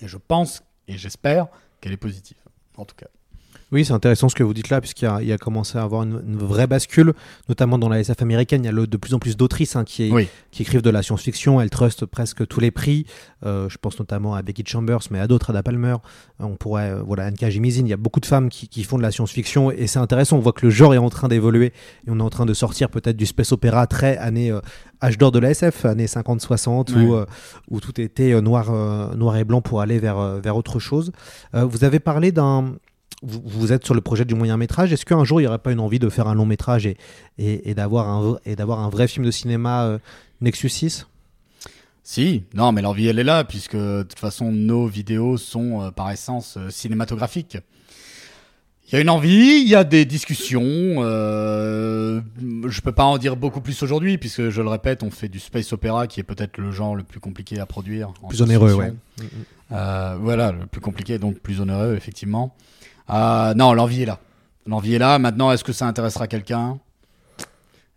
Et 0.00 0.08
je 0.08 0.16
pense 0.16 0.62
et 0.88 0.96
j'espère 0.96 1.48
qu'elle 1.80 1.92
est 1.92 1.98
positive, 1.98 2.38
en 2.76 2.84
tout 2.84 2.96
cas. 2.96 3.08
Oui, 3.72 3.84
c'est 3.84 3.92
intéressant 3.92 4.28
ce 4.28 4.36
que 4.36 4.44
vous 4.44 4.54
dites 4.54 4.68
là, 4.70 4.80
puisqu'il 4.80 5.06
y 5.06 5.08
a, 5.08 5.20
il 5.20 5.26
y 5.26 5.32
a 5.32 5.38
commencé 5.38 5.76
à 5.76 5.82
avoir 5.82 6.04
une, 6.04 6.22
une 6.24 6.36
vraie 6.36 6.68
bascule, 6.68 7.14
notamment 7.48 7.78
dans 7.78 7.88
la 7.88 7.98
SF 7.98 8.22
américaine. 8.22 8.62
Il 8.62 8.66
y 8.66 8.68
a 8.68 8.72
le- 8.72 8.86
de 8.86 8.96
plus 8.96 9.12
en 9.12 9.18
plus 9.18 9.36
d'autrices 9.36 9.74
hein, 9.74 9.82
qui, 9.82 10.08
Oui. 10.12 10.28
qui 10.52 10.62
écrivent 10.62 10.82
de 10.82 10.90
la 10.90 11.02
science-fiction. 11.02 11.60
Elles 11.60 11.70
trustent 11.70 12.06
presque 12.06 12.46
tous 12.46 12.60
les 12.60 12.70
prix. 12.70 13.06
Euh, 13.44 13.68
je 13.68 13.76
pense 13.78 13.98
notamment 13.98 14.36
à 14.36 14.42
Becky 14.42 14.62
Chambers, 14.64 15.00
mais 15.10 15.18
à 15.18 15.26
d'autres, 15.26 15.50
Ada 15.50 15.64
Palmer. 15.64 15.96
Euh, 16.40 16.44
On 16.44 16.54
pourrait, 16.54 16.90
euh, 16.92 17.02
voilà, 17.04 17.26
Anka 17.26 17.50
Jimizin. 17.50 17.80
Il 17.82 17.88
y 17.88 17.92
a 17.92 17.96
beaucoup 17.96 18.20
de 18.20 18.26
femmes 18.26 18.50
qui, 18.50 18.68
qui 18.68 18.84
font 18.84 18.98
de 18.98 19.02
la 19.02 19.10
science-fiction 19.10 19.72
et 19.72 19.88
c'est 19.88 19.98
intéressant. 19.98 20.36
On 20.36 20.40
voit 20.40 20.52
que 20.52 20.64
le 20.64 20.70
genre 20.70 20.94
est 20.94 20.98
en 20.98 21.10
train 21.10 21.26
d'évoluer 21.26 21.66
et 22.06 22.10
on 22.10 22.20
est 22.20 22.22
en 22.22 22.30
train 22.30 22.46
de 22.46 22.54
sortir 22.54 22.88
peut-être 22.88 23.16
du 23.16 23.26
space 23.26 23.50
opéra 23.50 23.88
très 23.88 24.16
année 24.18 24.52
euh, 24.52 24.60
âge 25.02 25.18
d'or 25.18 25.32
de 25.32 25.40
la 25.40 25.50
SF, 25.50 25.86
années 25.86 26.06
50-60, 26.06 26.94
Ouais. 26.94 27.02
où, 27.02 27.16
où 27.76 27.80
tout 27.80 28.00
était 28.00 28.40
noir, 28.40 28.70
noir 29.16 29.36
et 29.36 29.44
blanc 29.44 29.60
pour 29.60 29.80
aller 29.80 29.98
vers, 29.98 30.18
vers 30.40 30.56
autre 30.56 30.78
chose. 30.78 31.12
Vous 31.52 31.84
avez 31.84 31.98
parlé 32.00 32.32
d'un 32.32 32.72
vous, 33.22 33.42
vous 33.44 33.72
êtes 33.72 33.84
sur 33.84 33.94
le 33.94 34.00
projet 34.00 34.24
du 34.24 34.34
moyen 34.34 34.56
métrage. 34.56 34.92
Est-ce 34.92 35.04
qu'un 35.04 35.24
jour 35.24 35.40
il 35.40 35.44
n'y 35.44 35.48
aurait 35.48 35.58
pas 35.58 35.72
une 35.72 35.80
envie 35.80 35.98
de 35.98 36.08
faire 36.08 36.28
un 36.28 36.34
long 36.34 36.46
métrage 36.46 36.86
et, 36.86 36.96
et, 37.38 37.70
et 37.70 37.74
d'avoir 37.74 38.08
un, 38.08 38.88
vrai 38.90 39.08
film 39.08 39.24
de 39.24 39.30
cinéma 39.30 39.84
euh, 39.84 39.98
Nexus 40.40 40.68
6 40.68 41.06
Si, 42.02 42.44
non, 42.54 42.72
mais 42.72 42.82
l'envie, 42.82 43.06
elle 43.06 43.18
est 43.18 43.24
là, 43.24 43.44
puisque 43.44 43.76
de 43.76 44.02
toute 44.02 44.18
façon, 44.18 44.52
nos 44.52 44.86
vidéos 44.86 45.36
sont 45.36 45.82
euh, 45.82 45.90
par 45.90 46.10
essence 46.10 46.56
euh, 46.56 46.70
cinématographiques. 46.70 47.58
Il 48.88 48.94
y 48.94 48.98
a 48.98 49.00
une 49.00 49.10
envie, 49.10 49.62
il 49.62 49.68
y 49.68 49.74
a 49.74 49.82
des 49.82 50.04
discussions. 50.04 50.62
Euh, 50.62 52.20
je 52.68 52.80
peux 52.80 52.92
pas 52.92 53.04
en 53.04 53.18
dire 53.18 53.36
beaucoup 53.36 53.60
plus 53.60 53.82
aujourd'hui, 53.82 54.16
puisque 54.16 54.48
je 54.48 54.62
le 54.62 54.68
répète, 54.68 55.02
on 55.02 55.10
fait 55.10 55.28
du 55.28 55.40
space 55.40 55.72
opéra, 55.72 56.06
qui 56.06 56.20
est 56.20 56.22
peut-être 56.22 56.58
le 56.58 56.70
genre 56.70 56.94
le 56.94 57.02
plus 57.02 57.18
compliqué 57.18 57.58
à 57.58 57.66
produire. 57.66 58.12
en 58.22 58.28
Plus 58.28 58.42
onéreux, 58.42 58.74
ouais. 58.74 58.92
Euh, 59.72 60.16
voilà, 60.20 60.52
le 60.52 60.66
plus 60.66 60.80
compliqué, 60.80 61.18
donc 61.18 61.40
plus 61.40 61.60
onéreux, 61.60 61.96
effectivement. 61.96 62.54
Euh, 63.10 63.54
non, 63.54 63.72
l'envie 63.72 64.02
est 64.02 64.06
là. 64.06 64.18
L'envie 64.66 64.94
est 64.94 64.98
là. 64.98 65.18
Maintenant, 65.18 65.52
est-ce 65.52 65.64
que 65.64 65.72
ça 65.72 65.86
intéressera 65.86 66.26
quelqu'un? 66.26 66.78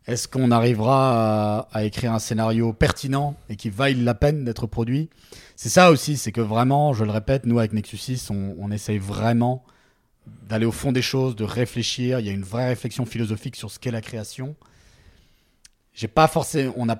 Est-ce 0.08 0.28
qu'on 0.28 0.50
arrivera 0.50 1.68
à, 1.72 1.84
écrire 1.84 2.14
un 2.14 2.20
scénario 2.20 2.74
pertinent 2.74 3.36
et 3.48 3.56
qui 3.56 3.70
vaille 3.70 3.94
la 3.94 4.16
peine 4.16 4.44
d'être 4.44 4.66
produit? 4.66 5.10
C'est 5.56 5.70
ça 5.70 5.92
aussi, 5.92 6.18
c'est 6.18 6.32
que 6.32 6.42
vraiment, 6.42 6.94
je 6.94 7.04
le 7.04 7.12
répète, 7.12 7.46
nous 7.46 7.60
avec 7.60 7.74
Nexus 7.74 7.98
6, 7.98 8.32
on, 8.32 8.72
essaye 8.72 8.98
vraiment 8.98 9.64
d'aller 10.48 10.66
au 10.66 10.72
fond 10.72 10.92
des 10.92 11.04
choses, 11.04 11.36
de 11.36 11.44
réfléchir. 11.44 12.20
Il 12.20 12.26
y 12.26 12.30
a 12.30 12.32
une 12.32 12.44
vraie 12.44 12.70
réflexion 12.70 13.06
philosophique 13.06 13.56
sur 13.56 13.70
ce 13.70 13.78
qu'est 13.78 13.92
la 13.92 14.02
création. 14.02 14.56
J'ai 15.94 16.08
pas 16.08 16.28
forcément, 16.28 16.74
on 16.76 16.90
a, 16.90 16.98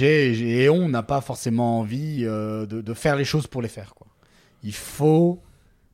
et 0.00 0.68
on 0.68 0.88
n'a 0.88 1.02
pas 1.02 1.20
forcément 1.20 1.80
envie 1.80 2.24
euh, 2.24 2.66
de, 2.66 2.94
faire 2.94 3.16
les 3.16 3.24
choses 3.24 3.48
pour 3.48 3.62
les 3.62 3.68
faire. 3.68 3.94
Il 4.62 4.74
faut 4.74 5.42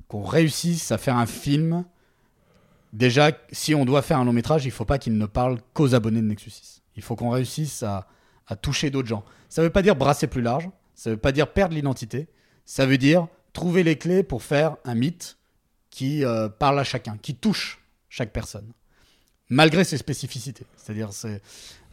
qu'on 0.09 0.23
réussisse 0.23 0.91
à 0.91 0.99
faire 0.99 1.17
un 1.17 1.27
film. 1.27 1.85
Déjà, 2.93 3.33
si 3.53 3.75
on 3.75 3.85
doit 3.85 4.03
faire 4.03 4.19
un 4.19 4.25
long 4.25 4.33
métrage, 4.33 4.65
il 4.65 4.71
faut 4.71 4.87
pas 4.87 4.99
qu'il 4.99 5.17
ne 5.17 5.27
parle 5.27 5.59
qu'aux 5.75 5.95
abonnés 5.95 6.23
de 6.23 6.27
Nexus 6.27 6.51
6. 6.51 6.83
Il 6.97 7.03
faut 7.03 7.15
qu'on 7.15 7.31
réussisse 7.31 7.83
à, 7.83 8.09
toucher 8.63 8.89
d'autres 8.89 9.09
gens. 9.09 9.25
Ça 9.51 9.63
veut 9.63 9.71
pas 9.71 9.83
dire 9.83 9.95
brasser 9.95 10.27
plus 10.27 10.41
large, 10.41 10.71
ça 10.95 11.11
veut 11.11 11.19
pas 11.19 11.33
dire 11.33 11.53
perdre 11.53 11.75
l'identité, 11.75 12.29
ça 12.65 12.87
veut 12.87 12.97
dire 12.97 13.29
trouver 13.53 13.83
les 13.83 13.97
clés 13.97 14.23
pour 14.23 14.43
faire 14.43 14.77
un 14.85 14.95
mythe 14.95 15.37
qui 15.91 16.25
euh, 16.25 16.49
parle 16.49 16.79
à 16.79 16.85
chacun, 16.85 17.19
qui 17.19 17.35
touche 17.35 17.79
chaque 18.09 18.33
personne, 18.33 18.73
malgré 19.51 19.85
ses 19.85 19.97
spécificités. 19.97 20.67
C'est-à-dire, 20.77 21.13
c'est 21.13 21.41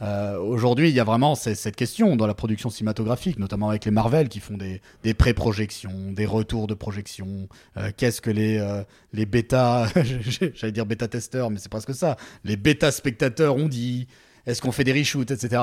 euh, 0.02 0.38
aujourd'hui, 0.38 0.90
il 0.90 0.96
y 0.96 1.00
a 1.00 1.04
vraiment 1.04 1.36
cette 1.36 1.76
question 1.76 2.16
dans 2.16 2.28
la 2.28 2.34
production 2.34 2.70
cinématographique, 2.70 3.40
notamment 3.40 3.70
avec 3.70 3.86
les 3.86 3.92
Marvel 3.92 4.28
qui 4.28 4.40
font 4.40 4.58
des, 4.58 5.14
pré-projections, 5.14 6.12
des 6.12 6.26
retours 6.26 6.68
de 6.68 6.74
projection. 6.74 7.48
Euh, 7.78 7.92
Qu'est-ce 7.96 8.22
que 8.22 8.30
les, 8.30 8.58
euh, 8.58 8.84
les 9.14 9.26
bêta, 9.26 9.88
j'allais 10.54 10.72
dire 10.72 10.86
bêta-testeurs, 10.86 11.50
mais 11.50 11.60
c'est 11.60 11.70
presque 11.70 11.94
ça, 11.94 12.18
les 12.44 12.58
bêta-spectateurs 12.58 13.56
ont 13.56 13.70
dit 13.70 14.08
Est-ce 14.46 14.62
qu'on 14.62 14.74
fait 14.74 14.84
des 14.84 14.94
reshoots, 14.94 15.32
etc. 15.32 15.62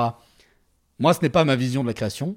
Moi, 0.99 1.13
ce 1.13 1.21
n'est 1.21 1.29
pas 1.29 1.45
ma 1.45 1.55
vision 1.55 1.83
de 1.83 1.87
la 1.87 1.93
création. 1.93 2.35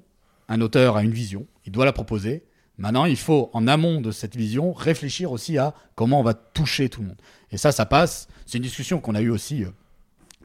Un 0.49 0.61
auteur 0.61 0.97
a 0.97 1.03
une 1.03 1.11
vision, 1.11 1.45
il 1.65 1.71
doit 1.71 1.85
la 1.85 1.93
proposer. 1.93 2.43
Maintenant, 2.77 3.05
il 3.05 3.17
faut, 3.17 3.49
en 3.53 3.67
amont 3.67 4.01
de 4.01 4.11
cette 4.11 4.35
vision, 4.35 4.71
réfléchir 4.71 5.31
aussi 5.31 5.57
à 5.57 5.73
comment 5.95 6.19
on 6.19 6.23
va 6.23 6.35
toucher 6.35 6.89
tout 6.89 7.01
le 7.01 7.07
monde. 7.07 7.21
Et 7.51 7.57
ça, 7.57 7.71
ça 7.71 7.85
passe. 7.85 8.27
C'est 8.45 8.59
une 8.59 8.63
discussion 8.63 8.99
qu'on 8.99 9.15
a 9.15 9.21
eue 9.21 9.31
aussi, 9.31 9.63
euh, 9.63 9.69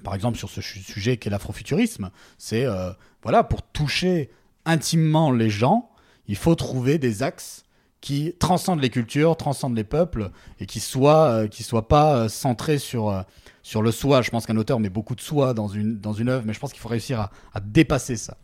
par 0.02 0.14
exemple, 0.14 0.38
sur 0.38 0.48
ce 0.48 0.62
sujet 0.62 1.18
qu'est 1.18 1.28
l'afrofuturisme. 1.28 2.10
C'est, 2.38 2.64
euh, 2.64 2.90
voilà, 3.22 3.44
pour 3.44 3.62
toucher 3.62 4.30
intimement 4.64 5.30
les 5.30 5.50
gens, 5.50 5.90
il 6.26 6.36
faut 6.36 6.54
trouver 6.54 6.98
des 6.98 7.22
axes 7.22 7.64
qui 8.00 8.34
transcendent 8.38 8.80
les 8.80 8.90
cultures, 8.90 9.36
transcendent 9.36 9.76
les 9.76 9.84
peuples, 9.84 10.30
et 10.58 10.66
qui 10.66 10.80
soient, 10.80 11.28
euh, 11.28 11.48
qui 11.48 11.62
soient 11.62 11.86
pas 11.86 12.30
centrés 12.30 12.78
sur, 12.78 13.24
sur 13.62 13.82
le 13.82 13.92
soi. 13.92 14.22
Je 14.22 14.30
pense 14.30 14.46
qu'un 14.46 14.56
auteur 14.56 14.80
met 14.80 14.88
beaucoup 14.88 15.14
de 15.14 15.20
soi 15.20 15.52
dans 15.52 15.68
une, 15.68 15.98
dans 15.98 16.14
une 16.14 16.30
œuvre, 16.30 16.44
mais 16.46 16.54
je 16.54 16.58
pense 16.60 16.72
qu'il 16.72 16.80
faut 16.80 16.88
réussir 16.88 17.20
à, 17.20 17.30
à 17.52 17.60
dépasser 17.60 18.16
ça. 18.16 18.38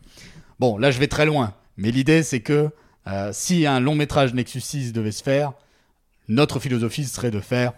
Bon, 0.60 0.76
là, 0.76 0.90
je 0.90 0.98
vais 0.98 1.08
très 1.08 1.24
loin, 1.24 1.54
mais 1.78 1.90
l'idée, 1.90 2.22
c'est 2.22 2.40
que 2.40 2.70
euh, 3.08 3.30
si 3.32 3.66
un 3.66 3.80
long 3.80 3.94
métrage 3.94 4.34
Nexus 4.34 4.60
6 4.60 4.92
devait 4.92 5.12
se 5.12 5.22
faire, 5.22 5.52
notre 6.28 6.60
philosophie 6.60 7.04
serait 7.04 7.30
de 7.30 7.40
faire. 7.40 7.72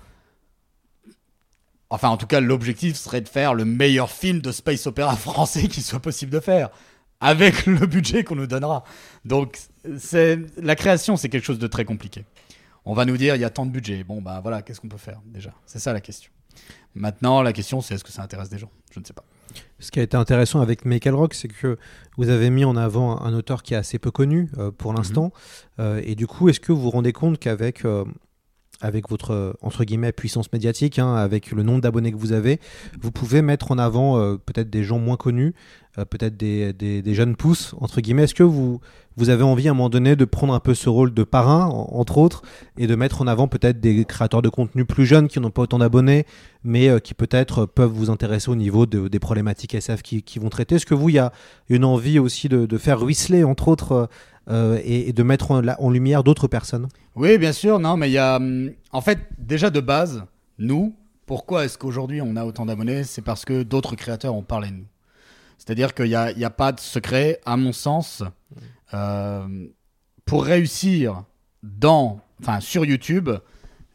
Enfin, 1.88 2.08
en 2.08 2.16
tout 2.16 2.26
cas, 2.26 2.40
l'objectif 2.40 2.96
serait 2.96 3.20
de 3.20 3.28
faire 3.28 3.54
le 3.54 3.64
meilleur 3.64 4.10
film 4.10 4.40
de 4.40 4.52
space 4.52 4.86
opéra 4.86 5.16
français 5.16 5.68
qu'il 5.68 5.82
soit 5.82 6.00
possible 6.00 6.32
de 6.32 6.40
faire, 6.40 6.70
avec 7.20 7.66
le 7.66 7.86
budget 7.86 8.24
qu'on 8.24 8.36
nous 8.36 8.46
donnera. 8.46 8.84
Donc, 9.24 9.58
c'est 9.98 10.38
la 10.56 10.76
création, 10.76 11.16
c'est 11.16 11.28
quelque 11.28 11.44
chose 11.44 11.58
de 11.58 11.66
très 11.66 11.84
compliqué. 11.84 12.24
On 12.84 12.94
va 12.94 13.04
nous 13.04 13.16
dire, 13.16 13.36
il 13.36 13.40
y 13.40 13.44
a 13.44 13.50
tant 13.50 13.66
de 13.66 13.70
budget. 13.70 14.04
Bon, 14.04 14.22
bah 14.22 14.40
voilà, 14.40 14.62
qu'est-ce 14.62 14.80
qu'on 14.80 14.88
peut 14.88 14.96
faire 14.96 15.20
déjà? 15.26 15.52
C'est 15.66 15.78
ça 15.78 15.92
la 15.92 16.00
question. 16.00 16.32
Maintenant, 16.94 17.42
la 17.42 17.52
question, 17.52 17.80
c'est 17.80 17.94
est-ce 17.94 18.04
que 18.04 18.10
ça 18.10 18.22
intéresse 18.22 18.48
des 18.48 18.58
gens? 18.58 18.70
Je 18.90 18.98
ne 18.98 19.04
sais 19.04 19.12
pas. 19.12 19.24
Ce 19.80 19.90
qui 19.90 19.98
a 19.98 20.02
été 20.02 20.16
intéressant 20.16 20.60
avec 20.60 20.84
Michael 20.84 21.14
Rock, 21.14 21.34
c'est 21.34 21.48
que 21.48 21.78
vous 22.16 22.28
avez 22.28 22.50
mis 22.50 22.64
en 22.64 22.76
avant 22.76 23.20
un 23.20 23.32
auteur 23.34 23.62
qui 23.62 23.74
est 23.74 23.78
assez 23.78 23.98
peu 23.98 24.10
connu 24.10 24.50
euh, 24.58 24.70
pour 24.70 24.92
l'instant. 24.92 25.32
Euh, 25.78 26.00
et 26.04 26.14
du 26.14 26.26
coup, 26.26 26.48
est-ce 26.48 26.60
que 26.60 26.70
vous 26.70 26.82
vous 26.82 26.90
rendez 26.90 27.12
compte 27.12 27.38
qu'avec 27.38 27.84
euh, 27.84 28.04
avec 28.80 29.08
votre 29.08 29.32
euh, 29.32 29.52
entre 29.62 29.84
guillemets 29.84 30.12
puissance 30.12 30.52
médiatique, 30.52 30.98
hein, 30.98 31.14
avec 31.14 31.50
le 31.52 31.62
nombre 31.62 31.80
d'abonnés 31.80 32.12
que 32.12 32.16
vous 32.16 32.32
avez, 32.32 32.60
vous 33.00 33.10
pouvez 33.10 33.42
mettre 33.42 33.70
en 33.72 33.78
avant 33.78 34.18
euh, 34.18 34.36
peut-être 34.36 34.70
des 34.70 34.84
gens 34.84 34.98
moins 34.98 35.16
connus, 35.16 35.54
euh, 35.98 36.04
peut-être 36.04 36.36
des, 36.36 36.72
des- 36.72 37.02
des 37.02 37.14
jeunes 37.14 37.36
pousses 37.36 37.74
entre 37.80 38.00
guillemets. 38.00 38.24
Est-ce 38.24 38.34
que 38.34 38.42
vous 38.42 38.80
vous 39.16 39.28
avez 39.28 39.42
envie 39.42 39.68
à 39.68 39.72
un 39.72 39.74
moment 39.74 39.90
donné 39.90 40.16
de 40.16 40.24
prendre 40.24 40.54
un 40.54 40.60
peu 40.60 40.72
ce 40.72 40.88
rôle 40.88 41.12
de 41.12 41.24
parrain, 41.24 41.66
en- 41.66 41.88
entre 41.92 42.16
autres, 42.16 42.42
et 42.78 42.86
de 42.86 42.94
mettre 42.94 43.20
en 43.20 43.26
avant 43.26 43.48
peut-être 43.48 43.80
des 43.80 44.04
créateurs 44.06 44.40
de 44.40 44.48
contenu 44.48 44.84
plus 44.86 45.04
jeunes 45.04 45.28
qui 45.28 45.40
n'ont 45.40 45.50
pas 45.50 45.62
autant 45.62 45.78
d'abonnés, 45.78 46.24
mais 46.64 46.88
euh, 46.88 47.00
qui 47.00 47.12
peut-être 47.12 47.66
peuvent 47.66 47.90
vous 47.90 48.08
intéresser 48.08 48.50
au 48.50 48.54
niveau 48.56 48.86
de- 48.86 49.08
des 49.08 49.18
problématiques 49.18 49.74
SF 49.74 50.02
qui, 50.02 50.22
qui 50.22 50.38
vont 50.38 50.48
traiter? 50.48 50.76
Est-ce 50.76 50.86
que 50.86 50.94
vous, 50.94 51.08
il 51.10 51.16
y 51.16 51.18
a 51.18 51.32
une 51.68 51.84
envie 51.84 52.18
aussi 52.18 52.48
de, 52.48 52.64
de 52.66 52.78
faire 52.78 53.00
ruisseler, 53.00 53.44
entre 53.44 53.68
autres, 53.68 54.08
euh, 54.50 54.78
et, 54.84 55.08
et 55.08 55.12
de 55.12 55.22
mettre 55.22 55.50
en, 55.52 55.90
lumière 55.90 56.24
d'autres 56.24 56.48
personnes 56.48 56.88
Oui, 57.14 57.38
bien 57.38 57.52
sûr. 57.52 57.78
Non, 57.78 57.96
mais 57.96 58.08
il 58.10 58.12
y 58.12 58.18
a. 58.18 58.36
hum, 58.36 58.72
En 58.92 59.00
fait, 59.00 59.18
déjà 59.38 59.70
de 59.70 59.80
base, 59.80 60.24
nous, 60.58 60.94
pourquoi 61.26 61.64
est-ce 61.64 61.78
qu'aujourd'hui 61.78 62.20
on 62.20 62.36
a 62.36 62.44
autant 62.44 62.66
d'abonnés? 62.66 63.04
C'est 63.04 63.22
parce 63.22 63.44
que 63.44 63.62
d'autres 63.62 63.94
créateurs 63.96 64.34
ont 64.34 64.42
parlé 64.42 64.68
de 64.70 64.74
nous. 64.76 64.86
C'est-à-dire 65.58 65.94
qu'il 65.94 66.06
n'y 66.06 66.14
a, 66.14 66.32
a 66.42 66.50
pas 66.50 66.72
de 66.72 66.80
secret, 66.80 67.40
à 67.44 67.56
mon 67.56 67.72
sens. 67.72 68.22
Euh, 68.94 69.46
pour 70.24 70.44
réussir 70.44 71.24
dans, 71.62 72.20
enfin, 72.40 72.60
sur 72.60 72.84
YouTube, 72.84 73.30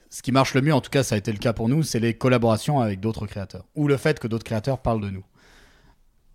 ce 0.09 0.21
qui 0.21 0.31
marche 0.31 0.53
le 0.53 0.61
mieux, 0.61 0.73
en 0.73 0.79
tout 0.81 0.89
cas, 0.91 1.03
ça 1.03 1.15
a 1.15 1.17
été 1.17 1.31
le 1.31 1.37
cas 1.39 1.51
pour 1.53 1.67
nous, 1.67 1.83
c'est 1.83 1.99
les 1.99 2.13
collaborations 2.13 2.79
avec 2.79 2.99
d'autres 2.99 3.25
créateurs 3.27 3.65
ou 3.75 3.87
le 3.87 3.97
fait 3.97 4.19
que 4.19 4.27
d'autres 4.27 4.45
créateurs 4.45 4.79
parlent 4.79 5.01
de 5.01 5.09
nous. 5.09 5.23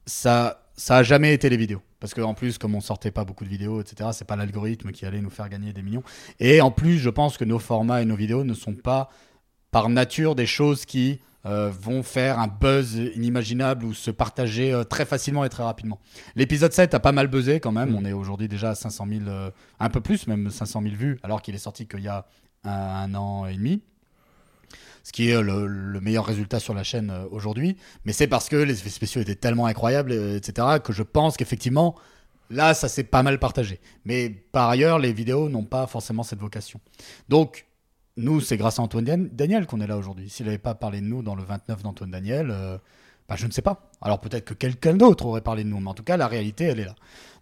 Ça, 0.06 0.59
ça 0.76 0.98
a 0.98 1.02
jamais 1.02 1.34
été 1.34 1.48
les 1.48 1.56
vidéos. 1.56 1.82
Parce 2.00 2.14
qu'en 2.14 2.34
plus, 2.34 2.56
comme 2.56 2.74
on 2.74 2.80
sortait 2.80 3.10
pas 3.10 3.24
beaucoup 3.24 3.44
de 3.44 3.50
vidéos, 3.50 3.80
etc., 3.80 4.10
c'est 4.12 4.26
pas 4.26 4.36
l'algorithme 4.36 4.90
qui 4.90 5.04
allait 5.04 5.20
nous 5.20 5.30
faire 5.30 5.48
gagner 5.48 5.72
des 5.72 5.82
millions. 5.82 6.02
Et 6.38 6.60
en 6.60 6.70
plus, 6.70 6.98
je 6.98 7.10
pense 7.10 7.36
que 7.36 7.44
nos 7.44 7.58
formats 7.58 8.00
et 8.02 8.04
nos 8.06 8.16
vidéos 8.16 8.44
ne 8.44 8.54
sont 8.54 8.74
pas 8.74 9.10
par 9.70 9.88
nature 9.88 10.34
des 10.34 10.46
choses 10.46 10.84
qui 10.84 11.20
euh, 11.46 11.70
vont 11.70 12.02
faire 12.02 12.38
un 12.38 12.48
buzz 12.48 12.96
inimaginable 13.14 13.84
ou 13.84 13.94
se 13.94 14.10
partager 14.10 14.72
euh, 14.72 14.84
très 14.84 15.04
facilement 15.04 15.44
et 15.44 15.48
très 15.48 15.62
rapidement. 15.62 15.98
L'épisode 16.36 16.72
7 16.72 16.94
a 16.94 17.00
pas 17.00 17.12
mal 17.12 17.28
buzzé 17.28 17.60
quand 17.60 17.72
même. 17.72 17.94
On 17.94 18.04
est 18.04 18.12
aujourd'hui 18.12 18.48
déjà 18.48 18.70
à 18.70 18.74
500 18.74 19.06
000, 19.08 19.20
euh, 19.28 19.50
un 19.78 19.88
peu 19.88 20.00
plus, 20.00 20.26
même 20.26 20.50
500 20.50 20.82
000 20.82 20.94
vues, 20.96 21.18
alors 21.22 21.40
qu'il 21.42 21.54
est 21.54 21.58
sorti 21.58 21.86
qu'il 21.86 22.00
y 22.00 22.08
a 22.08 22.26
un, 22.64 22.70
un 22.70 23.14
an 23.14 23.46
et 23.46 23.54
demi 23.54 23.82
ce 25.02 25.12
qui 25.12 25.30
est 25.30 25.40
le, 25.40 25.66
le 25.66 26.00
meilleur 26.00 26.24
résultat 26.24 26.60
sur 26.60 26.74
la 26.74 26.82
chaîne 26.82 27.10
euh, 27.10 27.24
aujourd'hui. 27.30 27.76
Mais 28.04 28.12
c'est 28.12 28.26
parce 28.26 28.48
que 28.48 28.56
les 28.56 28.74
effets 28.74 28.90
spéciaux 28.90 29.20
étaient 29.20 29.34
tellement 29.34 29.66
incroyables, 29.66 30.12
euh, 30.12 30.36
etc., 30.36 30.78
que 30.82 30.92
je 30.92 31.02
pense 31.02 31.36
qu'effectivement, 31.36 31.94
là, 32.50 32.74
ça 32.74 32.88
s'est 32.88 33.04
pas 33.04 33.22
mal 33.22 33.38
partagé. 33.38 33.80
Mais 34.04 34.30
par 34.30 34.68
ailleurs, 34.68 34.98
les 34.98 35.12
vidéos 35.12 35.48
n'ont 35.48 35.64
pas 35.64 35.86
forcément 35.86 36.22
cette 36.22 36.40
vocation. 36.40 36.80
Donc, 37.28 37.66
nous, 38.16 38.40
c'est 38.40 38.56
grâce 38.56 38.78
à 38.78 38.82
Antoine 38.82 39.04
Dan- 39.04 39.28
Daniel 39.32 39.66
qu'on 39.66 39.80
est 39.80 39.86
là 39.86 39.96
aujourd'hui. 39.96 40.28
S'il 40.28 40.46
n'avait 40.46 40.58
pas 40.58 40.74
parlé 40.74 41.00
de 41.00 41.06
nous 41.06 41.22
dans 41.22 41.34
le 41.34 41.42
29 41.42 41.82
d'Antoine 41.82 42.10
Daniel, 42.10 42.50
euh, 42.50 42.76
bah, 43.30 43.36
je 43.38 43.46
ne 43.46 43.52
sais 43.52 43.62
pas. 43.62 43.90
Alors 44.02 44.20
peut-être 44.20 44.44
que 44.44 44.54
quelqu'un 44.54 44.94
d'autre 44.94 45.24
aurait 45.24 45.40
parlé 45.40 45.62
de 45.62 45.68
nous, 45.68 45.78
mais 45.78 45.88
en 45.88 45.94
tout 45.94 46.02
cas, 46.02 46.16
la 46.16 46.26
réalité, 46.26 46.64
elle 46.64 46.80
est 46.80 46.84
là. 46.84 46.96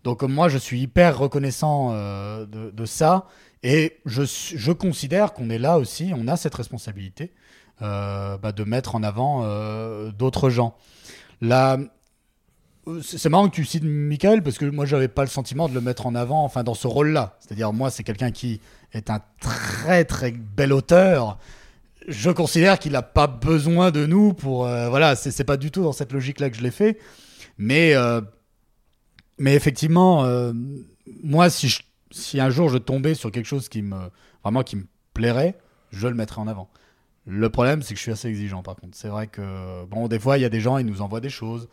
Donc 0.04 0.22
euh, 0.22 0.26
moi, 0.26 0.50
je 0.50 0.58
suis 0.58 0.80
hyper 0.80 1.18
reconnaissant 1.18 1.92
euh, 1.92 2.44
de, 2.46 2.84
ça. 2.84 3.26
Et 3.62 3.96
je, 4.04 4.72
considère 4.72 5.32
qu'on 5.32 5.48
est 5.48 5.58
là 5.58 5.78
aussi, 5.78 6.12
on 6.14 6.28
a 6.28 6.36
cette 6.36 6.54
responsabilité 6.54 7.24
euh, 7.24 7.47
bah, 7.80 8.52
de 8.54 8.64
mettre 8.64 8.94
en 8.94 9.02
avant 9.02 9.42
euh, 9.44 10.10
d'autres 10.12 10.50
gens. 10.50 10.76
Là, 11.40 11.78
euh, 12.88 13.00
c'est 13.02 13.18
c'est 13.18 13.28
marrant 13.28 13.48
que 13.48 13.54
tu 13.54 13.64
cites 13.64 13.84
Michael 13.84 14.42
parce 14.42 14.58
que 14.58 14.64
moi 14.64 14.86
j'avais 14.86 15.08
pas 15.08 15.22
le 15.22 15.28
sentiment 15.28 15.68
de 15.68 15.74
le 15.74 15.80
mettre 15.80 16.06
en 16.06 16.14
avant 16.14 16.44
enfin 16.44 16.64
dans 16.64 16.74
ce 16.74 16.86
rôle-là. 16.86 17.36
C'est-à-dire 17.40 17.72
moi 17.72 17.90
c'est 17.90 18.04
quelqu'un 18.04 18.30
qui 18.30 18.60
est 18.92 19.10
un 19.10 19.20
très 19.40 20.04
très 20.04 20.32
bel 20.32 20.72
auteur. 20.72 21.38
Je 22.06 22.30
considère 22.30 22.78
qu'il 22.78 22.92
n'a 22.92 23.02
pas 23.02 23.26
besoin 23.26 23.90
de 23.90 24.06
nous 24.06 24.32
pour 24.32 24.66
euh, 24.66 24.88
voilà 24.88 25.16
c'est 25.16 25.30
c'est 25.30 25.44
pas 25.44 25.56
du 25.56 25.70
tout 25.70 25.82
dans 25.82 25.92
cette 25.92 26.12
logique-là 26.12 26.50
que 26.50 26.56
je 26.56 26.62
l'ai 26.62 26.70
fait. 26.70 26.98
Mais 27.58 27.94
euh, 27.94 28.20
mais 29.38 29.54
effectivement 29.54 30.24
euh, 30.24 30.52
moi 31.22 31.50
si 31.50 31.78
si 32.10 32.40
un 32.40 32.50
jour 32.50 32.70
je 32.70 32.78
tombais 32.78 33.14
sur 33.14 33.30
quelque 33.30 33.46
chose 33.46 33.68
qui 33.68 33.82
me 33.82 33.96
vraiment 34.42 34.62
qui 34.62 34.76
me 34.76 34.86
plairait, 35.12 35.58
je 35.92 36.08
le 36.08 36.14
mettrais 36.14 36.40
en 36.40 36.48
avant. 36.48 36.70
Le 37.30 37.50
problème, 37.50 37.82
c'est 37.82 37.92
que 37.92 37.98
je 37.98 38.02
suis 38.02 38.12
assez 38.12 38.28
exigeant 38.28 38.62
par 38.62 38.74
contre. 38.76 38.96
C'est 38.96 39.08
vrai 39.08 39.26
que, 39.26 39.84
bon, 39.84 40.08
des 40.08 40.18
fois, 40.18 40.38
il 40.38 40.40
y 40.40 40.46
a 40.46 40.48
des 40.48 40.60
gens, 40.60 40.78
ils 40.78 40.86
nous 40.86 41.02
envoient 41.02 41.20
des 41.20 41.28
choses, 41.28 41.68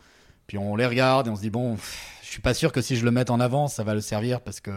puis 0.46 0.58
on 0.58 0.76
les 0.76 0.84
regarde 0.84 1.28
et 1.28 1.30
on 1.30 1.36
se 1.36 1.40
dit, 1.40 1.50
bon, 1.50 1.76
pff, 1.76 2.20
je 2.22 2.28
suis 2.28 2.42
pas 2.42 2.52
sûr 2.52 2.72
que 2.72 2.82
si 2.82 2.94
je 2.96 3.04
le 3.06 3.10
mette 3.10 3.30
en 3.30 3.40
avant, 3.40 3.66
ça 3.66 3.82
va 3.82 3.94
le 3.94 4.02
servir 4.02 4.42
parce 4.42 4.60
que 4.60 4.70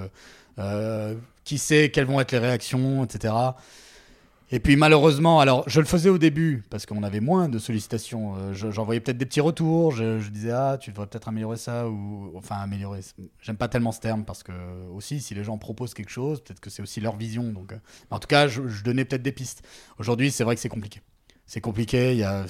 euh, 0.58 1.16
qui 1.44 1.58
sait 1.58 1.92
quelles 1.92 2.06
vont 2.06 2.22
être 2.22 2.32
les 2.32 2.40
réactions, 2.40 3.04
etc. 3.04 3.34
Et 4.52 4.60
puis 4.60 4.76
malheureusement, 4.76 5.40
alors 5.40 5.64
je 5.68 5.80
le 5.80 5.86
faisais 5.86 6.10
au 6.10 6.18
début 6.18 6.64
parce 6.72 6.88
qu'on 6.88 7.04
avait 7.04 7.20
moins 7.20 7.50
de 7.50 7.60
sollicitations. 7.60 8.36
Euh, 8.36 8.54
je- 8.54 8.72
J'envoyais 8.72 9.00
peut-être 9.00 9.18
des 9.20 9.28
petits 9.28 9.42
retours. 9.42 9.92
Je, 9.92 10.28
disais 10.30 10.52
ah 10.52 10.78
tu 10.82 10.90
devrais 10.90 11.06
peut-être 11.06 11.28
améliorer 11.28 11.58
ça 11.58 11.88
ou 11.88 12.32
enfin 12.36 12.56
améliorer. 12.56 13.02
J'aime 13.42 13.58
pas 13.58 13.68
tellement 13.68 13.92
ce 13.92 14.00
terme 14.00 14.26
parce 14.26 14.42
que 14.42 14.52
aussi 14.92 15.20
si 15.22 15.36
les 15.36 15.44
gens 15.44 15.60
proposent 15.60 15.94
quelque 15.94 16.10
chose, 16.10 16.42
peut-être 16.42 16.60
que 16.62 16.72
c'est 16.72 16.82
aussi 16.82 17.00
leur 17.00 17.16
vision. 17.16 17.52
Donc 17.52 17.74
euh, 17.74 17.78
en 18.10 18.18
tout 18.18 18.28
cas, 18.28 18.48
je, 18.48 18.62
donnais 18.84 19.06
peut-être 19.06 19.22
des 19.22 19.32
pistes. 19.32 19.64
Aujourd'hui, 20.00 20.32
c'est 20.32 20.44
vrai 20.44 20.56
que 20.56 20.62
c'est 20.62 20.70
compliqué. 20.70 21.02
C'est 21.46 21.62
compliqué. 21.62 22.14
Il 22.14 22.18
y 22.20 22.24
a 22.24 22.46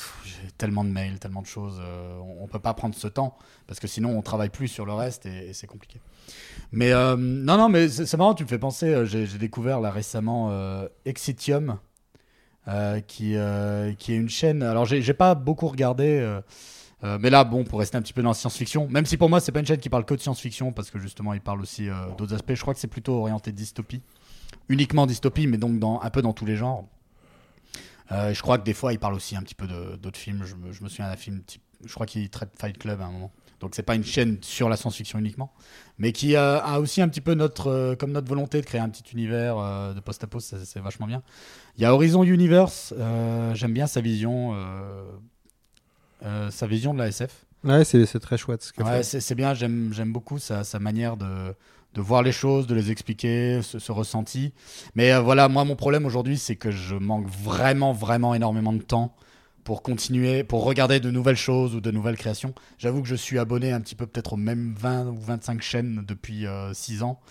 tellement 0.58 0.84
de 0.86 0.89
mails, 0.89 1.20
tellement 1.20 1.41
de 1.41 1.47
choses. 1.47 1.80
euh, 1.82 2.18
on, 2.20 2.43
on 2.45 2.47
peut 2.47 2.60
pas 2.60 2.74
prendre 2.74 2.95
ce 2.95 3.08
temps 3.10 3.38
parce 3.68 3.82
que 3.82 3.88
sinon 3.88 4.18
on 4.18 4.22
travaille 4.22 4.50
plus 4.50 4.70
sur 4.70 4.86
le 4.86 4.93
reste 4.93 5.26
et, 5.26 5.50
et 5.50 5.54
c'est 5.54 5.68
compliqué. 5.68 6.00
Mais 6.72 6.93
non 6.93 7.58
non 7.58 7.68
mais 7.68 7.89
c'est 7.89 8.16
marrant. 8.16 8.36
Tu 8.36 8.43
me 8.43 8.47
fais 8.50 8.58
penser. 8.60 9.06
J'ai 9.06 9.28
découvert 9.38 9.82
là 9.82 9.91
récemment 9.91 10.50
Exitium 11.04 11.78
qui, 13.07 13.36
euh, 13.36 13.93
qui 13.93 14.13
est 14.13 14.17
une 14.17 14.30
chaîne. 14.30 14.63
Alors, 14.63 14.86
j'ai 14.86 15.13
pas 15.13 15.36
beaucoup 15.36 15.67
regardé, 15.67 16.20
euh, 16.20 16.41
euh, 17.03 17.17
mais 17.20 17.30
là, 17.30 17.43
bon, 17.43 17.63
pour 17.63 17.80
rester 17.80 17.97
un 17.97 18.01
petit 18.01 18.13
peu 18.13 18.22
dans 18.22 18.30
la 18.30 18.36
science-fiction, 18.36 18.88
même 18.89 19.05
si 19.05 19.15
pour 19.17 19.30
moi, 19.30 19.39
c'est 19.39 19.51
pas 19.51 19.59
une 19.59 19.65
chaîne 19.65 19.80
qui 19.80 19.89
parle 19.89 20.05
que 20.05 20.13
de 20.13 20.20
science-fiction, 20.20 20.74
parce 20.74 20.91
que 20.91 20.99
justement, 20.99 21.34
il 21.34 21.41
parle 21.41 21.61
aussi 21.61 21.89
euh, 21.89 21.93
d'autres 22.17 22.34
aspects. 22.34 22.53
Je 22.53 22.61
crois 22.61 22.74
que 22.74 22.80
c'est 22.80 22.88
plutôt 22.88 23.15
orienté 23.22 23.51
dystopie, 23.51 24.01
uniquement 24.67 25.05
dystopie, 25.05 25.47
mais 25.47 25.57
donc 25.57 25.80
dans, 25.80 26.01
un 26.01 26.09
peu 26.09 26.22
dans 26.22 26.34
tous 26.34 26.45
les 26.45 26.57
genres. 26.57 26.86
Euh, 28.11 28.34
je 28.34 28.41
crois 28.41 28.57
que 28.57 28.63
des 28.63 28.74
fois, 28.74 28.91
il 28.91 28.99
parle 28.99 29.13
aussi 29.13 29.36
un 29.36 29.41
petit 29.41 29.55
peu 29.55 29.67
d'autres 29.67 30.20
films. 30.20 30.43
Je 30.43 30.55
me, 30.55 30.89
souviens 30.89 31.09
d'un 31.09 31.15
film, 31.15 31.41
type, 31.43 31.61
je 31.86 31.93
crois 31.93 32.05
qu'il 32.05 32.30
traite 32.30 32.49
Fight 32.59 32.78
Club 32.78 32.99
à 33.01 33.05
un 33.05 33.11
moment. 33.11 33.32
Donc 33.59 33.76
c'est 33.76 33.84
pas 33.84 33.95
une 33.95 34.05
chaîne 34.05 34.38
sur 34.41 34.70
la 34.70 34.78
science-fiction 34.78 35.20
uniquement, 35.20 35.51
mais 35.97 36.13
qui 36.13 36.36
a, 36.36 36.80
aussi 36.80 37.01
un 37.01 37.09
petit 37.09 37.22
peu 37.22 37.34
notre, 37.34 37.67
euh, 37.67 37.95
comme 37.95 38.11
notre 38.11 38.28
volonté 38.28 38.61
de 38.61 38.65
créer 38.65 38.80
un 38.80 38.89
petit 38.89 39.03
univers 39.11 39.57
euh, 39.57 39.93
de 39.93 39.99
post-apo, 39.99 40.39
c'est 40.39 40.80
vachement 40.80 41.07
bien. 41.07 41.22
Il 41.80 41.84
y 41.84 41.86
a 41.86 41.93
Horizon 41.93 42.23
Universe, 42.23 42.93
euh, 42.97 43.55
j'aime 43.55 43.71
bien 43.71 43.88
sa 43.88 44.01
vision, 44.01 44.53
euh, 44.53 45.05
euh, 46.25 46.51
sa 46.51 46.67
vision 46.67 46.93
de 46.93 46.99
la 46.99 47.07
SF. 47.07 47.45
Ouais, 47.63 47.86
c'est 47.86 48.19
très 48.19 48.38
chouette. 48.38 48.63
ce 48.63 48.84
Ouais, 48.84 49.01
c'est 49.01 49.34
bien, 49.34 49.53
j'aime 49.53 50.11
beaucoup 50.11 50.39
sa, 50.39 50.65
sa 50.65 50.77
manière 50.80 51.15
de, 51.15 51.55
de 51.93 52.01
voir 52.01 52.21
les 52.21 52.34
choses, 52.34 52.67
de 52.67 52.75
les 52.75 52.91
expliquer, 52.91 53.61
ce, 53.61 53.80
ce 53.80 53.93
ressenti. 53.93 54.51
Mais 54.95 55.13
euh, 55.13 55.21
voilà, 55.21 55.47
moi, 55.47 55.63
mon 55.63 55.77
problème 55.77 56.05
aujourd'hui, 56.05 56.38
c'est 56.38 56.57
que 56.57 56.69
je 56.69 56.95
manque 56.95 57.27
vraiment, 57.30 57.93
vraiment 57.93 58.36
énormément 58.36 58.73
de 58.73 58.82
temps 58.82 59.15
pour 59.63 59.82
continuer, 59.82 60.43
pour 60.43 60.65
regarder 60.65 60.99
de 60.99 61.09
nouvelles 61.11 61.38
choses 61.38 61.75
ou 61.75 61.80
de 61.80 61.91
nouvelles 61.91 62.17
créations. 62.17 62.53
J'avoue 62.77 63.01
que 63.01 63.07
je 63.07 63.15
suis 63.15 63.39
abonné 63.39 63.71
un 63.71 63.80
petit 63.80 63.95
peu 63.95 64.05
peut-être 64.05 64.34
aux 64.34 64.38
mêmes 64.38 64.75
20 64.77 65.05
ou 65.07 65.17
25 65.17 65.61
chaînes 65.61 66.03
depuis 66.05 66.45
6 66.73 67.03
ans. 67.03 67.21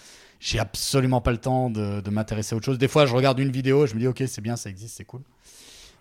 J'ai 0.40 0.58
absolument 0.58 1.20
pas 1.20 1.32
le 1.32 1.38
temps 1.38 1.68
de, 1.70 2.00
de 2.00 2.10
m'intéresser 2.10 2.54
à 2.54 2.56
autre 2.56 2.64
chose. 2.66 2.78
Des 2.78 2.86
fois, 2.88 3.06
je 3.06 3.14
regarde 3.14 3.38
une 3.40 3.50
vidéo 3.50 3.84
et 3.84 3.86
je 3.88 3.94
me 3.94 4.00
dis, 4.00 4.06
ok, 4.06 4.22
c'est 4.26 4.40
bien, 4.40 4.56
ça 4.56 4.70
existe, 4.70 4.96
c'est 4.96 5.04
cool. 5.04 5.20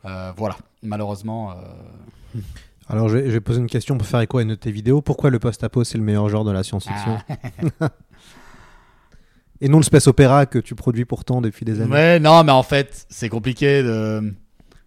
Euh, 0.06 0.32
voilà, 0.38 0.56
malheureusement. 0.84 1.52
euh, 1.54 2.40
Alors, 2.88 3.10
je 3.10 3.18
vais, 3.18 3.26
je 3.28 3.32
vais 3.32 3.40
poser 3.42 3.60
une 3.60 3.68
question 3.68 3.98
pour 3.98 4.08
faire 4.08 4.20
écho 4.22 4.38
à 4.38 4.44
une 4.44 4.50
de 4.50 4.56
tes 4.56 4.72
vidéos. 4.72 5.02
Pourquoi 5.02 5.32
le 5.32 5.40
post-apo, 5.40 5.84
c'est 5.84 5.98
le 5.98 6.04
meilleur 6.04 6.30
genre 6.30 6.46
de 6.46 6.52
la 6.52 6.62
science-fiction 6.64 7.18
Ah. 7.82 7.90
Et 9.60 9.70
non 9.70 9.78
le 9.78 9.84
space 9.84 10.06
opéra 10.06 10.46
que 10.46 10.60
tu 10.60 10.76
produis 10.76 11.06
pourtant 11.06 11.42
depuis 11.42 11.66
des 11.66 11.82
années. 11.82 11.92
Ouais, 11.92 12.20
non, 12.20 12.44
mais 12.44 12.52
en 12.52 12.62
fait, 12.62 13.08
c'est 13.10 13.30
compliqué 13.30 13.82
de. 13.82 14.34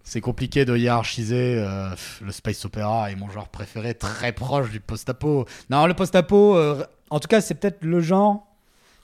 C'est 0.04 0.20
compliqué 0.20 0.64
de 0.64 0.76
hiérarchiser 0.76 1.56
euh, 1.58 1.90
le 2.22 2.32
space 2.32 2.64
opéra 2.64 3.10
est 3.10 3.16
mon 3.16 3.28
genre 3.30 3.48
préféré, 3.48 3.94
très 3.94 4.32
proche 4.32 4.70
du 4.70 4.80
post-apo. 4.80 5.44
Non, 5.70 5.86
le 5.86 5.94
post-apo, 5.94 6.56
en 7.10 7.18
tout 7.20 7.28
cas, 7.28 7.40
c'est 7.40 7.54
peut-être 7.56 7.84
le 7.84 8.00
genre 8.00 8.46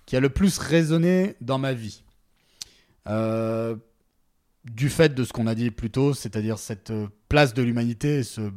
qui 0.06 0.16
a 0.16 0.20
le 0.20 0.30
plus 0.30 0.58
résonné 0.58 1.36
dans 1.40 1.58
ma 1.58 1.74
vie. 1.74 2.04
Euh, 3.08 3.76
du 4.64 4.88
fait 4.88 5.14
de 5.14 5.24
ce 5.24 5.32
qu'on 5.32 5.46
a 5.46 5.54
dit 5.54 5.70
plus 5.70 5.90
tôt, 5.90 6.14
c'est-à-dire 6.14 6.58
cette 6.58 6.90
euh, 6.90 7.08
place 7.28 7.54
de 7.54 7.62
l'humanité, 7.62 8.22
ce 8.22 8.52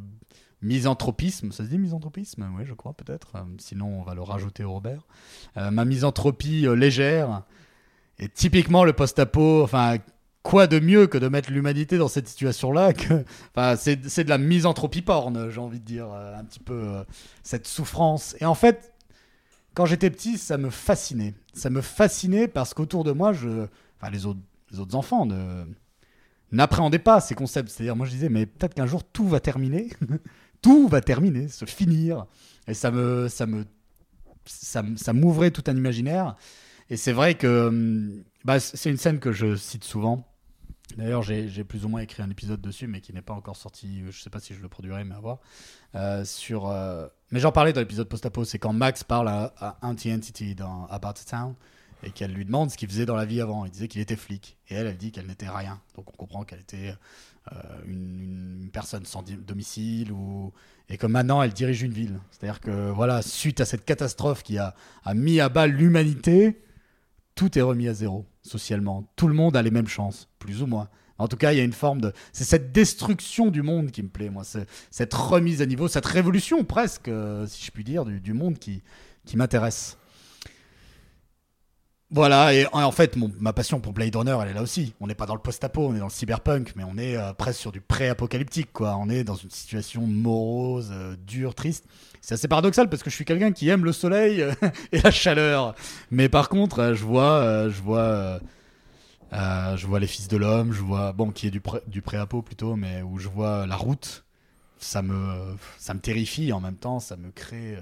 misanthropisme, 0.61 1.51
ça 1.51 1.63
se 1.63 1.69
dit 1.69 1.77
misanthropisme? 1.77 2.47
Oui, 2.57 2.63
je 2.65 2.73
crois 2.73 2.93
peut-être. 2.93 3.35
Euh, 3.35 3.43
sinon, 3.59 3.99
on 3.99 4.03
va 4.03 4.15
le 4.15 4.21
rajouter 4.21 4.63
au 4.63 4.73
Robert. 4.73 5.07
Ma 5.55 5.85
misanthropie 5.85 6.65
légère, 6.75 7.43
et 8.17 8.29
typiquement 8.29 8.83
le 8.83 8.93
post-apo, 8.93 9.63
enfin, 9.63 9.97
quoi 10.43 10.67
de 10.67 10.79
mieux 10.79 11.07
que 11.07 11.17
de 11.17 11.27
mettre 11.27 11.51
l'humanité 11.51 11.97
dans 11.97 12.07
cette 12.07 12.27
situation-là 12.27 12.93
que... 12.93 13.23
Enfin, 13.55 13.75
c'est 13.75 14.23
de 14.23 14.29
la 14.29 14.37
misanthropie 14.37 15.01
porn, 15.01 15.49
j'ai 15.49 15.59
envie 15.59 15.79
de 15.79 15.85
dire, 15.85 16.11
un 16.11 16.43
petit 16.43 16.59
peu 16.59 17.05
cette 17.43 17.67
souffrance. 17.67 18.35
Et 18.39 18.45
en 18.45 18.55
fait, 18.55 18.93
quand 19.79 19.85
j'étais 19.85 20.09
petit, 20.09 20.37
ça 20.37 20.57
me 20.57 20.69
fascinait. 20.69 21.35
Ça 21.53 21.69
me 21.69 21.79
fascinait 21.79 22.49
parce 22.49 22.73
qu'autour 22.73 23.05
de 23.05 23.13
moi, 23.13 23.29
enfin, 23.29 24.09
les, 24.11 24.25
autres, 24.25 24.41
enfants 24.93 25.25
ne... 25.25 25.63
n'appréhendaient 26.51 26.99
pas 26.99 27.21
ces 27.21 27.33
concepts. 27.33 27.69
C'est-à-dire, 27.69 27.95
moi, 27.95 28.05
je 28.05 28.11
disais, 28.11 28.27
mais 28.27 28.45
peut-être 28.45 28.73
qu'un 28.73 28.87
jour, 28.87 29.05
tout 29.05 29.25
va 29.29 29.39
terminer. 29.39 29.87
tout 30.61 30.89
va 30.89 30.99
terminer, 30.99 31.47
se 31.47 31.63
finir. 31.63 32.25
Et 32.67 32.73
ça 32.73 32.91
me... 32.91 33.29
Ça 33.29 33.45
me 33.45 33.63
ça, 34.43 34.83
ça 34.97 35.13
m'ouvrait 35.13 35.51
tout 35.51 35.63
un 35.67 35.77
imaginaire. 35.77 36.35
Et 36.89 36.97
c'est 36.97 37.13
vrai 37.13 37.35
que 37.35 37.67
hum, 37.67 38.25
bah, 38.43 38.59
c'est 38.59 38.89
une 38.89 38.97
scène 38.97 39.19
que 39.19 39.31
je 39.31 39.55
cite 39.55 39.85
souvent. 39.85 40.27
D'ailleurs, 40.97 41.21
j'ai 41.21 41.63
plus 41.63 41.85
ou 41.85 41.87
moins 41.87 42.01
écrit 42.01 42.21
un 42.21 42.29
épisode 42.29 42.59
dessus, 42.59 42.87
mais 42.87 42.99
qui 42.99 43.13
n'est 43.13 43.21
pas 43.21 43.33
encore 43.33 43.55
sorti. 43.55 44.01
Je 44.09 44.19
sais 44.19 44.29
pas 44.29 44.41
si 44.41 44.53
je 44.53 44.61
le 44.61 44.67
produirai, 44.67 45.05
mais 45.05 45.15
à 45.15 45.19
voir. 45.19 45.39
Euh, 45.95 46.25
sur, 46.25 46.67
euh, 46.67 47.07
Mais 47.31 47.39
j'en 47.39 47.51
parlais 47.51 47.73
dans 47.73 47.81
l'épisode 47.81 48.07
post-apo. 48.07 48.45
C'est 48.45 48.59
quand 48.59 48.73
Max 48.73 49.03
parle 49.03 49.27
à, 49.27 49.53
à 49.59 49.77
Anti-Entity 49.81 50.55
dans 50.55 50.85
About 50.87 51.09
a 51.09 51.13
Town 51.29 51.55
et 52.03 52.11
qu'elle 52.11 52.31
lui 52.31 52.45
demande 52.45 52.71
ce 52.71 52.77
qu'il 52.77 52.87
faisait 52.87 53.05
dans 53.05 53.15
la 53.15 53.25
vie 53.25 53.41
avant. 53.41 53.65
Il 53.65 53.71
disait 53.71 53.87
qu'il 53.87 54.01
était 54.01 54.15
flic. 54.15 54.57
Et 54.69 54.75
elle, 54.75 54.87
elle 54.87 54.97
dit 54.97 55.11
qu'elle 55.11 55.27
n'était 55.27 55.49
rien. 55.49 55.81
Donc 55.95 56.09
on 56.09 56.17
comprend 56.17 56.43
qu'elle 56.43 56.61
était 56.61 56.95
euh, 57.51 57.55
une, 57.85 58.69
personne 58.71 59.05
sans 59.05 59.23
domicile 59.23 60.11
ou 60.11 60.53
et 60.89 60.97
que 60.97 61.07
maintenant 61.07 61.41
elle 61.41 61.53
dirige 61.53 61.81
une 61.81 61.91
ville. 61.91 62.19
C'est-à-dire 62.31 62.61
que 62.61 62.89
voilà, 62.91 63.21
suite 63.21 63.61
à 63.61 63.65
cette 63.65 63.85
catastrophe 63.85 64.43
qui 64.43 64.57
a 64.57 64.73
mis 65.13 65.39
à 65.39 65.49
bas 65.49 65.67
l'humanité, 65.67 66.61
tout 67.35 67.57
est 67.57 67.61
remis 67.61 67.87
à 67.87 67.93
zéro 67.93 68.25
socialement. 68.41 69.05
Tout 69.15 69.27
le 69.27 69.33
monde 69.33 69.55
a 69.55 69.61
les 69.61 69.71
mêmes 69.71 69.87
chances, 69.87 70.27
plus 70.39 70.61
ou 70.61 70.67
moins. 70.67 70.89
En 71.19 71.27
tout 71.27 71.35
cas, 71.35 71.51
il 71.51 71.57
y 71.57 71.61
a 71.61 71.63
une 71.65 71.73
forme 71.73 71.99
de. 71.99 72.13
C'est 72.31 72.45
cette 72.45 72.71
destruction 72.71 73.47
du 73.47 73.61
monde 73.61 73.91
qui 73.91 74.01
me 74.01 74.07
plaît, 74.07 74.29
moi. 74.29 74.43
Cette 74.89 75.13
remise 75.13 75.61
à 75.61 75.65
niveau, 75.65 75.89
cette 75.89 76.05
révolution 76.05 76.63
presque, 76.63 77.09
euh, 77.09 77.45
si 77.45 77.65
je 77.65 77.71
puis 77.71 77.83
dire, 77.83 78.05
du, 78.05 78.33
monde 78.33 78.57
qui, 78.57 78.81
qui 79.25 79.35
m'intéresse. 79.35 79.97
Voilà, 82.11 82.55
et 82.55 82.65
en 82.71 82.91
fait, 82.91 83.17
ma 83.39 83.53
passion 83.53 83.79
pour 83.81 83.93
Blade 83.93 84.15
Runner, 84.15 84.35
elle 84.41 84.49
est 84.49 84.53
là 84.53 84.63
aussi. 84.63 84.95
On 84.99 85.05
n'est 85.05 85.13
pas 85.13 85.27
dans 85.27 85.35
le 85.35 85.41
post-apo, 85.41 85.89
on 85.89 85.95
est 85.95 85.99
dans 85.99 86.05
le 86.05 86.11
cyberpunk, 86.11 86.73
mais 86.75 86.83
on 86.83 86.97
est 86.97 87.15
euh, 87.15 87.33
presque 87.33 87.59
sur 87.59 87.71
du 87.71 87.81
pré-apocalyptique, 87.81 88.73
quoi. 88.73 88.95
On 88.95 89.09
est 89.09 89.23
dans 89.23 89.35
une 89.35 89.51
situation 89.51 90.07
morose, 90.07 90.89
euh, 90.91 91.15
dure, 91.27 91.53
triste. 91.53 91.85
C'est 92.21 92.33
assez 92.33 92.47
paradoxal 92.47 92.89
parce 92.89 93.03
que 93.03 93.09
je 93.09 93.15
suis 93.15 93.25
quelqu'un 93.25 93.51
qui 93.51 93.69
aime 93.69 93.85
le 93.85 93.91
soleil 93.91 94.43
et 94.91 95.01
la 95.01 95.11
chaleur. 95.11 95.75
Mais 96.09 96.29
par 96.29 96.49
contre, 96.49 96.93
je 96.95 97.03
vois, 97.03 97.69
je 97.69 97.81
vois, 97.81 98.39
euh, 99.33 99.77
je 99.77 99.87
vois 99.87 99.99
les 99.99 100.07
fils 100.07 100.27
de 100.27 100.37
l'homme, 100.37 100.73
je 100.73 100.81
vois, 100.81 101.13
bon, 101.13 101.31
qui 101.31 101.47
est 101.47 101.51
du 101.51 101.61
pré- 101.61 101.81
du 101.87 102.01
pré-apo 102.01 102.41
plutôt, 102.41 102.75
mais 102.75 103.01
où 103.01 103.17
je 103.19 103.27
vois 103.29 103.67
la 103.67 103.75
route. 103.75 104.25
Ça 104.79 105.01
me, 105.03 105.55
ça 105.79 105.93
me 105.95 106.01
terrifie 106.01 106.53
en 106.53 106.61
même 106.61 106.77
temps, 106.77 106.99
ça 106.99 107.17
me 107.17 107.31
crée. 107.31 107.75
euh, 107.77 107.81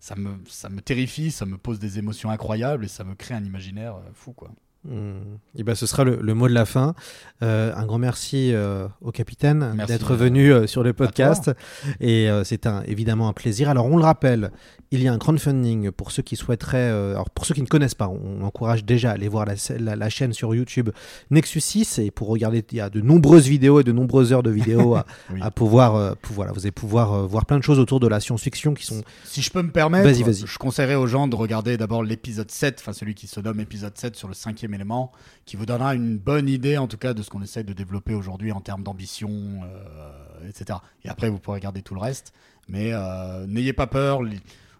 ça 0.00 0.16
me, 0.16 0.38
ça 0.48 0.68
me 0.68 0.80
terrifie, 0.80 1.30
ça 1.30 1.46
me 1.46 1.58
pose 1.58 1.78
des 1.78 1.98
émotions 1.98 2.30
incroyables 2.30 2.84
et 2.84 2.88
ça 2.88 3.04
me 3.04 3.14
crée 3.14 3.34
un 3.34 3.44
imaginaire 3.44 3.96
euh, 3.96 4.10
fou, 4.14 4.32
quoi. 4.32 4.50
Et 5.56 5.62
ben, 5.64 5.74
ce 5.74 5.86
sera 5.86 6.04
le, 6.04 6.18
le 6.22 6.34
mot 6.34 6.48
de 6.48 6.54
la 6.54 6.64
fin. 6.64 6.94
Euh, 7.42 7.72
un 7.76 7.84
grand 7.84 7.98
merci 7.98 8.52
euh, 8.54 8.86
au 9.02 9.10
capitaine 9.12 9.74
d'être 9.86 10.14
venu 10.14 10.52
euh, 10.52 10.66
sur 10.66 10.82
le 10.82 10.92
podcast. 10.92 11.50
Et 12.00 12.30
euh, 12.30 12.42
c'est 12.44 12.66
un, 12.66 12.82
évidemment 12.86 13.28
un 13.28 13.32
plaisir. 13.32 13.68
Alors, 13.68 13.86
on 13.86 13.96
le 13.96 14.04
rappelle, 14.04 14.50
il 14.90 15.02
y 15.02 15.08
a 15.08 15.12
un 15.12 15.18
crowdfunding 15.18 15.90
pour 15.90 16.10
ceux 16.10 16.22
qui 16.22 16.36
souhaiteraient. 16.36 16.78
euh, 16.90 17.12
alors, 17.14 17.28
pour 17.30 17.44
ceux 17.44 17.54
qui 17.54 17.60
ne 17.60 17.66
connaissent 17.66 17.94
pas, 17.96 18.08
on 18.08 18.42
encourage 18.42 18.84
déjà 18.84 19.10
à 19.10 19.14
aller 19.14 19.28
voir 19.28 19.44
la, 19.46 19.54
la- 19.78 19.96
la 19.96 20.08
chaîne 20.08 20.32
sur 20.32 20.54
YouTube 20.54 20.90
Nexus 21.30 21.60
6. 21.60 21.98
Et 21.98 22.10
pour 22.10 22.28
regarder, 22.28 22.64
il 22.70 22.78
y 22.78 22.80
a 22.80 22.88
de 22.88 23.00
nombreuses 23.00 23.46
vidéos 23.48 23.80
et 23.80 23.84
de 23.84 23.92
nombreuses 23.92 24.32
heures 24.32 24.42
de 24.44 24.50
vidéos 24.50 24.94
à, 24.94 25.04
Oui. 25.32 25.40
à 25.42 25.50
pouvoir. 25.50 25.96
euh, 25.96 26.12
pou- 26.22 26.32
voilà, 26.32 26.52
vous 26.52 26.60
allez 26.60 26.70
pouvoir 26.70 27.12
euh, 27.12 27.26
voir 27.26 27.44
plein 27.46 27.58
de 27.58 27.64
choses 27.64 27.78
autour 27.78 28.00
de 28.00 28.06
la 28.08 28.20
science-fiction 28.20 28.74
qui 28.74 28.86
sont. 28.86 29.02
Si 29.24 29.42
je 29.42 29.50
peux 29.50 29.62
me 29.62 29.70
permettre, 29.70 30.04
je 30.46 30.58
conseillerais 30.58 30.94
aux 30.94 31.06
gens 31.06 31.28
de 31.28 31.36
regarder 31.36 31.76
d'abord 31.76 32.02
l'épisode 32.02 32.50
7, 32.50 32.78
enfin 32.80 32.92
celui 32.92 33.14
qui 33.14 33.26
se 33.26 33.40
nomme 33.40 33.60
épisode 33.60 33.96
7 33.98 34.16
sur 34.16 34.28
le 34.28 34.34
cinquième 34.34 34.67
élément, 34.74 35.12
qui 35.44 35.56
vous 35.56 35.66
donnera 35.66 35.94
une 35.94 36.18
bonne 36.18 36.48
idée 36.48 36.78
en 36.78 36.86
tout 36.86 36.96
cas 36.96 37.14
de 37.14 37.22
ce 37.22 37.30
qu'on 37.30 37.42
essaie 37.42 37.64
de 37.64 37.72
développer 37.72 38.14
aujourd'hui 38.14 38.52
en 38.52 38.60
termes 38.60 38.82
d'ambition, 38.82 39.30
euh, 39.30 40.48
etc. 40.48 40.78
Et 41.04 41.08
après, 41.08 41.28
vous 41.28 41.38
pourrez 41.38 41.56
regarder 41.58 41.82
tout 41.82 41.94
le 41.94 42.00
reste. 42.00 42.32
Mais 42.68 42.92
euh, 42.92 43.46
n'ayez 43.46 43.72
pas 43.72 43.86
peur, 43.86 44.20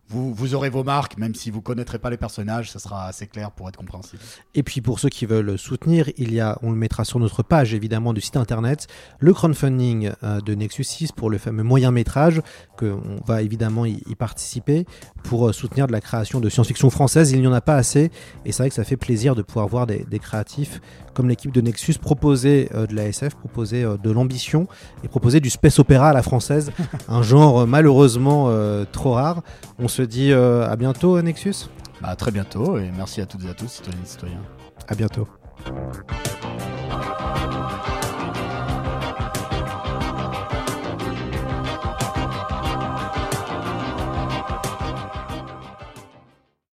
vous, 0.08 0.32
vous 0.32 0.54
aurez 0.54 0.70
vos 0.70 0.84
marques, 0.84 1.18
même 1.18 1.34
si 1.34 1.50
vous 1.50 1.60
connaîtrez 1.60 1.98
pas 1.98 2.08
les 2.08 2.16
personnages, 2.16 2.70
ça 2.70 2.78
sera 2.78 3.06
assez 3.06 3.26
clair 3.26 3.50
pour 3.50 3.68
être 3.68 3.76
compréhensible. 3.76 4.22
Et 4.54 4.62
puis 4.62 4.80
pour 4.80 5.00
ceux 5.00 5.10
qui 5.10 5.26
veulent 5.26 5.58
soutenir, 5.58 6.10
il 6.16 6.32
y 6.32 6.40
a, 6.40 6.58
on 6.62 6.70
le 6.70 6.76
mettra 6.76 7.04
sur 7.04 7.18
notre 7.18 7.42
page 7.42 7.74
évidemment 7.74 8.14
du 8.14 8.20
site 8.20 8.36
internet, 8.36 8.86
le 9.18 9.34
crowdfunding 9.34 10.12
euh, 10.22 10.40
de 10.40 10.54
Nexus 10.54 10.84
6 10.84 11.12
pour 11.12 11.28
le 11.28 11.36
fameux 11.36 11.62
moyen 11.62 11.90
métrage, 11.90 12.40
qu'on 12.78 13.20
va 13.26 13.42
évidemment 13.42 13.84
y, 13.84 14.02
y 14.06 14.14
participer 14.14 14.86
pour 15.24 15.48
euh, 15.48 15.52
soutenir 15.52 15.86
de 15.86 15.92
la 15.92 16.00
création 16.00 16.40
de 16.40 16.48
science-fiction 16.48 16.88
française. 16.88 17.32
Il 17.32 17.40
n'y 17.40 17.46
en 17.46 17.52
a 17.52 17.60
pas 17.60 17.76
assez 17.76 18.10
et 18.46 18.52
c'est 18.52 18.62
vrai 18.62 18.70
que 18.70 18.74
ça 18.74 18.84
fait 18.84 18.96
plaisir 18.96 19.34
de 19.34 19.42
pouvoir 19.42 19.68
voir 19.68 19.86
des, 19.86 20.06
des 20.08 20.18
créatifs 20.18 20.80
comme 21.12 21.28
l'équipe 21.28 21.52
de 21.52 21.60
Nexus 21.60 21.94
proposer 22.00 22.68
euh, 22.74 22.86
de 22.86 22.94
la 22.94 23.08
SF, 23.08 23.34
proposer 23.34 23.84
de 24.02 24.10
l'ambition 24.10 24.68
et 25.02 25.08
proposer 25.08 25.40
du 25.40 25.50
space 25.50 25.78
opéra 25.80 26.10
à 26.10 26.12
la 26.12 26.22
française, 26.22 26.70
un 27.08 27.22
genre 27.22 27.66
malheureusement 27.66 28.50
trop 28.92 29.12
rare. 29.12 29.42
On 29.78 29.88
se 29.88 29.97
dit 30.02 30.32
euh, 30.32 30.68
à 30.68 30.76
bientôt 30.76 31.20
Nexus. 31.20 31.68
Bah, 32.00 32.08
à 32.10 32.16
très 32.16 32.30
bientôt 32.30 32.78
et 32.78 32.90
merci 32.96 33.20
à 33.20 33.26
toutes 33.26 33.44
et 33.44 33.48
à 33.48 33.54
tous, 33.54 33.68
citoyennes 33.68 34.02
et 34.02 34.06
citoyens. 34.06 34.42
À 34.86 34.94
bientôt. 34.94 35.28